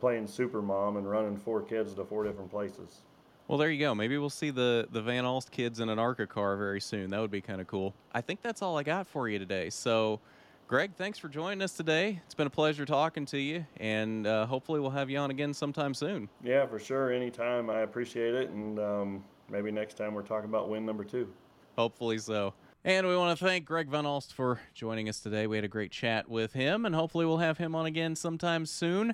playing 0.01 0.27
super 0.27 0.63
mom 0.63 0.97
and 0.97 1.09
running 1.09 1.37
four 1.37 1.63
kids 1.63 1.95
to 1.95 2.05
four 2.05 2.25
different 2.25 2.51
places. 2.51 3.03
Well, 3.51 3.59
there 3.59 3.69
you 3.69 3.81
go. 3.81 3.97
Maybe 3.97 4.17
we'll 4.17 4.31
see 4.31 4.51
the 4.51 4.87
the 4.93 5.03
Van 5.03 5.25
Alst 5.25 5.51
kids 5.51 5.81
in 5.81 5.89
an 5.89 5.99
ARCA 5.99 6.25
car 6.29 6.57
very 6.57 6.81
soon. 6.81 7.11
That 7.11 7.21
would 7.21 7.33
be 7.33 7.41
kind 7.41 7.61
of 7.61 7.67
cool. 7.67 7.97
I 8.15 8.21
think 8.21 8.43
that's 8.43 8.63
all 8.63 8.79
I 8.79 8.85
got 8.85 9.09
for 9.09 9.29
you 9.29 9.41
today. 9.41 9.71
So, 9.71 10.21
Greg, 10.69 10.93
thanks 10.95 11.19
for 11.19 11.29
joining 11.29 11.61
us 11.61 11.73
today. 11.73 12.21
It's 12.25 12.35
been 12.37 12.47
a 12.47 12.51
pleasure 12.51 12.85
talking 12.85 13.27
to 13.27 13.39
you, 13.39 13.67
and 13.79 14.25
uh, 14.25 14.47
hopefully 14.47 14.79
we'll 14.79 14.91
have 14.91 15.11
you 15.11 15.19
on 15.19 15.33
again 15.33 15.53
sometime 15.53 15.95
soon. 15.95 16.29
Yeah, 16.45 16.65
for 16.65 16.79
sure. 16.79 17.11
Anytime. 17.11 17.71
I 17.71 17.81
appreciate 17.81 18.37
it, 18.37 18.51
and 18.51 18.79
um, 18.79 19.25
maybe 19.51 19.73
next 19.73 19.97
time 19.97 20.15
we're 20.15 20.23
talking 20.23 20.49
about 20.49 20.69
win 20.69 20.87
number 20.87 21.03
two. 21.03 21.29
Hopefully 21.77 22.19
so. 22.19 22.55
And 22.85 23.05
we 23.05 23.17
want 23.17 23.37
to 23.37 23.45
thank 23.45 23.65
Greg 23.65 23.89
Van 23.89 24.05
Alst 24.05 24.33
for 24.33 24.61
joining 24.75 25.09
us 25.09 25.19
today. 25.19 25.49
We 25.49 25.57
had 25.57 25.65
a 25.65 25.69
great 25.69 25.91
chat 25.91 26.29
with 26.29 26.53
him, 26.53 26.87
and 26.87 26.95
hopefully 26.95 27.27
we'll 27.27 27.39
have 27.39 27.59
him 27.59 27.75
on 27.75 27.87
again 27.87 28.15
sometime 28.15 28.65
soon 28.65 29.13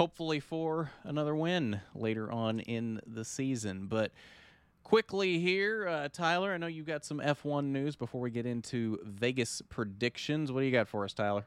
hopefully 0.00 0.40
for 0.40 0.90
another 1.04 1.36
win 1.36 1.78
later 1.94 2.32
on 2.32 2.58
in 2.60 2.98
the 3.06 3.22
season. 3.22 3.86
But 3.86 4.10
quickly 4.82 5.38
here, 5.38 5.86
uh, 5.86 6.08
Tyler, 6.10 6.54
I 6.54 6.56
know 6.56 6.68
you 6.68 6.84
got 6.84 7.04
some 7.04 7.20
F1 7.20 7.66
news 7.66 7.96
before 7.96 8.22
we 8.22 8.30
get 8.30 8.46
into 8.46 8.98
Vegas 9.04 9.60
predictions. 9.68 10.50
What 10.50 10.60
do 10.60 10.66
you 10.66 10.72
got 10.72 10.88
for 10.88 11.04
us, 11.04 11.12
Tyler? 11.12 11.44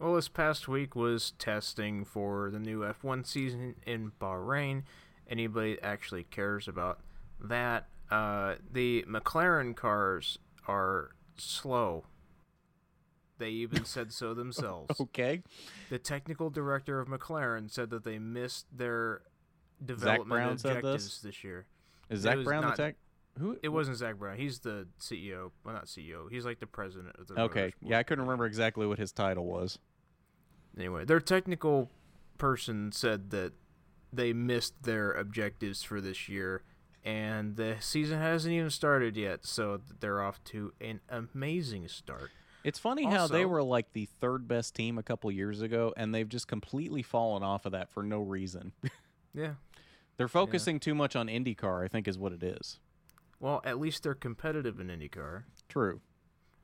Well, 0.00 0.16
this 0.16 0.26
past 0.26 0.66
week 0.66 0.96
was 0.96 1.34
testing 1.38 2.04
for 2.04 2.50
the 2.50 2.58
new 2.58 2.80
F1 2.80 3.24
season 3.24 3.76
in 3.86 4.10
Bahrain. 4.20 4.82
Anybody 5.30 5.80
actually 5.84 6.24
cares 6.24 6.66
about 6.66 6.98
that? 7.40 7.86
Uh, 8.10 8.56
the 8.72 9.04
McLaren 9.08 9.76
cars 9.76 10.36
are 10.66 11.10
slow 11.36 12.06
they 13.42 13.50
even 13.50 13.84
said 13.84 14.12
so 14.12 14.34
themselves. 14.42 15.00
okay. 15.00 15.42
The 15.90 15.98
technical 15.98 16.50
director 16.50 17.00
of 17.00 17.08
McLaren 17.08 17.70
said 17.70 17.90
that 17.90 18.04
they 18.04 18.18
missed 18.18 18.66
their 18.72 19.22
development 19.84 20.52
objectives 20.52 21.04
this? 21.04 21.18
this? 21.20 21.44
year. 21.44 21.66
Is 22.08 22.20
Zak 22.20 22.44
Brown 22.44 22.62
not, 22.62 22.76
the 22.76 22.82
tech? 22.82 22.96
Who? 23.38 23.58
It 23.62 23.70
wasn't 23.70 23.96
Zak 23.96 24.18
Brown. 24.18 24.36
He's 24.36 24.60
the 24.60 24.86
CEO. 25.00 25.50
Well, 25.64 25.74
not 25.74 25.86
CEO. 25.86 26.30
He's 26.30 26.44
like 26.44 26.60
the 26.60 26.66
president 26.66 27.16
of 27.18 27.26
the. 27.26 27.40
Okay. 27.40 27.72
Yeah, 27.82 27.98
I 27.98 28.02
couldn't 28.02 28.24
remember 28.24 28.46
exactly 28.46 28.86
what 28.86 28.98
his 28.98 29.12
title 29.12 29.46
was. 29.46 29.78
Anyway, 30.76 31.04
their 31.04 31.20
technical 31.20 31.90
person 32.38 32.92
said 32.92 33.30
that 33.30 33.52
they 34.12 34.32
missed 34.32 34.82
their 34.82 35.12
objectives 35.12 35.82
for 35.82 36.00
this 36.00 36.28
year, 36.28 36.62
and 37.04 37.56
the 37.56 37.76
season 37.80 38.18
hasn't 38.18 38.52
even 38.52 38.70
started 38.70 39.16
yet. 39.16 39.46
So 39.46 39.80
they're 40.00 40.22
off 40.22 40.42
to 40.44 40.72
an 40.80 41.00
amazing 41.08 41.88
start. 41.88 42.30
It's 42.64 42.78
funny 42.78 43.04
also, 43.04 43.16
how 43.16 43.26
they 43.26 43.44
were 43.44 43.62
like 43.62 43.92
the 43.92 44.06
third 44.20 44.46
best 44.46 44.74
team 44.74 44.98
a 44.98 45.02
couple 45.02 45.30
years 45.30 45.62
ago, 45.62 45.92
and 45.96 46.14
they've 46.14 46.28
just 46.28 46.48
completely 46.48 47.02
fallen 47.02 47.42
off 47.42 47.66
of 47.66 47.72
that 47.72 47.90
for 47.90 48.02
no 48.02 48.20
reason. 48.20 48.72
yeah. 49.34 49.54
They're 50.16 50.28
focusing 50.28 50.76
yeah. 50.76 50.80
too 50.80 50.94
much 50.94 51.16
on 51.16 51.26
IndyCar, 51.26 51.84
I 51.84 51.88
think, 51.88 52.06
is 52.06 52.18
what 52.18 52.32
it 52.32 52.42
is. 52.42 52.78
Well, 53.40 53.60
at 53.64 53.80
least 53.80 54.04
they're 54.04 54.14
competitive 54.14 54.78
in 54.78 54.88
IndyCar. 54.88 55.44
True. 55.68 56.00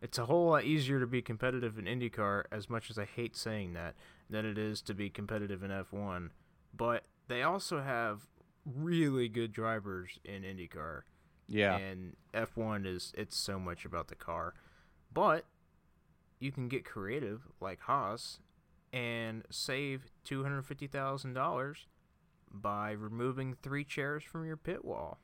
It's 0.00 0.18
a 0.18 0.26
whole 0.26 0.50
lot 0.50 0.64
easier 0.64 1.00
to 1.00 1.06
be 1.06 1.22
competitive 1.22 1.78
in 1.78 1.86
IndyCar, 1.86 2.44
as 2.52 2.70
much 2.70 2.90
as 2.90 2.98
I 2.98 3.04
hate 3.04 3.34
saying 3.36 3.72
that, 3.72 3.94
than 4.30 4.46
it 4.46 4.56
is 4.56 4.80
to 4.82 4.94
be 4.94 5.10
competitive 5.10 5.64
in 5.64 5.70
F1. 5.70 6.30
But 6.76 7.06
they 7.26 7.42
also 7.42 7.80
have 7.80 8.28
really 8.64 9.28
good 9.28 9.52
drivers 9.52 10.20
in 10.24 10.42
IndyCar. 10.42 11.02
Yeah. 11.48 11.76
And 11.76 12.14
F1 12.32 12.86
is 12.86 13.12
it's 13.16 13.36
so 13.36 13.58
much 13.58 13.84
about 13.84 14.08
the 14.08 14.14
car. 14.14 14.54
But 15.12 15.46
you 16.40 16.52
can 16.52 16.68
get 16.68 16.84
creative 16.84 17.48
like 17.60 17.80
Haas 17.80 18.40
and 18.92 19.44
save 19.50 20.06
$250,000 20.26 21.74
by 22.50 22.92
removing 22.92 23.54
three 23.54 23.84
chairs 23.84 24.24
from 24.24 24.46
your 24.46 24.56
pit 24.56 24.84
wall. 24.84 25.18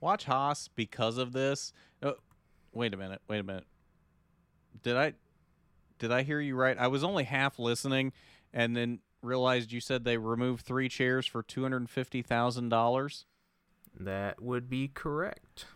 Watch 0.00 0.24
Haas 0.24 0.68
because 0.68 1.18
of 1.18 1.32
this. 1.32 1.72
Oh, 2.02 2.14
wait 2.72 2.94
a 2.94 2.96
minute. 2.96 3.20
Wait 3.28 3.40
a 3.40 3.42
minute. 3.42 3.66
Did 4.82 4.96
I 4.96 5.14
did 5.98 6.12
I 6.12 6.22
hear 6.22 6.40
you 6.40 6.54
right? 6.54 6.78
I 6.78 6.86
was 6.86 7.02
only 7.02 7.24
half 7.24 7.58
listening 7.58 8.12
and 8.52 8.76
then 8.76 9.00
realized 9.20 9.72
you 9.72 9.80
said 9.80 10.04
they 10.04 10.16
removed 10.16 10.64
three 10.64 10.88
chairs 10.88 11.26
for 11.26 11.42
$250,000. 11.42 13.24
That 13.98 14.40
would 14.40 14.70
be 14.70 14.88
correct. 14.88 15.66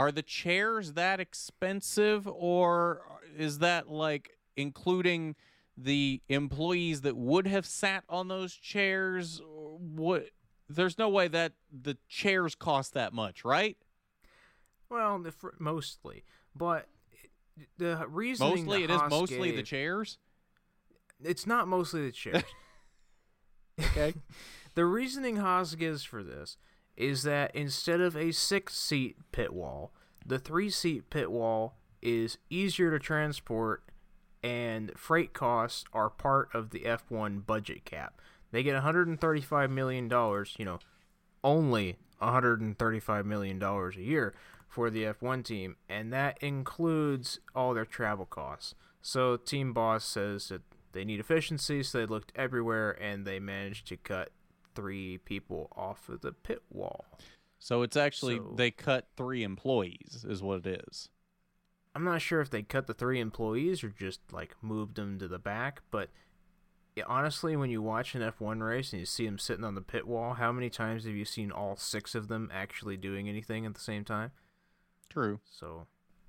Are 0.00 0.10
the 0.10 0.22
chairs 0.22 0.94
that 0.94 1.20
expensive, 1.20 2.26
or 2.26 3.02
is 3.36 3.58
that 3.58 3.90
like 3.90 4.30
including 4.56 5.36
the 5.76 6.22
employees 6.30 7.02
that 7.02 7.18
would 7.18 7.46
have 7.46 7.66
sat 7.66 8.04
on 8.08 8.28
those 8.28 8.54
chairs? 8.54 9.42
What? 9.44 10.30
There's 10.70 10.96
no 10.96 11.10
way 11.10 11.28
that 11.28 11.52
the 11.70 11.98
chairs 12.08 12.54
cost 12.54 12.94
that 12.94 13.12
much, 13.12 13.44
right? 13.44 13.76
Well, 14.88 15.22
mostly, 15.58 16.24
but 16.56 16.86
the 17.76 18.06
reason 18.08 18.48
mostly 18.48 18.84
it 18.84 18.90
is 18.90 19.02
mostly 19.10 19.48
gave, 19.48 19.56
the 19.56 19.62
chairs. 19.62 20.16
It's 21.22 21.46
not 21.46 21.68
mostly 21.68 22.06
the 22.06 22.12
chairs. 22.12 22.42
okay. 23.78 24.14
the 24.74 24.86
reasoning 24.86 25.36
Haas 25.36 25.74
gives 25.74 26.04
for 26.04 26.22
this 26.22 26.56
is 27.00 27.22
that 27.22 27.54
instead 27.54 28.00
of 28.00 28.14
a 28.14 28.30
six 28.30 28.76
seat 28.76 29.16
pit 29.32 29.54
wall, 29.54 29.90
the 30.24 30.38
three 30.38 30.68
seat 30.68 31.08
pit 31.08 31.30
wall 31.30 31.76
is 32.02 32.38
easier 32.50 32.90
to 32.90 32.98
transport 32.98 33.82
and 34.42 34.92
freight 34.96 35.32
costs 35.32 35.84
are 35.92 36.10
part 36.10 36.48
of 36.54 36.70
the 36.70 36.80
F1 36.80 37.44
budget 37.46 37.84
cap. 37.84 38.20
They 38.52 38.62
get 38.62 38.82
$135 38.82 39.70
million, 39.70 40.04
you 40.58 40.64
know, 40.64 40.78
only 41.42 41.96
$135 42.20 43.24
million 43.24 43.62
a 43.62 43.90
year 43.98 44.34
for 44.68 44.90
the 44.90 45.04
F1 45.04 45.44
team, 45.44 45.76
and 45.88 46.12
that 46.12 46.38
includes 46.42 47.40
all 47.54 47.74
their 47.74 47.84
travel 47.84 48.26
costs. 48.26 48.74
So, 49.02 49.36
Team 49.36 49.72
Boss 49.72 50.04
says 50.04 50.48
that 50.48 50.62
they 50.92 51.04
need 51.04 51.20
efficiency, 51.20 51.82
so 51.82 51.98
they 51.98 52.06
looked 52.06 52.32
everywhere 52.36 52.90
and 53.02 53.24
they 53.24 53.40
managed 53.40 53.86
to 53.88 53.96
cut 53.96 54.30
three 54.74 55.18
people 55.18 55.72
off 55.76 56.08
of 56.08 56.20
the 56.20 56.32
pit 56.32 56.62
wall. 56.70 57.04
So 57.58 57.82
it's 57.82 57.96
actually 57.96 58.38
so, 58.38 58.54
they 58.56 58.70
cut 58.70 59.08
three 59.16 59.42
employees, 59.42 60.24
is 60.28 60.42
what 60.42 60.66
it 60.66 60.84
is. 60.88 61.08
I'm 61.94 62.04
not 62.04 62.22
sure 62.22 62.40
if 62.40 62.50
they 62.50 62.62
cut 62.62 62.86
the 62.86 62.94
three 62.94 63.20
employees 63.20 63.82
or 63.82 63.88
just 63.90 64.20
like 64.32 64.54
moved 64.62 64.96
them 64.96 65.18
to 65.18 65.28
the 65.28 65.38
back, 65.38 65.82
but 65.90 66.10
yeah, 66.96 67.04
honestly, 67.06 67.56
when 67.56 67.70
you 67.70 67.82
watch 67.82 68.14
an 68.14 68.22
F1 68.22 68.60
race 68.66 68.92
and 68.92 69.00
you 69.00 69.06
see 69.06 69.24
them 69.24 69.38
sitting 69.38 69.64
on 69.64 69.74
the 69.74 69.80
pit 69.80 70.06
wall, 70.06 70.34
how 70.34 70.50
many 70.52 70.70
times 70.70 71.04
have 71.04 71.14
you 71.14 71.24
seen 71.24 71.52
all 71.52 71.76
six 71.76 72.14
of 72.14 72.28
them 72.28 72.50
actually 72.52 72.96
doing 72.96 73.28
anything 73.28 73.64
at 73.64 73.74
the 73.74 73.80
same 73.80 74.04
time? 74.04 74.32
True. 75.08 75.40
So 75.50 75.86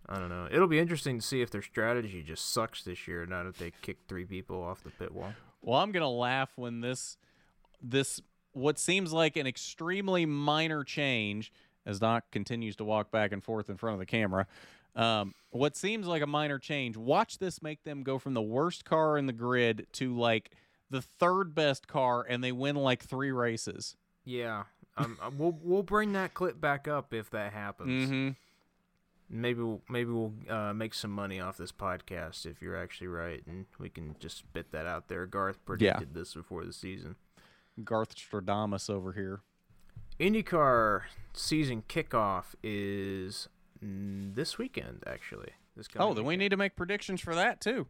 I 0.08 0.20
don't 0.20 0.30
know. 0.30 0.48
It'll 0.52 0.68
be 0.68 0.80
interesting 0.80 1.20
to 1.20 1.26
see 1.26 1.42
if 1.42 1.50
their 1.50 1.62
strategy 1.62 2.22
just 2.22 2.52
sucks 2.52 2.84
this 2.84 3.08
year 3.08 3.26
now 3.26 3.44
that 3.44 3.58
they 3.58 3.72
kicked 3.82 4.08
three 4.08 4.26
people 4.26 4.62
off 4.62 4.84
the 4.84 4.92
pit 4.92 5.14
wall. 5.14 5.34
Well, 5.62 5.80
I'm 5.80 5.92
gonna 5.92 6.10
laugh 6.10 6.52
when 6.56 6.82
this 6.82 7.18
this 7.82 8.22
what 8.54 8.80
seems 8.80 9.14
like 9.14 9.36
an 9.38 9.47
extremely 9.47 10.26
minor 10.26 10.84
change 10.84 11.52
as 11.86 11.99
Doc 11.99 12.26
continues 12.32 12.76
to 12.78 12.84
walk 12.84 13.12
back 13.12 13.32
and 13.32 13.43
forth 13.43 13.70
in 13.70 13.78
front 13.78 13.93
of 13.93 13.99
the 13.99 14.06
camera. 14.06 14.47
Um, 14.95 15.34
what 15.52 15.76
seems 15.76 16.06
like 16.06 16.22
a 16.22 16.28
minor 16.28 16.60
change. 16.60 16.97
Watch 16.97 17.39
this 17.39 17.62
make 17.62 17.84
them 17.84 18.04
go 18.04 18.20
from 18.20 18.34
the 18.34 18.41
worst 18.41 18.86
car 18.86 19.18
in 19.18 19.26
the 19.26 19.34
grid 19.34 19.88
to 19.93 20.16
like 20.16 20.52
the 20.89 21.02
third 21.02 21.56
best 21.56 21.88
car, 21.88 22.26
and 22.28 22.43
they 22.43 22.52
win 22.52 22.76
like 22.76 23.04
three 23.04 23.32
races. 23.32 23.95
Yeah, 24.26 24.64
um, 24.97 25.18
uh, 25.22 25.32
we'll 25.36 25.58
we'll 25.64 25.84
bring 25.84 26.14
that 26.14 26.34
clip 26.34 26.60
back 26.60 26.88
up 26.88 27.14
if 27.14 27.30
that 27.32 27.54
happens. 27.54 28.10
Mm-hmm. 28.10 28.30
Maybe 29.30 29.62
we'll 29.62 29.82
maybe 29.89 30.12
we'll 30.12 30.34
uh, 30.49 30.74
make 30.74 30.93
some 30.93 31.12
money 31.12 31.39
off 31.39 31.56
this 31.58 31.72
podcast 31.72 32.45
if 32.45 32.62
you're 32.62 32.76
actually 32.76 33.08
right, 33.08 33.41
and 33.47 33.66
we 33.80 33.89
can 33.89 34.16
just 34.20 34.38
spit 34.39 34.72
that 34.74 34.86
out 34.86 35.08
there. 35.08 35.26
Garth 35.26 35.64
predicted 35.66 36.10
yeah. 36.10 36.20
this 36.20 36.34
before 36.34 36.66
the 36.66 36.74
season. 36.74 37.16
Garth 37.84 38.16
Stradamus 38.16 38.90
over 38.90 39.14
here. 39.14 39.42
IndyCar 40.20 41.02
season 41.34 41.84
kickoff 41.88 42.54
is 42.64 43.48
this 43.82 44.58
weekend, 44.58 45.04
actually. 45.08 45.52
This 45.76 45.88
oh, 45.96 46.00
then 46.00 46.10
weekend. 46.10 46.28
we 46.28 46.38
need 46.38 46.50
to 46.50 46.58
make 46.58 46.76
predictions 46.76 47.22
for 47.22 47.34
that 47.34 47.62
too. 47.62 47.88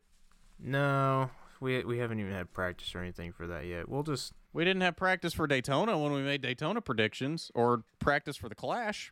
No, 0.60 1.32
we 1.60 1.84
we 1.84 1.98
haven't 1.98 2.20
even 2.20 2.32
had 2.32 2.54
practice 2.54 2.94
or 2.94 3.00
anything 3.00 3.32
for 3.32 3.48
that 3.48 3.66
yet. 3.66 3.90
We'll 3.90 4.04
just 4.04 4.34
we 4.54 4.64
didn't 4.64 4.82
have 4.82 4.96
practice 4.96 5.34
for 5.34 5.48
Daytona 5.48 5.98
when 5.98 6.12
we 6.12 6.22
made 6.22 6.42
Daytona 6.42 6.82
predictions, 6.82 7.52
or 7.56 7.84
practice 8.00 8.38
for 8.38 8.50
the 8.50 8.56
Clash. 8.56 9.12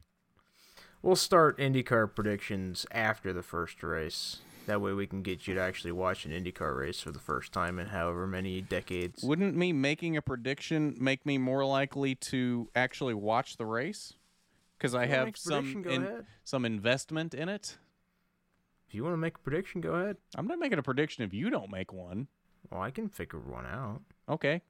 We'll 1.01 1.15
start 1.15 1.57
IndyCar 1.57 2.13
predictions 2.13 2.85
after 2.91 3.31
the 3.31 3.41
first 3.43 3.81
race. 3.83 4.39
That 4.69 4.81
way 4.81 4.93
we 4.93 5.07
can 5.07 5.23
get 5.23 5.47
you 5.47 5.55
to 5.55 5.61
actually 5.61 5.93
watch 5.93 6.25
an 6.25 6.31
IndyCar 6.31 6.77
race 6.77 7.01
for 7.01 7.09
the 7.09 7.17
first 7.17 7.51
time 7.51 7.79
in 7.79 7.87
however 7.87 8.27
many 8.27 8.61
decades. 8.61 9.23
Wouldn't 9.23 9.55
me 9.55 9.73
making 9.73 10.15
a 10.15 10.21
prediction 10.21 10.95
make 10.99 11.25
me 11.25 11.39
more 11.39 11.65
likely 11.65 12.13
to 12.15 12.69
actually 12.75 13.15
watch 13.15 13.57
the 13.57 13.65
race? 13.65 14.13
Because 14.77 14.93
I 14.93 15.07
have 15.07 15.35
some 15.35 15.83
in, 15.87 16.23
some 16.43 16.65
investment 16.65 17.33
in 17.33 17.49
it. 17.49 17.79
If 18.87 18.93
you 18.93 19.03
want 19.03 19.13
to 19.13 19.17
make 19.17 19.37
a 19.37 19.39
prediction, 19.39 19.81
go 19.81 19.93
ahead. 19.93 20.17
I'm 20.35 20.45
not 20.45 20.59
making 20.59 20.77
a 20.77 20.83
prediction 20.83 21.23
if 21.23 21.33
you 21.33 21.49
don't 21.49 21.71
make 21.71 21.91
one. 21.91 22.27
Well, 22.69 22.81
I 22.81 22.91
can 22.91 23.09
figure 23.09 23.39
one 23.39 23.65
out. 23.65 24.01
Okay, 24.29 24.61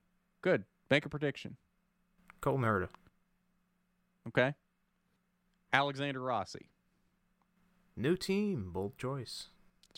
Good. 0.42 0.64
Make 0.90 1.06
a 1.06 1.10
prediction. 1.10 1.58
Cole 2.40 2.58
Herta. 2.58 2.88
Okay. 4.30 4.56
Alexander 5.74 6.22
Rossi. 6.22 6.70
New 7.98 8.16
team, 8.16 8.72
bold 8.72 8.98
choice. 8.98 9.48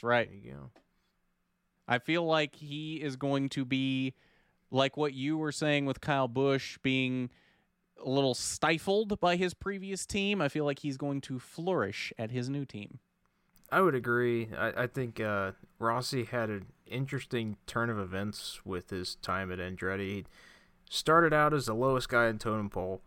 That's 0.02 0.10
right. 0.10 0.30
There 0.30 0.38
you 0.38 0.52
go. 0.54 0.70
I 1.88 2.00
feel 2.00 2.26
like 2.26 2.56
he 2.56 2.96
is 2.96 3.16
going 3.16 3.50
to 3.50 3.66
be 3.66 4.16
like 4.72 4.98
what 4.98 5.14
you 5.14 5.38
were 5.38 5.52
saying 5.52 5.86
with 5.86 6.02
Kyle 6.02 6.28
Busch 6.28 6.78
being 6.82 7.30
a 8.04 8.10
little 8.10 8.34
stifled 8.34 9.20
by 9.20 9.36
his 9.36 9.54
previous 9.54 10.06
team. 10.08 10.42
I 10.42 10.48
feel 10.48 10.66
like 10.66 10.80
he's 10.80 10.98
going 10.98 11.22
to 11.22 11.38
flourish 11.38 12.12
at 12.18 12.32
his 12.32 12.50
new 12.50 12.66
team. 12.66 13.00
I 13.72 13.82
would 13.82 13.94
agree. 13.94 14.50
I, 14.58 14.84
I 14.84 14.88
think 14.88 15.20
uh, 15.20 15.52
Rossi 15.78 16.24
had 16.24 16.50
an 16.50 16.66
interesting 16.88 17.58
turn 17.68 17.90
of 17.90 18.00
events 18.00 18.62
with 18.66 18.90
his 18.90 19.16
time 19.16 19.52
at 19.52 19.60
Andretti. 19.60 20.10
He 20.10 20.26
started 20.90 21.32
out 21.32 21.54
as 21.54 21.68
the 21.68 21.76
lowest 21.76 22.10
guy 22.10 22.28
in 22.28 22.40
totem 22.40 22.70
pole. 22.70 23.02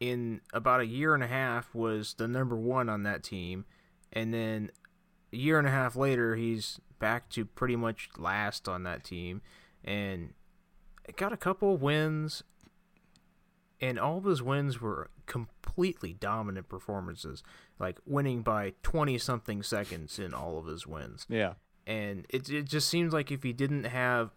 In 0.00 0.40
about 0.52 0.80
a 0.80 0.86
year 0.86 1.14
and 1.14 1.22
a 1.22 1.28
half, 1.28 1.72
was 1.76 2.14
the 2.14 2.26
number 2.26 2.56
one 2.56 2.88
on 2.88 3.04
that 3.04 3.22
team, 3.22 3.66
and 4.12 4.34
then 4.34 4.72
a 5.32 5.36
year 5.36 5.58
and 5.58 5.66
a 5.66 5.70
half 5.70 5.96
later, 5.96 6.36
he's 6.36 6.80
back 6.98 7.28
to 7.30 7.44
pretty 7.44 7.76
much 7.76 8.10
last 8.18 8.68
on 8.68 8.82
that 8.84 9.04
team, 9.04 9.42
and 9.84 10.34
got 11.16 11.32
a 11.32 11.36
couple 11.36 11.76
wins. 11.76 12.42
And 13.80 13.98
all 13.98 14.18
of 14.18 14.24
his 14.24 14.40
wins 14.40 14.80
were 14.80 15.10
completely 15.26 16.12
dominant 16.12 16.68
performances 16.68 17.42
like 17.80 17.98
winning 18.06 18.42
by 18.42 18.74
20 18.84 19.18
something 19.18 19.62
seconds 19.62 20.20
in 20.20 20.32
all 20.32 20.56
of 20.56 20.66
his 20.66 20.86
wins. 20.86 21.26
Yeah. 21.28 21.54
And 21.84 22.24
it 22.28 22.48
it 22.48 22.66
just 22.66 22.88
seems 22.88 23.12
like 23.12 23.32
if 23.32 23.42
he 23.42 23.52
didn't 23.52 23.84
have 23.84 24.30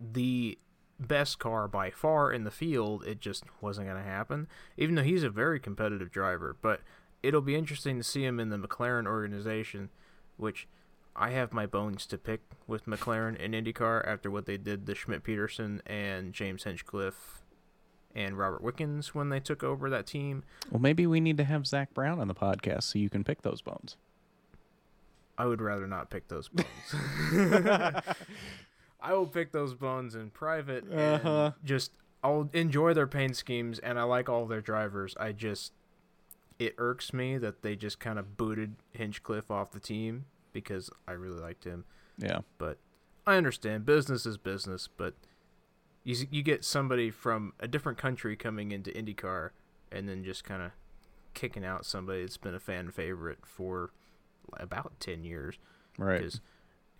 the 0.00 0.58
best 0.98 1.38
car 1.38 1.68
by 1.68 1.90
far 1.90 2.32
in 2.32 2.44
the 2.44 2.50
field, 2.50 3.04
it 3.04 3.20
just 3.20 3.44
wasn't 3.60 3.86
going 3.86 4.02
to 4.02 4.08
happen. 4.08 4.48
Even 4.76 4.94
though 4.94 5.02
he's 5.02 5.22
a 5.22 5.30
very 5.30 5.60
competitive 5.60 6.10
driver, 6.10 6.56
but 6.60 6.80
it'll 7.22 7.40
be 7.40 7.54
interesting 7.54 7.96
to 7.98 8.04
see 8.04 8.24
him 8.24 8.40
in 8.40 8.50
the 8.50 8.58
McLaren 8.58 9.06
organization, 9.06 9.90
which 10.40 10.66
I 11.14 11.30
have 11.30 11.52
my 11.52 11.66
bones 11.66 12.06
to 12.06 12.18
pick 12.18 12.40
with 12.66 12.86
McLaren 12.86 13.36
and 13.42 13.54
IndyCar 13.54 14.06
after 14.06 14.30
what 14.30 14.46
they 14.46 14.56
did 14.56 14.86
to 14.86 14.94
Schmidt 14.94 15.22
Peterson 15.24 15.82
and 15.86 16.32
James 16.32 16.64
Hinchcliffe 16.64 17.42
and 18.14 18.36
Robert 18.38 18.62
Wickens 18.62 19.14
when 19.14 19.28
they 19.28 19.40
took 19.40 19.62
over 19.62 19.90
that 19.90 20.06
team. 20.06 20.42
Well, 20.70 20.80
maybe 20.80 21.06
we 21.06 21.20
need 21.20 21.36
to 21.38 21.44
have 21.44 21.66
Zak 21.66 21.94
Brown 21.94 22.18
on 22.20 22.28
the 22.28 22.34
podcast 22.34 22.84
so 22.84 22.98
you 22.98 23.10
can 23.10 23.22
pick 23.24 23.42
those 23.42 23.60
bones. 23.62 23.96
I 25.38 25.46
would 25.46 25.60
rather 25.60 25.86
not 25.86 26.10
pick 26.10 26.28
those 26.28 26.48
bones. 26.48 26.66
I 29.00 29.12
will 29.14 29.26
pick 29.26 29.52
those 29.52 29.74
bones 29.74 30.14
in 30.14 30.30
private 30.30 30.84
and 30.84 30.92
Uh-huh. 31.24 31.52
just 31.64 31.92
I'll 32.22 32.50
enjoy 32.52 32.92
their 32.94 33.06
paint 33.06 33.36
schemes 33.36 33.78
and 33.78 33.98
I 33.98 34.02
like 34.02 34.28
all 34.28 34.44
their 34.46 34.60
drivers. 34.60 35.16
I 35.18 35.32
just 35.32 35.72
it 36.60 36.74
irks 36.78 37.12
me 37.12 37.38
that 37.38 37.62
they 37.62 37.74
just 37.74 37.98
kind 37.98 38.18
of 38.18 38.36
booted 38.36 38.76
Hinchcliffe 38.92 39.50
off 39.50 39.72
the 39.72 39.80
team 39.80 40.26
because 40.52 40.90
I 41.08 41.12
really 41.12 41.40
liked 41.40 41.64
him. 41.64 41.84
Yeah. 42.18 42.40
But 42.58 42.78
I 43.26 43.36
understand 43.36 43.86
business 43.86 44.26
is 44.26 44.36
business, 44.36 44.88
but 44.94 45.14
you 46.04 46.16
you 46.30 46.42
get 46.42 46.64
somebody 46.64 47.10
from 47.10 47.54
a 47.58 47.66
different 47.66 47.98
country 47.98 48.36
coming 48.36 48.72
into 48.72 48.90
IndyCar 48.90 49.50
and 49.90 50.08
then 50.08 50.22
just 50.22 50.44
kind 50.44 50.62
of 50.62 50.72
kicking 51.34 51.64
out 51.64 51.86
somebody 51.86 52.20
that's 52.22 52.36
been 52.36 52.54
a 52.54 52.60
fan 52.60 52.90
favorite 52.90 53.38
for 53.44 53.90
about 54.54 54.92
10 55.00 55.22
years 55.24 55.58
Right. 55.96 56.18
because 56.18 56.40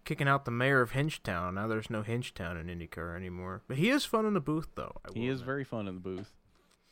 kicking 0.04 0.28
out 0.28 0.44
the 0.44 0.50
mayor 0.50 0.80
of 0.80 0.92
Hinchtown. 0.92 1.54
Now 1.54 1.66
there's 1.68 1.90
no 1.90 2.02
Hinchtown 2.02 2.58
in 2.60 2.66
IndyCar 2.66 3.14
anymore. 3.16 3.62
But 3.68 3.76
he 3.76 3.90
is 3.90 4.04
fun 4.06 4.24
in 4.24 4.34
the 4.34 4.40
booth, 4.40 4.68
though. 4.74 4.96
He 5.14 5.26
is 5.28 5.40
admit. 5.40 5.46
very 5.46 5.64
fun 5.64 5.86
in 5.88 5.94
the 5.96 6.00
booth, 6.00 6.32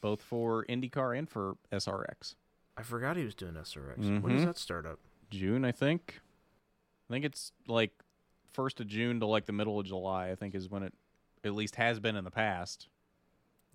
both 0.00 0.20
for 0.22 0.64
IndyCar 0.66 1.16
and 1.18 1.28
for 1.30 1.56
SRX. 1.72 2.34
I 2.78 2.82
forgot 2.82 3.16
he 3.16 3.24
was 3.24 3.34
doing 3.34 3.54
SRX. 3.54 3.98
When 4.22 4.32
does 4.32 4.42
Mhm. 4.42 4.46
that 4.46 4.58
start 4.58 4.86
up? 4.86 5.00
June, 5.30 5.64
I 5.64 5.72
think. 5.72 6.20
I 7.10 7.12
think 7.12 7.24
it's 7.24 7.52
like 7.66 7.92
first 8.52 8.80
of 8.80 8.86
June 8.86 9.20
to 9.20 9.26
like 9.26 9.46
the 9.46 9.52
middle 9.52 9.78
of 9.80 9.86
July. 9.86 10.30
I 10.30 10.34
think 10.34 10.54
is 10.54 10.68
when 10.68 10.82
it 10.82 10.94
at 11.44 11.54
least 11.54 11.76
has 11.76 11.98
been 12.00 12.16
in 12.16 12.24
the 12.24 12.30
past. 12.30 12.88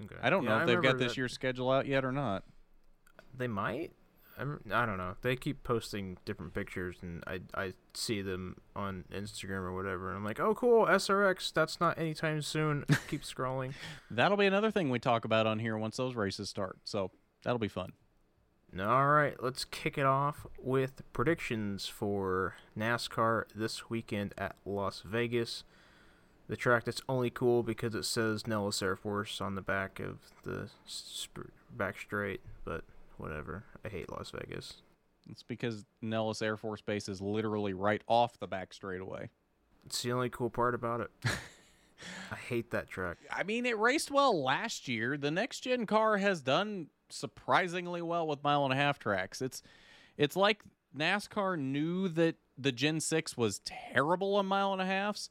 Okay. 0.02 0.16
I 0.22 0.30
don't 0.30 0.44
Yeah, 0.44 0.50
know 0.50 0.60
if 0.62 0.68
they've 0.68 0.82
got 0.82 0.98
this 0.98 1.18
year's 1.18 1.34
schedule 1.34 1.70
out 1.72 1.86
yet 1.86 2.04
or 2.06 2.12
not. 2.12 2.44
They 3.36 3.48
might. 3.48 3.92
I'm, 4.38 4.60
I 4.72 4.88
don't 4.88 4.98
know. 4.98 5.16
They 5.22 5.36
keep 5.36 5.62
posting 5.64 6.18
different 6.26 6.56
pictures, 6.56 6.98
and 7.04 7.24
I 7.28 7.42
I 7.54 7.74
see 7.94 8.22
them 8.24 8.58
on 8.76 9.06
Instagram 9.12 9.62
or 9.62 9.74
whatever. 9.76 10.10
And 10.10 10.18
I'm 10.18 10.26
like, 10.26 10.40
oh, 10.40 10.56
cool, 10.56 10.86
SRX. 10.88 11.52
That's 11.54 11.80
not 11.80 12.00
anytime 12.00 12.42
soon. 12.42 12.86
keep 13.08 13.22
scrolling. 13.24 13.74
That'll 14.10 14.38
be 14.38 14.48
another 14.48 14.72
thing 14.72 14.90
we 14.90 14.98
talk 15.00 15.24
about 15.26 15.46
on 15.46 15.60
here 15.60 15.78
once 15.78 15.98
those 15.98 16.16
races 16.16 16.50
start. 16.50 16.78
So 16.84 17.12
that'll 17.44 17.60
be 17.60 17.68
fun. 17.68 17.94
All 18.80 19.08
right, 19.08 19.36
let's 19.40 19.66
kick 19.66 20.00
it 20.00 20.06
off 20.06 20.48
with 20.60 21.04
predictions 21.14 21.86
for 21.86 22.56
NASCAR 22.78 23.44
this 23.54 23.88
weekend 23.88 24.34
at 24.36 24.56
Las 24.66 25.04
Vegas. 25.06 25.64
The 26.48 26.58
track 26.58 26.86
that's 26.86 27.02
only 27.08 27.30
cool 27.30 27.62
because 27.62 27.94
it 27.94 28.04
says 28.04 28.48
Nellis 28.48 28.82
Air 28.82 28.96
Force 28.96 29.40
on 29.42 29.54
the 29.54 29.62
back 29.62 30.00
of 30.00 30.18
the 30.44 30.70
back 31.70 32.00
straight, 32.00 32.42
but 32.66 32.84
whatever. 33.18 33.64
I 33.86 33.90
hate 33.90 34.12
Las 34.12 34.32
Vegas. 34.32 34.82
It's 35.30 35.44
because 35.44 35.86
Nellis 36.02 36.42
Air 36.42 36.58
Force 36.58 36.82
Base 36.82 37.08
is 37.08 37.22
literally 37.22 37.74
right 37.74 38.02
off 38.08 38.40
the 38.40 38.48
back 38.48 38.74
straightaway. 38.74 39.30
It's 39.86 40.02
the 40.02 40.14
only 40.14 40.30
cool 40.30 40.50
part 40.50 40.74
about 40.74 41.02
it. 41.02 41.12
I 42.32 42.36
hate 42.36 42.72
that 42.72 42.90
track. 42.90 43.18
I 43.32 43.44
mean, 43.44 43.68
it 43.68 43.78
raced 43.78 44.10
well 44.10 44.44
last 44.44 44.88
year. 44.88 45.16
The 45.16 45.32
next 45.32 45.62
gen 45.62 45.86
car 45.86 46.18
has 46.18 46.42
done 46.42 46.88
surprisingly 47.14 48.02
well 48.02 48.28
with 48.28 48.44
mile 48.44 48.64
and 48.64 48.74
a 48.74 48.78
half 48.78 49.00
tracks. 49.00 49.42
It's 49.42 49.62
it's 50.18 50.36
like 50.36 50.64
NASCAR 50.98 51.58
knew 51.58 52.08
that 52.10 52.36
the 52.58 52.72
Gen 52.72 53.00
6 53.00 53.36
was 53.36 53.62
terrible 53.66 54.36
on 54.36 54.46
mile 54.46 54.74
and 54.74 54.82
a 54.82 54.86
halves, 54.86 55.30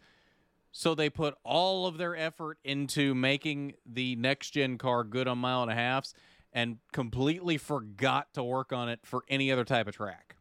so 0.72 0.95
they 0.95 1.09
put 1.09 1.35
all 1.45 1.87
of 1.87 1.99
their 1.99 2.16
effort 2.16 2.59
into 2.64 3.14
making 3.14 3.74
the 3.87 4.16
next 4.16 4.51
gen 4.51 4.78
car 4.78 5.05
good 5.05 5.28
on 5.28 5.39
mile 5.39 5.62
and 5.62 5.70
a 5.70 5.74
halves 5.74 6.14
and 6.53 6.78
completely 6.93 7.57
forgot 7.57 8.33
to 8.35 8.43
work 8.43 8.72
on 8.72 8.89
it 8.89 9.01
for 9.05 9.22
any 9.28 9.53
other 9.53 9.64
type 9.64 9.87
of 9.87 9.95
track. 9.95 10.37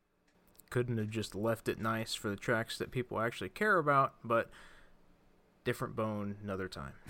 Couldn't 0.70 0.98
have 0.98 1.10
just 1.10 1.36
left 1.36 1.68
it 1.68 1.80
nice 1.80 2.14
for 2.16 2.30
the 2.30 2.36
tracks 2.36 2.78
that 2.78 2.92
people 2.92 3.20
actually 3.20 3.50
care 3.50 3.78
about, 3.78 4.16
but 4.24 4.50
different 5.64 5.96
bone 5.96 6.38
another 6.44 6.68
time. 6.68 6.94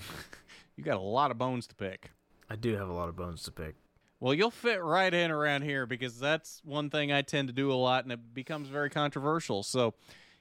You 0.78 0.86
got 0.86 0.98
a 0.98 1.02
lot 1.02 1.30
of 1.30 1.38
bones 1.38 1.68
to 1.68 1.76
pick. 1.76 2.12
I 2.50 2.56
do 2.56 2.76
have 2.76 2.90
a 2.90 2.94
lot 2.94 3.08
of 3.10 3.16
bones 3.16 3.44
to 3.44 3.52
pick. 3.52 3.76
Well, 4.22 4.36
you'll 4.36 4.52
fit 4.52 4.84
right 4.84 5.12
in 5.12 5.32
around 5.32 5.64
here 5.64 5.88
because 5.88 6.20
that's 6.20 6.62
one 6.64 6.92
thing 6.92 7.12
I 7.12 7.24
tend 7.24 7.48
to 7.48 7.54
do 7.54 7.72
a 7.72 7.74
lot, 7.74 8.04
and 8.04 8.14
it 8.14 8.36
becomes 8.36 8.70
very 8.70 8.92
controversial. 8.92 9.64
So 9.64 9.96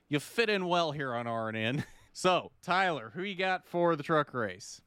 you 0.07 0.21
fit 0.21 0.51
in 0.51 0.67
well 0.67 0.93
here 0.93 1.13
on 1.15 1.27
RNN. 1.27 1.85
So 2.13 2.51
Tyler, 2.61 3.13
who 3.15 3.23
you 3.23 3.37
got 3.37 3.65
for 3.65 3.95
the 3.95 4.03
truck 4.03 4.35
race? 4.35 4.83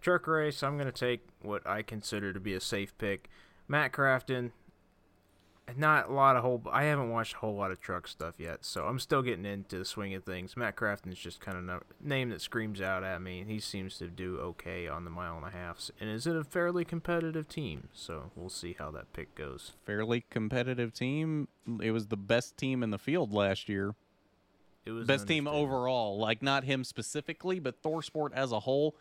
Truck 0.00 0.28
race, 0.28 0.62
I'm 0.62 0.78
going 0.78 0.90
to 0.90 0.92
take 0.92 1.26
what 1.42 1.66
I 1.66 1.82
consider 1.82 2.32
to 2.32 2.38
be 2.38 2.54
a 2.54 2.60
safe 2.60 2.96
pick. 2.96 3.28
Matt 3.66 3.92
Crafton, 3.92 4.52
not 5.76 6.08
a 6.08 6.12
lot 6.12 6.36
of 6.36 6.42
whole. 6.42 6.62
I 6.70 6.84
haven't 6.84 7.10
watched 7.10 7.34
a 7.34 7.38
whole 7.38 7.54
lot 7.54 7.70
of 7.70 7.80
truck 7.80 8.08
stuff 8.08 8.34
yet, 8.38 8.64
so 8.64 8.84
I'm 8.84 8.98
still 8.98 9.22
getting 9.22 9.44
into 9.44 9.78
the 9.78 9.84
swing 9.84 10.14
of 10.14 10.24
things. 10.24 10.56
Matt 10.56 10.76
Crafton's 10.76 11.18
just 11.18 11.40
kind 11.40 11.58
of 11.58 11.64
no, 11.64 11.80
name 12.00 12.30
that 12.30 12.40
screams 12.40 12.80
out 12.80 13.04
at 13.04 13.20
me. 13.20 13.44
He 13.46 13.60
seems 13.60 13.98
to 13.98 14.08
do 14.08 14.38
okay 14.38 14.88
on 14.88 15.04
the 15.04 15.10
mile 15.10 15.36
and 15.36 15.46
a 15.46 15.50
half, 15.50 15.90
and 16.00 16.08
is 16.08 16.26
in 16.26 16.36
a 16.36 16.44
fairly 16.44 16.84
competitive 16.84 17.48
team. 17.48 17.88
So 17.92 18.30
we'll 18.34 18.48
see 18.48 18.76
how 18.78 18.90
that 18.92 19.12
pick 19.12 19.34
goes. 19.34 19.72
Fairly 19.84 20.24
competitive 20.30 20.92
team. 20.94 21.48
It 21.82 21.90
was 21.90 22.06
the 22.06 22.16
best 22.16 22.56
team 22.56 22.82
in 22.82 22.90
the 22.90 22.98
field 22.98 23.32
last 23.32 23.68
year. 23.68 23.94
It 24.86 24.92
was 24.92 25.06
Best 25.06 25.28
team 25.28 25.46
overall. 25.46 26.18
Like 26.18 26.40
not 26.42 26.64
him 26.64 26.82
specifically, 26.82 27.58
but 27.58 27.82
ThorSport 27.82 28.30
as 28.32 28.52
a 28.52 28.60
whole. 28.60 28.94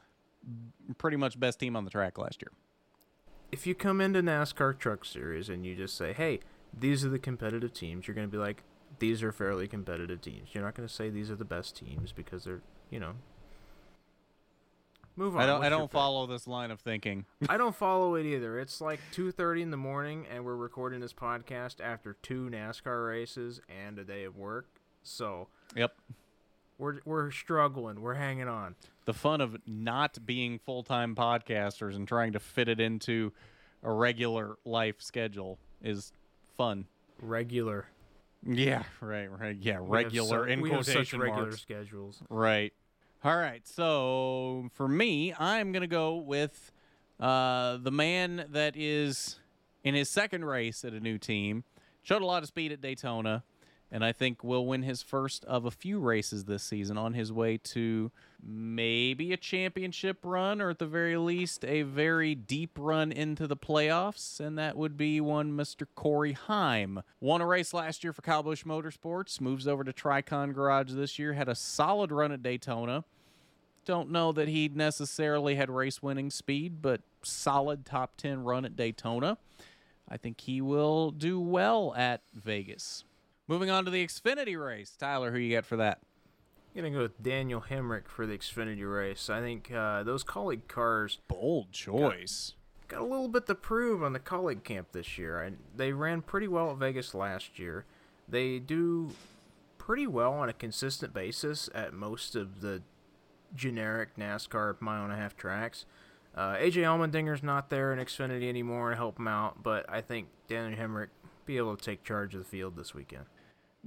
Pretty 0.97 1.17
much 1.17 1.39
best 1.39 1.59
team 1.59 1.75
on 1.75 1.85
the 1.85 1.89
track 1.91 2.17
last 2.17 2.41
year. 2.41 2.51
if 3.51 3.65
you 3.65 3.73
come 3.73 4.01
into 4.01 4.21
NASCAR 4.21 4.77
Truck 4.77 5.05
Series 5.05 5.47
and 5.47 5.65
you 5.65 5.75
just 5.75 5.95
say, 5.95 6.11
"Hey, 6.11 6.41
these 6.79 7.03
are 7.05 7.09
the 7.09 7.19
competitive 7.19 7.73
teams," 7.73 8.07
you're 8.07 8.15
going 8.15 8.27
to 8.27 8.31
be 8.31 8.37
like, 8.37 8.63
"These 8.99 9.23
are 9.23 9.31
fairly 9.31 9.67
competitive 9.67 10.21
teams." 10.21 10.49
You're 10.53 10.63
not 10.63 10.75
going 10.75 10.87
to 10.87 10.93
say 10.93 11.09
these 11.09 11.29
are 11.31 11.35
the 11.35 11.45
best 11.45 11.75
teams 11.77 12.11
because 12.11 12.43
they're, 12.45 12.61
you 12.89 12.99
know. 12.99 13.13
Move 15.15 15.35
on. 15.35 15.41
I 15.41 15.45
don't. 15.47 15.55
What's 15.59 15.65
I 15.65 15.69
don't 15.69 15.81
pick? 15.87 15.91
follow 15.91 16.27
this 16.27 16.47
line 16.47 16.69
of 16.69 16.79
thinking. 16.79 17.25
I 17.49 17.57
don't 17.57 17.75
follow 17.75 18.13
it 18.15 18.25
either. 18.25 18.59
It's 18.59 18.79
like 18.81 18.99
2:30 19.13 19.63
in 19.63 19.71
the 19.71 19.77
morning, 19.77 20.27
and 20.29 20.45
we're 20.45 20.55
recording 20.55 20.99
this 20.99 21.13
podcast 21.13 21.81
after 21.81 22.17
two 22.21 22.49
NASCAR 22.51 23.07
races 23.07 23.59
and 23.67 23.97
a 23.97 24.03
day 24.03 24.25
of 24.25 24.37
work. 24.37 24.67
So 25.01 25.47
Yep. 25.75 25.95
we're 26.77 26.99
we're 27.03 27.31
struggling. 27.31 28.01
We're 28.01 28.13
hanging 28.15 28.47
on. 28.47 28.75
the 29.05 29.13
fun 29.13 29.39
of 29.41 29.55
not 29.65 30.23
being 30.25 30.59
full-time 30.59 31.15
podcasters 31.15 31.95
and 31.95 32.05
trying 32.07 32.33
to 32.33 32.39
fit 32.41 32.67
it 32.67 32.79
into 32.81 33.31
a 33.81 33.89
regular 33.91 34.57
life 34.65 35.01
schedule 35.01 35.57
is 35.81 36.11
fun. 36.57 36.85
Regular. 37.21 37.85
Yeah, 38.45 38.83
right, 39.01 39.27
right. 39.27 39.55
Yeah, 39.59 39.79
We 39.79 39.97
have 39.97 40.05
regular 40.05 40.45
su- 40.45 40.51
in 40.51 40.61
we 40.61 40.69
have 40.71 40.83
quotation 40.85 41.05
such 41.05 41.19
regular 41.19 41.41
marks. 41.47 41.61
schedules. 41.61 42.21
Right. 42.29 42.73
All 43.23 43.35
right. 43.35 43.67
So 43.67 44.69
for 44.73 44.87
me, 44.87 45.33
I'm 45.37 45.71
going 45.71 45.81
to 45.81 45.87
go 45.87 46.15
with 46.17 46.71
uh, 47.19 47.77
the 47.77 47.91
man 47.91 48.45
that 48.51 48.75
is 48.77 49.39
in 49.83 49.95
his 49.95 50.09
second 50.09 50.45
race 50.45 50.85
at 50.85 50.93
a 50.93 50.99
new 50.99 51.17
team. 51.17 51.63
Showed 52.03 52.21
a 52.21 52.25
lot 52.25 52.41
of 52.43 52.47
speed 52.47 52.71
at 52.71 52.79
Daytona, 52.79 53.43
and 53.91 54.03
I 54.03 54.11
think 54.11 54.43
will 54.43 54.65
win 54.65 54.83
his 54.83 55.01
first 55.01 55.45
of 55.45 55.65
a 55.65 55.71
few 55.71 55.99
races 55.99 56.45
this 56.45 56.63
season 56.63 56.97
on 56.97 57.13
his 57.13 57.31
way 57.31 57.57
to 57.57 58.11
maybe 58.43 59.31
a 59.33 59.37
championship 59.37 60.19
run 60.23 60.61
or 60.61 60.71
at 60.71 60.79
the 60.79 60.85
very 60.85 61.17
least 61.17 61.63
a 61.65 61.83
very 61.83 62.35
deep 62.35 62.71
run 62.77 63.11
into 63.11 63.47
the 63.47 63.55
playoffs, 63.55 64.39
and 64.39 64.57
that 64.57 64.75
would 64.75 64.97
be 64.97 65.21
one 65.21 65.51
Mr. 65.53 65.87
Corey 65.95 66.33
Heim. 66.33 67.01
Won 67.19 67.41
a 67.41 67.45
race 67.45 67.73
last 67.73 68.03
year 68.03 68.13
for 68.13 68.21
Kyle 68.21 68.43
Busch 68.43 68.63
Motorsports, 68.63 69.39
moves 69.39 69.67
over 69.67 69.83
to 69.83 69.93
Tricon 69.93 70.53
Garage 70.53 70.91
this 70.91 71.17
year, 71.17 71.33
had 71.33 71.49
a 71.49 71.55
solid 71.55 72.11
run 72.11 72.31
at 72.31 72.43
Daytona. 72.43 73.05
Don't 73.85 74.11
know 74.11 74.33
that 74.33 74.49
he 74.49 74.67
necessarily 74.67 75.55
had 75.55 75.69
race 75.69 76.03
winning 76.03 76.29
speed, 76.29 76.81
but 76.81 77.01
solid 77.23 77.85
top 77.85 78.17
10 78.17 78.43
run 78.43 78.65
at 78.65 78.75
Daytona. 78.75 79.37
I 80.09 80.17
think 80.17 80.41
he 80.41 80.61
will 80.61 81.11
do 81.11 81.39
well 81.39 81.93
at 81.95 82.21
Vegas. 82.33 83.05
Moving 83.47 83.69
on 83.69 83.85
to 83.85 83.91
the 83.91 84.05
Xfinity 84.05 84.61
race. 84.61 84.95
Tyler, 84.97 85.31
who 85.31 85.37
you 85.37 85.55
got 85.55 85.65
for 85.65 85.77
that? 85.77 85.99
I'm 86.75 86.83
gonna 86.83 86.93
go 86.93 87.01
with 87.03 87.23
Daniel 87.23 87.63
Hemric 87.67 88.07
for 88.07 88.27
the 88.27 88.37
Xfinity 88.37 88.85
race. 88.91 89.29
I 89.29 89.39
think 89.39 89.71
uh, 89.71 90.03
those 90.03 90.23
Kaulig 90.23 90.67
cars 90.67 91.19
Bold 91.27 91.71
choice. 91.71 92.53
got 92.87 93.01
a 93.01 93.05
little 93.05 93.29
bit 93.29 93.47
to 93.47 93.55
prove 93.55 94.03
on 94.03 94.13
the 94.13 94.19
Kaulig 94.19 94.63
camp 94.63 94.91
this 94.91 95.17
year. 95.17 95.43
I, 95.43 95.51
they 95.75 95.91
ran 95.93 96.21
pretty 96.21 96.47
well 96.47 96.71
at 96.71 96.77
Vegas 96.77 97.15
last 97.15 97.57
year. 97.57 97.85
They 98.27 98.59
do 98.59 99.11
pretty 99.77 100.05
well 100.05 100.33
on 100.33 100.49
a 100.49 100.53
consistent 100.53 101.13
basis 101.13 101.69
at 101.73 101.93
most 101.93 102.35
of 102.35 102.61
the 102.61 102.83
generic 103.55 104.17
NASCAR 104.17 104.79
mile 104.81 105.05
and 105.05 105.13
a 105.13 105.15
half 105.15 105.35
tracks. 105.37 105.85
Uh, 106.35 106.55
AJ 106.57 106.83
Allmendinger's 106.83 107.41
not 107.41 107.69
there 107.69 107.91
in 107.93 107.99
Xfinity 107.99 108.49
anymore 108.49 108.91
to 108.91 108.95
help 108.97 109.17
him 109.17 109.27
out, 109.27 109.63
but 109.63 109.85
I 109.89 110.01
think 110.01 110.27
Daniel 110.47 110.77
Hemric 110.77 111.07
be 111.45 111.57
able 111.57 111.75
to 111.75 111.83
take 111.83 112.03
charge 112.03 112.35
of 112.35 112.43
the 112.43 112.45
field 112.47 112.75
this 112.75 112.93
weekend. 112.93 113.25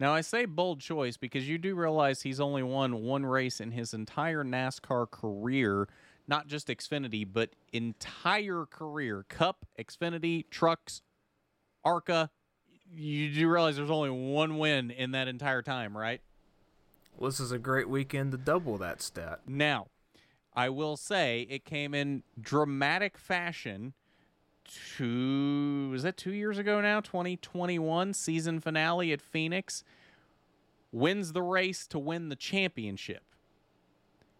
Now, 0.01 0.15
I 0.15 0.23
say 0.23 0.47
bold 0.47 0.81
choice 0.81 1.19
because 1.19 1.47
you 1.47 1.59
do 1.59 1.75
realize 1.75 2.23
he's 2.23 2.41
only 2.41 2.63
won 2.63 3.03
one 3.03 3.27
race 3.27 3.61
in 3.61 3.73
his 3.73 3.93
entire 3.93 4.43
NASCAR 4.43 5.11
career, 5.11 5.89
not 6.27 6.47
just 6.47 6.69
Xfinity, 6.69 7.29
but 7.31 7.51
entire 7.71 8.65
career. 8.65 9.27
Cup, 9.29 9.67
Xfinity, 9.79 10.47
trucks, 10.51 11.03
ARCA. 11.85 12.31
You 12.97 13.31
do 13.31 13.47
realize 13.47 13.77
there's 13.77 13.91
only 13.91 14.09
one 14.09 14.57
win 14.57 14.91
in 14.91 15.11
that 15.11 15.29
entire 15.29 15.61
time, 15.61 15.95
right? 15.95 16.23
Well, 17.19 17.29
this 17.29 17.39
is 17.39 17.53
a 17.53 17.59
great 17.59 17.91
weekend 17.91 18.33
to 18.33 18.39
double 18.39 18.79
that 18.79 19.03
stat. 19.03 19.41
Now, 19.47 19.89
I 20.55 20.71
will 20.71 20.97
say 20.97 21.47
it 21.51 21.67
came 21.67 21.93
in 21.93 22.23
dramatic 22.41 23.19
fashion. 23.19 23.93
Two 24.97 25.89
was 25.91 26.03
that 26.03 26.17
two 26.17 26.33
years 26.33 26.59
ago 26.59 26.81
now? 26.81 27.01
2021 27.01 28.15
season 28.15 28.61
finale 28.61 29.13
at 29.13 29.21
Phoenix. 29.21 29.85
Wins 30.93 31.33
the 31.33 31.43
race 31.43 31.87
to 31.89 31.99
win 31.99 32.29
the 32.29 32.37
championship. 32.37 33.23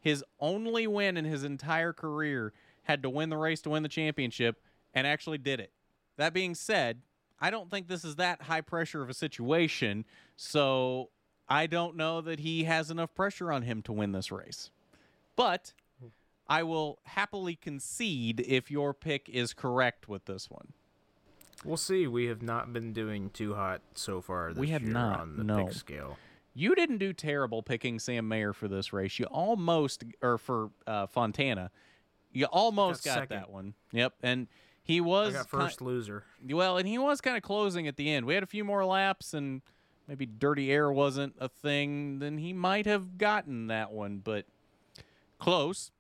His 0.01 0.25
only 0.41 0.87
win 0.87 1.17
in 1.17 1.25
his 1.25 1.45
entire 1.45 1.93
career 1.93 2.53
had 2.85 3.03
to 3.03 3.11
win 3.11 3.29
the 3.29 3.37
race 3.37 3.61
to 3.63 3.71
win 3.71 3.83
the 3.83 3.89
championship 3.89 4.61
and 4.95 5.07
actually 5.07 5.39
did 5.39 5.61
it. 5.61 5.71
That 6.17 6.33
being 6.33 6.55
said, 6.55 7.03
I 7.41 7.51
don't 7.51 7.71
think 7.71 7.89
this 7.89 8.05
is 8.05 8.17
that 8.17 8.43
high 8.43 8.61
pressure 8.61 9.03
of 9.03 9.09
a 9.09 9.15
situation, 9.15 10.05
so 10.37 11.11
I 11.49 11.67
don't 11.67 11.97
know 11.97 12.21
that 12.21 12.41
he 12.41 12.65
has 12.65 12.91
enough 12.91 13.15
pressure 13.15 13.53
on 13.53 13.63
him 13.63 13.83
to 13.83 13.93
win 13.93 14.13
this 14.13 14.33
race. 14.33 14.71
But 15.37 15.73
I 16.51 16.65
will 16.65 16.99
happily 17.05 17.55
concede 17.55 18.41
if 18.41 18.73
your 18.73 18.93
pick 18.93 19.29
is 19.29 19.55
correct 19.55 20.09
with 20.09 20.25
this 20.25 20.51
one. 20.51 20.73
We'll 21.65 21.77
see. 21.77 22.09
We 22.09 22.27
have 22.27 22.43
not 22.43 22.73
been 22.73 22.93
doing 22.93 23.31
too 23.31 23.55
hot 23.55 23.83
so 23.95 24.21
far 24.21 24.49
this 24.49 24.59
We 24.59 24.69
have 24.69 24.83
year 24.83 24.93
not, 24.93 25.21
on 25.21 25.37
the 25.37 25.45
no. 25.45 25.67
pick 25.67 25.75
scale. 25.75 26.19
You 26.53 26.75
didn't 26.75 26.99
do 26.99 27.13
terrible 27.13 27.63
picking 27.63 28.01
Sam 28.01 28.27
Mayer 28.27 28.53
for 28.53 28.67
this 28.67 28.93
race. 28.93 29.19
You 29.21 29.27
almost, 29.27 30.03
or 30.21 30.39
for 30.39 30.71
uh, 30.89 31.07
Fontana, 31.07 31.71
you 32.33 32.47
almost 32.47 33.05
Got 33.05 33.21
got, 33.21 33.29
that 33.29 33.51
one. 33.51 33.75
Yep, 33.93 34.15
and 34.21 34.49
he 34.83 34.99
I 34.99 35.03
was 35.03 35.37
first 35.47 35.81
loser. 35.81 36.25
well, 36.49 36.79
and 36.79 36.89
he 36.89 36.99
was 36.99 37.21
kind 37.21 37.37
of 37.37 37.45
closing 37.45 37.87
at 37.87 37.97
the 37.97 38.11
end. 38.11 38.27
We 38.27 38.35
had 38.35 38.43
a 38.43 38.47
few 38.49 38.65
more 38.65 38.85
laps, 38.85 39.35
and 39.35 39.63
maybe 40.09 40.27
dirty 40.27 40.73
air 40.73 40.91
wasn't 40.91 41.37
a 41.39 41.49
thing. 41.49 42.19
Then 42.19 42.39
he 42.39 42.53
might 42.53 42.87
have 42.87 43.19
gotten 43.19 43.69
that 43.69 43.93
one, 43.93 44.19
but 44.19 44.47
close. 45.39 45.93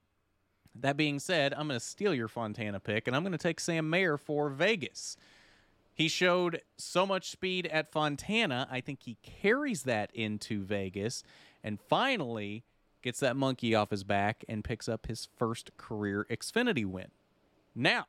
That 0.74 0.96
being 0.96 1.18
said, 1.18 1.52
I'm 1.52 1.68
going 1.68 1.80
to 1.80 1.84
steal 1.84 2.14
your 2.14 2.28
Fontana 2.28 2.80
pick, 2.80 3.06
and 3.06 3.16
I'm 3.16 3.22
going 3.22 3.32
to 3.32 3.38
take 3.38 3.60
Sam 3.60 3.90
Mayer 3.90 4.16
for 4.16 4.48
Vegas. 4.48 5.16
He 5.94 6.08
showed 6.08 6.62
so 6.78 7.04
much 7.04 7.30
speed 7.30 7.66
at 7.66 7.90
Fontana. 7.90 8.66
I 8.70 8.80
think 8.80 9.02
he 9.02 9.16
carries 9.22 9.82
that 9.82 10.10
into 10.14 10.62
Vegas 10.62 11.22
and 11.62 11.78
finally 11.78 12.64
gets 13.02 13.20
that 13.20 13.36
monkey 13.36 13.74
off 13.74 13.90
his 13.90 14.04
back 14.04 14.44
and 14.48 14.64
picks 14.64 14.88
up 14.88 15.06
his 15.06 15.28
first 15.36 15.76
career 15.76 16.26
Xfinity 16.30 16.86
win. 16.86 17.08
Now, 17.74 18.06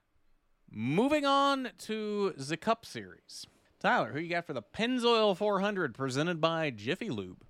moving 0.71 1.25
on 1.25 1.69
to 1.79 2.31
the 2.37 2.57
Cup 2.57 2.85
Series. 2.85 3.45
Tyler, 3.79 4.11
who 4.13 4.19
you 4.19 4.29
got 4.29 4.45
for 4.45 4.53
the 4.53 4.61
Pennzoil 4.61 5.35
400 5.35 5.93
presented 5.93 6.39
by 6.39 6.69
Jiffy 6.69 7.09
Lube? 7.09 7.43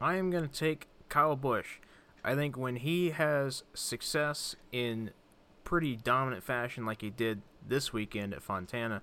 I 0.00 0.16
am 0.16 0.30
going 0.30 0.48
to 0.48 0.54
take 0.54 0.88
Kyle 1.08 1.36
Busch. 1.36 1.78
I 2.24 2.34
think 2.34 2.56
when 2.56 2.76
he 2.76 3.10
has 3.10 3.64
success 3.74 4.56
in 4.72 5.10
pretty 5.62 5.94
dominant 5.94 6.42
fashion 6.42 6.86
like 6.86 7.02
he 7.02 7.10
did 7.10 7.42
this 7.66 7.92
weekend 7.92 8.32
at 8.32 8.42
Fontana, 8.42 9.02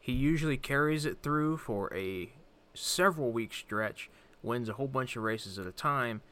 he 0.00 0.12
usually 0.12 0.56
carries 0.56 1.04
it 1.04 1.22
through 1.22 1.58
for 1.58 1.92
a 1.94 2.32
several 2.74 3.30
week 3.30 3.54
stretch, 3.54 4.10
wins 4.42 4.68
a 4.68 4.74
whole 4.74 4.88
bunch 4.88 5.16
of 5.16 5.22
races 5.22 5.58
at 5.58 5.66
a 5.66 5.72
time, 5.72 6.22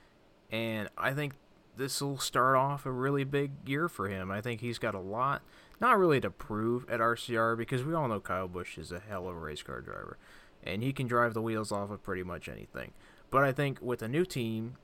and 0.50 0.88
I 0.98 1.12
think 1.12 1.34
this 1.76 2.00
will 2.00 2.18
start 2.18 2.56
off 2.56 2.86
a 2.86 2.92
really 2.92 3.24
big 3.24 3.52
year 3.66 3.88
for 3.88 4.08
him. 4.08 4.30
I 4.30 4.40
think 4.40 4.60
he's 4.60 4.78
got 4.78 4.94
a 4.94 5.00
lot, 5.00 5.42
not 5.80 5.98
really 5.98 6.20
to 6.20 6.30
prove 6.30 6.88
at 6.88 7.00
RCR 7.00 7.56
because 7.56 7.84
we 7.84 7.94
all 7.94 8.08
know 8.08 8.20
Kyle 8.20 8.48
Busch 8.48 8.78
is 8.78 8.92
a 8.92 9.00
hell 9.00 9.28
of 9.28 9.36
a 9.36 9.38
race 9.38 9.62
car 9.62 9.80
driver, 9.80 10.18
and 10.62 10.82
he 10.82 10.92
can 10.92 11.06
drive 11.06 11.34
the 11.34 11.42
wheels 11.42 11.72
off 11.72 11.90
of 11.90 12.02
pretty 12.02 12.22
much 12.22 12.48
anything. 12.48 12.92
But 13.30 13.44
I 13.44 13.52
think 13.52 13.80
with 13.82 14.02
a 14.02 14.08
new 14.08 14.24
team, 14.24 14.76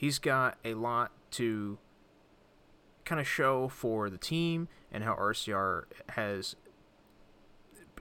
he's 0.00 0.18
got 0.18 0.56
a 0.64 0.72
lot 0.72 1.12
to 1.30 1.76
kind 3.04 3.20
of 3.20 3.28
show 3.28 3.68
for 3.68 4.08
the 4.08 4.16
team 4.16 4.66
and 4.90 5.04
how 5.04 5.14
RCR 5.14 5.84
has 6.08 6.56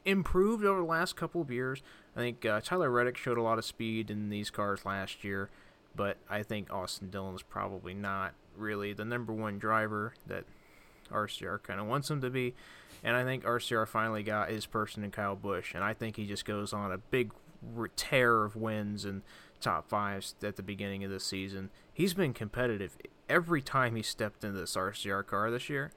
improved 0.05 0.63
over 0.63 0.79
the 0.79 0.85
last 0.85 1.17
couple 1.17 1.41
of 1.41 1.51
years. 1.51 1.83
I 2.15 2.21
think 2.21 2.45
uh, 2.45 2.61
Tyler 2.61 2.89
Reddick 2.89 3.17
showed 3.17 3.37
a 3.37 3.41
lot 3.41 3.57
of 3.57 3.65
speed 3.65 4.09
in 4.09 4.29
these 4.29 4.49
cars 4.49 4.85
last 4.85 5.25
year, 5.25 5.49
but 5.93 6.15
I 6.29 6.41
think 6.41 6.71
Austin 6.71 7.09
Dillon 7.09 7.35
is 7.35 7.43
probably 7.43 7.93
not 7.93 8.33
really 8.55 8.93
the 8.93 9.03
number 9.03 9.33
one 9.33 9.59
driver 9.59 10.13
that 10.25 10.45
RCR 11.11 11.61
kind 11.61 11.81
of 11.81 11.87
wants 11.87 12.09
him 12.09 12.21
to 12.21 12.29
be. 12.29 12.55
And 13.03 13.17
I 13.17 13.25
think 13.25 13.43
RCR 13.43 13.85
finally 13.85 14.23
got 14.23 14.49
his 14.49 14.65
person 14.65 15.03
in 15.03 15.11
Kyle 15.11 15.35
Busch, 15.35 15.75
and 15.75 15.83
I 15.83 15.93
think 15.93 16.15
he 16.15 16.25
just 16.25 16.45
goes 16.45 16.71
on 16.71 16.93
a 16.93 16.97
big 16.97 17.33
tear 17.97 18.45
of 18.45 18.55
wins 18.55 19.03
and 19.03 19.21
top 19.59 19.89
fives 19.89 20.35
at 20.43 20.55
the 20.55 20.63
beginning 20.63 21.03
of 21.03 21.11
the 21.11 21.19
season. 21.19 21.69
He's 21.93 22.13
been 22.13 22.33
competitive 22.33 22.97
every 23.27 23.61
time 23.61 23.95
he 23.95 24.01
stepped 24.01 24.43
into 24.43 24.59
this 24.59 24.75
RCR 24.75 25.25
car 25.25 25.51
this 25.51 25.69
year, 25.69 25.91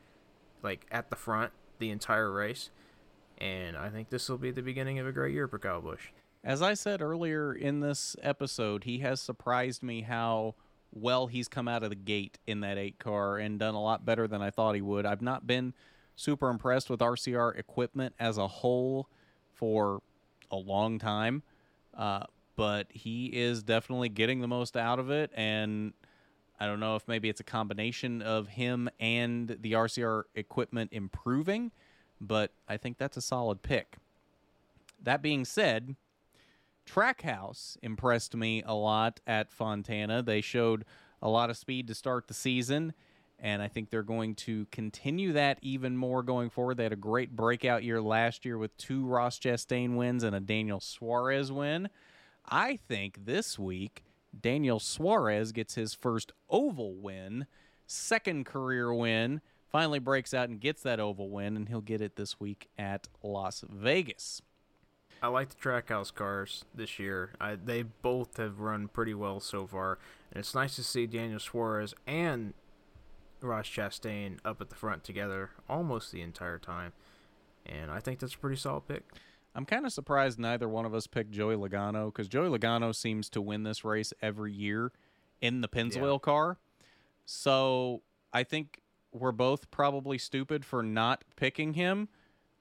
like 0.62 0.86
at 0.90 1.10
the 1.10 1.16
front 1.16 1.52
the 1.78 1.90
entire 1.90 2.30
race. 2.30 2.70
And 3.38 3.76
I 3.76 3.88
think 3.88 4.10
this 4.10 4.28
will 4.28 4.38
be 4.38 4.50
the 4.50 4.62
beginning 4.62 4.98
of 4.98 5.06
a 5.06 5.12
great 5.12 5.34
year 5.34 5.48
for 5.48 5.58
Kyle 5.58 5.80
Busch. 5.80 6.10
As 6.44 6.62
I 6.62 6.74
said 6.74 7.00
earlier 7.00 7.52
in 7.52 7.80
this 7.80 8.16
episode, 8.22 8.84
he 8.84 8.98
has 8.98 9.20
surprised 9.20 9.82
me 9.82 10.02
how 10.02 10.54
well 10.92 11.26
he's 11.26 11.48
come 11.48 11.68
out 11.68 11.82
of 11.82 11.90
the 11.90 11.96
gate 11.96 12.38
in 12.46 12.60
that 12.60 12.78
8 12.78 12.98
car 12.98 13.38
and 13.38 13.58
done 13.58 13.74
a 13.74 13.82
lot 13.82 14.04
better 14.04 14.28
than 14.28 14.42
I 14.42 14.50
thought 14.50 14.74
he 14.74 14.82
would. 14.82 15.06
I've 15.06 15.22
not 15.22 15.46
been 15.46 15.72
super 16.16 16.50
impressed 16.50 16.90
with 16.90 17.00
RCR 17.00 17.56
equipment 17.58 18.14
as 18.18 18.38
a 18.38 18.46
whole 18.46 19.08
for 19.54 20.02
a 20.50 20.56
long 20.56 20.98
time, 20.98 21.42
uh, 21.96 22.24
but 22.56 22.86
he 22.90 23.26
is 23.26 23.62
definitely 23.62 24.08
getting 24.08 24.40
the 24.40 24.48
most 24.48 24.76
out 24.76 24.98
of 24.98 25.10
it. 25.10 25.30
And 25.34 25.92
I 26.60 26.66
don't 26.66 26.80
know 26.80 26.96
if 26.96 27.08
maybe 27.08 27.28
it's 27.28 27.40
a 27.40 27.44
combination 27.44 28.22
of 28.22 28.48
him 28.48 28.88
and 29.00 29.56
the 29.60 29.72
RCR 29.72 30.24
equipment 30.34 30.90
improving, 30.92 31.72
but 32.20 32.52
I 32.68 32.76
think 32.76 32.98
that's 32.98 33.16
a 33.16 33.22
solid 33.22 33.62
pick. 33.62 33.96
That 35.02 35.22
being 35.22 35.44
said, 35.44 35.96
Trackhouse 36.86 37.76
impressed 37.82 38.36
me 38.36 38.62
a 38.64 38.74
lot 38.74 39.20
at 39.26 39.50
Fontana. 39.50 40.22
They 40.22 40.40
showed 40.40 40.84
a 41.20 41.28
lot 41.28 41.50
of 41.50 41.56
speed 41.56 41.88
to 41.88 41.94
start 41.94 42.28
the 42.28 42.34
season, 42.34 42.92
and 43.38 43.62
I 43.62 43.68
think 43.68 43.90
they're 43.90 44.02
going 44.02 44.34
to 44.36 44.66
continue 44.66 45.32
that 45.32 45.58
even 45.62 45.96
more 45.96 46.22
going 46.22 46.50
forward. 46.50 46.76
They 46.76 46.84
had 46.84 46.92
a 46.92 46.96
great 46.96 47.34
breakout 47.34 47.82
year 47.82 48.00
last 48.00 48.44
year 48.44 48.58
with 48.58 48.76
two 48.76 49.04
Ross 49.04 49.38
Chastain 49.38 49.96
wins 49.96 50.22
and 50.22 50.34
a 50.34 50.40
Daniel 50.40 50.80
Suarez 50.80 51.50
win. 51.50 51.88
I 52.48 52.76
think 52.76 53.24
this 53.24 53.58
week 53.58 54.04
Daniel 54.38 54.78
Suarez 54.78 55.52
gets 55.52 55.74
his 55.74 55.94
first 55.94 56.32
oval 56.48 56.94
win, 56.94 57.46
second 57.86 58.46
career 58.46 58.92
win. 58.92 59.40
Finally 59.70 60.00
breaks 60.00 60.34
out 60.34 60.50
and 60.50 60.60
gets 60.60 60.82
that 60.82 61.00
oval 61.00 61.30
win, 61.30 61.56
and 61.56 61.68
he'll 61.68 61.80
get 61.80 62.02
it 62.02 62.16
this 62.16 62.38
week 62.38 62.68
at 62.76 63.08
Las 63.22 63.64
Vegas. 63.70 64.42
I 65.22 65.28
like 65.28 65.48
the 65.48 65.56
trackhouse 65.56 66.12
cars 66.12 66.64
this 66.74 66.98
year. 66.98 67.30
I, 67.40 67.54
they 67.54 67.82
both 67.82 68.36
have 68.36 68.60
run 68.60 68.88
pretty 68.88 69.14
well 69.14 69.40
so 69.40 69.66
far, 69.66 69.98
and 70.30 70.40
it's 70.40 70.54
nice 70.54 70.76
to 70.76 70.84
see 70.84 71.06
Daniel 71.06 71.38
Suarez 71.38 71.94
and 72.06 72.52
Ross 73.40 73.66
Chastain 73.66 74.38
up 74.44 74.60
at 74.60 74.68
the 74.68 74.74
front 74.76 75.04
together 75.04 75.50
almost 75.68 76.12
the 76.12 76.20
entire 76.20 76.58
time. 76.58 76.92
And 77.64 77.90
I 77.90 78.00
think 78.00 78.18
that's 78.18 78.34
a 78.34 78.38
pretty 78.38 78.56
solid 78.56 78.88
pick. 78.88 79.04
I'm 79.54 79.66
kind 79.66 79.84
of 79.84 79.92
surprised 79.92 80.38
neither 80.38 80.68
one 80.68 80.84
of 80.86 80.94
us 80.94 81.06
picked 81.06 81.30
Joey 81.30 81.56
Logano 81.56 82.06
because 82.06 82.28
Joey 82.28 82.48
Logano 82.48 82.94
seems 82.94 83.28
to 83.30 83.42
win 83.42 83.64
this 83.64 83.84
race 83.84 84.12
every 84.22 84.52
year 84.52 84.92
in 85.40 85.60
the 85.60 85.68
Pennzoil 85.68 86.14
Yeah. 86.14 86.18
car. 86.18 86.58
So 87.24 88.02
I 88.32 88.44
think 88.44 88.80
we're 89.12 89.32
both 89.32 89.70
probably 89.70 90.16
stupid 90.18 90.64
for 90.64 90.82
not 90.82 91.24
picking 91.36 91.74
him 91.74 92.08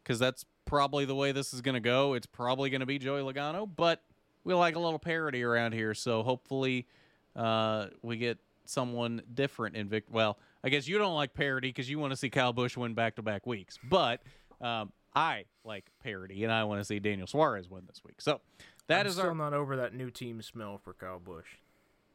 because 0.03 0.19
that's 0.19 0.45
probably 0.65 1.05
the 1.05 1.15
way 1.15 1.31
this 1.31 1.53
is 1.53 1.61
going 1.61 1.75
to 1.75 1.79
go. 1.79 2.13
It's 2.13 2.27
probably 2.27 2.69
going 2.69 2.81
to 2.81 2.85
be 2.85 2.99
Joey 2.99 3.21
Logano, 3.21 3.69
but 3.73 4.03
we 4.43 4.53
like 4.53 4.75
a 4.75 4.79
little 4.79 4.99
parody 4.99 5.43
around 5.43 5.73
here. 5.73 5.93
So 5.93 6.23
hopefully 6.23 6.87
uh, 7.35 7.87
we 8.01 8.17
get 8.17 8.37
someone 8.65 9.21
different 9.33 9.75
in 9.75 9.87
Vic. 9.87 10.05
Well, 10.11 10.37
I 10.63 10.69
guess 10.69 10.87
you 10.87 10.97
don't 10.97 11.15
like 11.15 11.33
parody 11.33 11.69
because 11.69 11.89
you 11.89 11.99
want 11.99 12.11
to 12.11 12.17
see 12.17 12.29
Kyle 12.29 12.53
Busch 12.53 12.75
win 12.75 12.93
back 12.93 13.15
to 13.15 13.21
back 13.21 13.47
weeks, 13.47 13.79
but 13.89 14.21
um, 14.59 14.91
I 15.15 15.45
like 15.63 15.85
parody 16.03 16.43
and 16.43 16.51
I 16.51 16.63
want 16.63 16.81
to 16.81 16.85
see 16.85 16.99
Daniel 16.99 17.27
Suarez 17.27 17.69
win 17.69 17.83
this 17.87 18.01
week. 18.03 18.21
So 18.21 18.41
that 18.87 19.01
I'm 19.01 19.07
is 19.07 19.13
still 19.13 19.27
our. 19.27 19.35
not 19.35 19.53
over 19.53 19.77
that 19.77 19.93
new 19.93 20.09
team 20.09 20.41
smell 20.41 20.77
for 20.77 20.93
Kyle 20.93 21.19
Busch. 21.19 21.57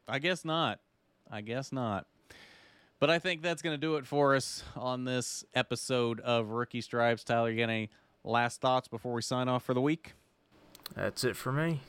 I 0.08 0.18
guess 0.18 0.44
not. 0.44 0.80
I 1.30 1.40
guess 1.40 1.72
not. 1.72 2.06
But 2.98 3.10
I 3.10 3.18
think 3.18 3.42
that's 3.42 3.60
going 3.60 3.74
to 3.74 3.80
do 3.80 3.96
it 3.96 4.06
for 4.06 4.34
us 4.34 4.64
on 4.74 5.04
this 5.04 5.44
episode 5.54 6.20
of 6.20 6.48
Rookie 6.50 6.80
Stripes. 6.80 7.24
Tyler, 7.24 7.50
you 7.50 7.58
got 7.58 7.70
any 7.70 7.90
last 8.24 8.60
thoughts 8.60 8.88
before 8.88 9.12
we 9.12 9.22
sign 9.22 9.48
off 9.48 9.64
for 9.64 9.74
the 9.74 9.80
week? 9.82 10.14
That's 10.94 11.22
it 11.24 11.36
for 11.36 11.52
me. 11.52 11.80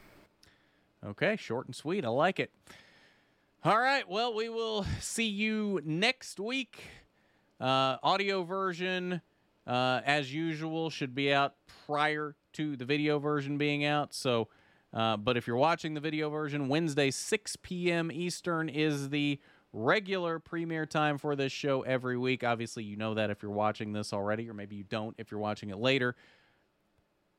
Okay, 1.06 1.38
short 1.38 1.68
and 1.68 1.76
sweet. 1.76 2.04
I 2.04 2.10
like 2.10 2.40
it. 2.40 2.52
All 3.64 3.80
right. 3.80 4.08
Well, 4.10 4.34
we 4.34 4.50
will 4.50 4.86
see 5.00 5.28
you 5.28 5.80
next 5.86 6.40
week. 6.40 6.84
Uh, 7.60 7.98
audio 8.04 8.44
version, 8.44 9.22
uh, 9.68 10.02
as 10.06 10.34
usual, 10.34 10.89
should 10.89 11.14
be 11.14 11.34
out 11.34 11.56
prior 11.85 12.35
to 12.53 12.76
the 12.76 12.85
video 12.85 13.19
version 13.19 13.57
being 13.57 13.85
out. 13.85 14.14
So, 14.14 14.48
uh, 14.94 15.18
but 15.18 15.38
if 15.38 15.45
you're 15.45 15.57
watching 15.57 15.94
the 15.94 15.99
video 15.99 16.30
version, 16.30 16.68
Wednesday, 16.69 17.11
6 17.11 17.56
p.m. 17.57 18.11
Eastern 18.11 18.69
is 18.69 19.10
the 19.10 19.39
regular 19.73 20.39
premiere 20.39 20.85
time 20.85 21.18
for 21.18 21.35
this 21.35 21.52
show 21.52 21.81
every 21.81 22.18
week. 22.18 22.44
Obviously, 22.44 22.84
you 22.84 22.95
know 22.95 23.14
that 23.14 23.30
if 23.30 23.44
you're 23.44 23.52
watching 23.52 23.91
this 23.91 24.14
already, 24.14 24.49
or 24.49 24.53
maybe 24.53 24.76
you 24.76 24.84
don't 24.84 25.14
if 25.18 25.30
you're 25.30 25.39
watching 25.39 25.69
it 25.69 25.77
later 25.77 26.15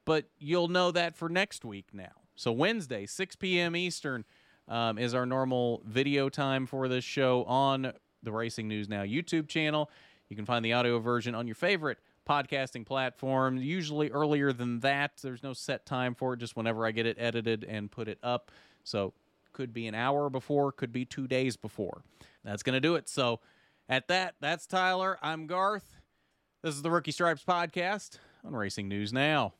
but 0.09 0.25
you'll 0.39 0.69
know 0.69 0.91
that 0.91 1.15
for 1.15 1.29
next 1.29 1.67
week 1.67 1.89
now. 1.93 2.23
So 2.35 2.51
Wednesday, 2.51 3.05
6 3.05 3.37
p.m. 3.37 3.77
Eastern, 3.77 4.25
um, 4.67 4.97
is 4.97 5.13
our 5.13 5.27
normal 5.27 5.83
video 5.85 6.31
time 6.31 6.65
for 6.65 6.89
this 6.89 7.05
show 7.05 7.45
on 7.45 7.93
the 8.23 8.33
Racing 8.33 8.69
News 8.69 8.89
Now 8.89 9.03
YouTube 9.03 9.49
channel. 9.49 9.91
You 10.31 10.37
can 10.37 10.47
find 10.47 10.65
the 10.65 10.73
audio 10.73 10.99
version 10.99 11.35
on 11.35 11.47
your 11.47 11.57
favorite 11.57 11.99
podcasting 12.29 12.85
platform. 12.85 13.57
Usually 13.57 14.11
earlier 14.11 14.53
than 14.53 14.81
that. 14.81 15.13
There's 15.23 15.43
no 15.43 15.53
set 15.53 15.87
time 15.87 16.15
for 16.15 16.35
it, 16.35 16.39
just 16.39 16.57
whenever 16.57 16.87
I 16.87 16.93
get 16.93 17.07
it 17.07 17.17
edited 17.19 17.65
and 17.65 17.91
put 17.91 18.09
it 18.09 18.19
up. 18.23 18.51
So 18.85 19.15
could 19.53 19.73
be 19.73 19.87
an 19.87 19.95
hour 19.95 20.31
before, 20.31 20.71
could 20.73 20.93
be 20.93 21.05
two 21.05 21.27
days 21.27 21.57
before. 21.57 22.03
That's 22.45 22.63
going 22.63 22.75
to 22.75 22.81
do 22.81 22.95
it. 22.95 23.09
So 23.09 23.41
at 23.89 24.09
that, 24.09 24.35
that's 24.41 24.67
Tyler. 24.67 25.19
I'm 25.23 25.47
Garth. 25.47 25.97
This 26.63 26.75
is 26.75 26.83
the 26.83 26.91
Rookie 26.91 27.13
Stripes 27.13 27.45
podcast 27.45 28.19
on 28.45 28.55
Racing 28.55 28.89
News 28.89 29.13
Now. 29.13 29.55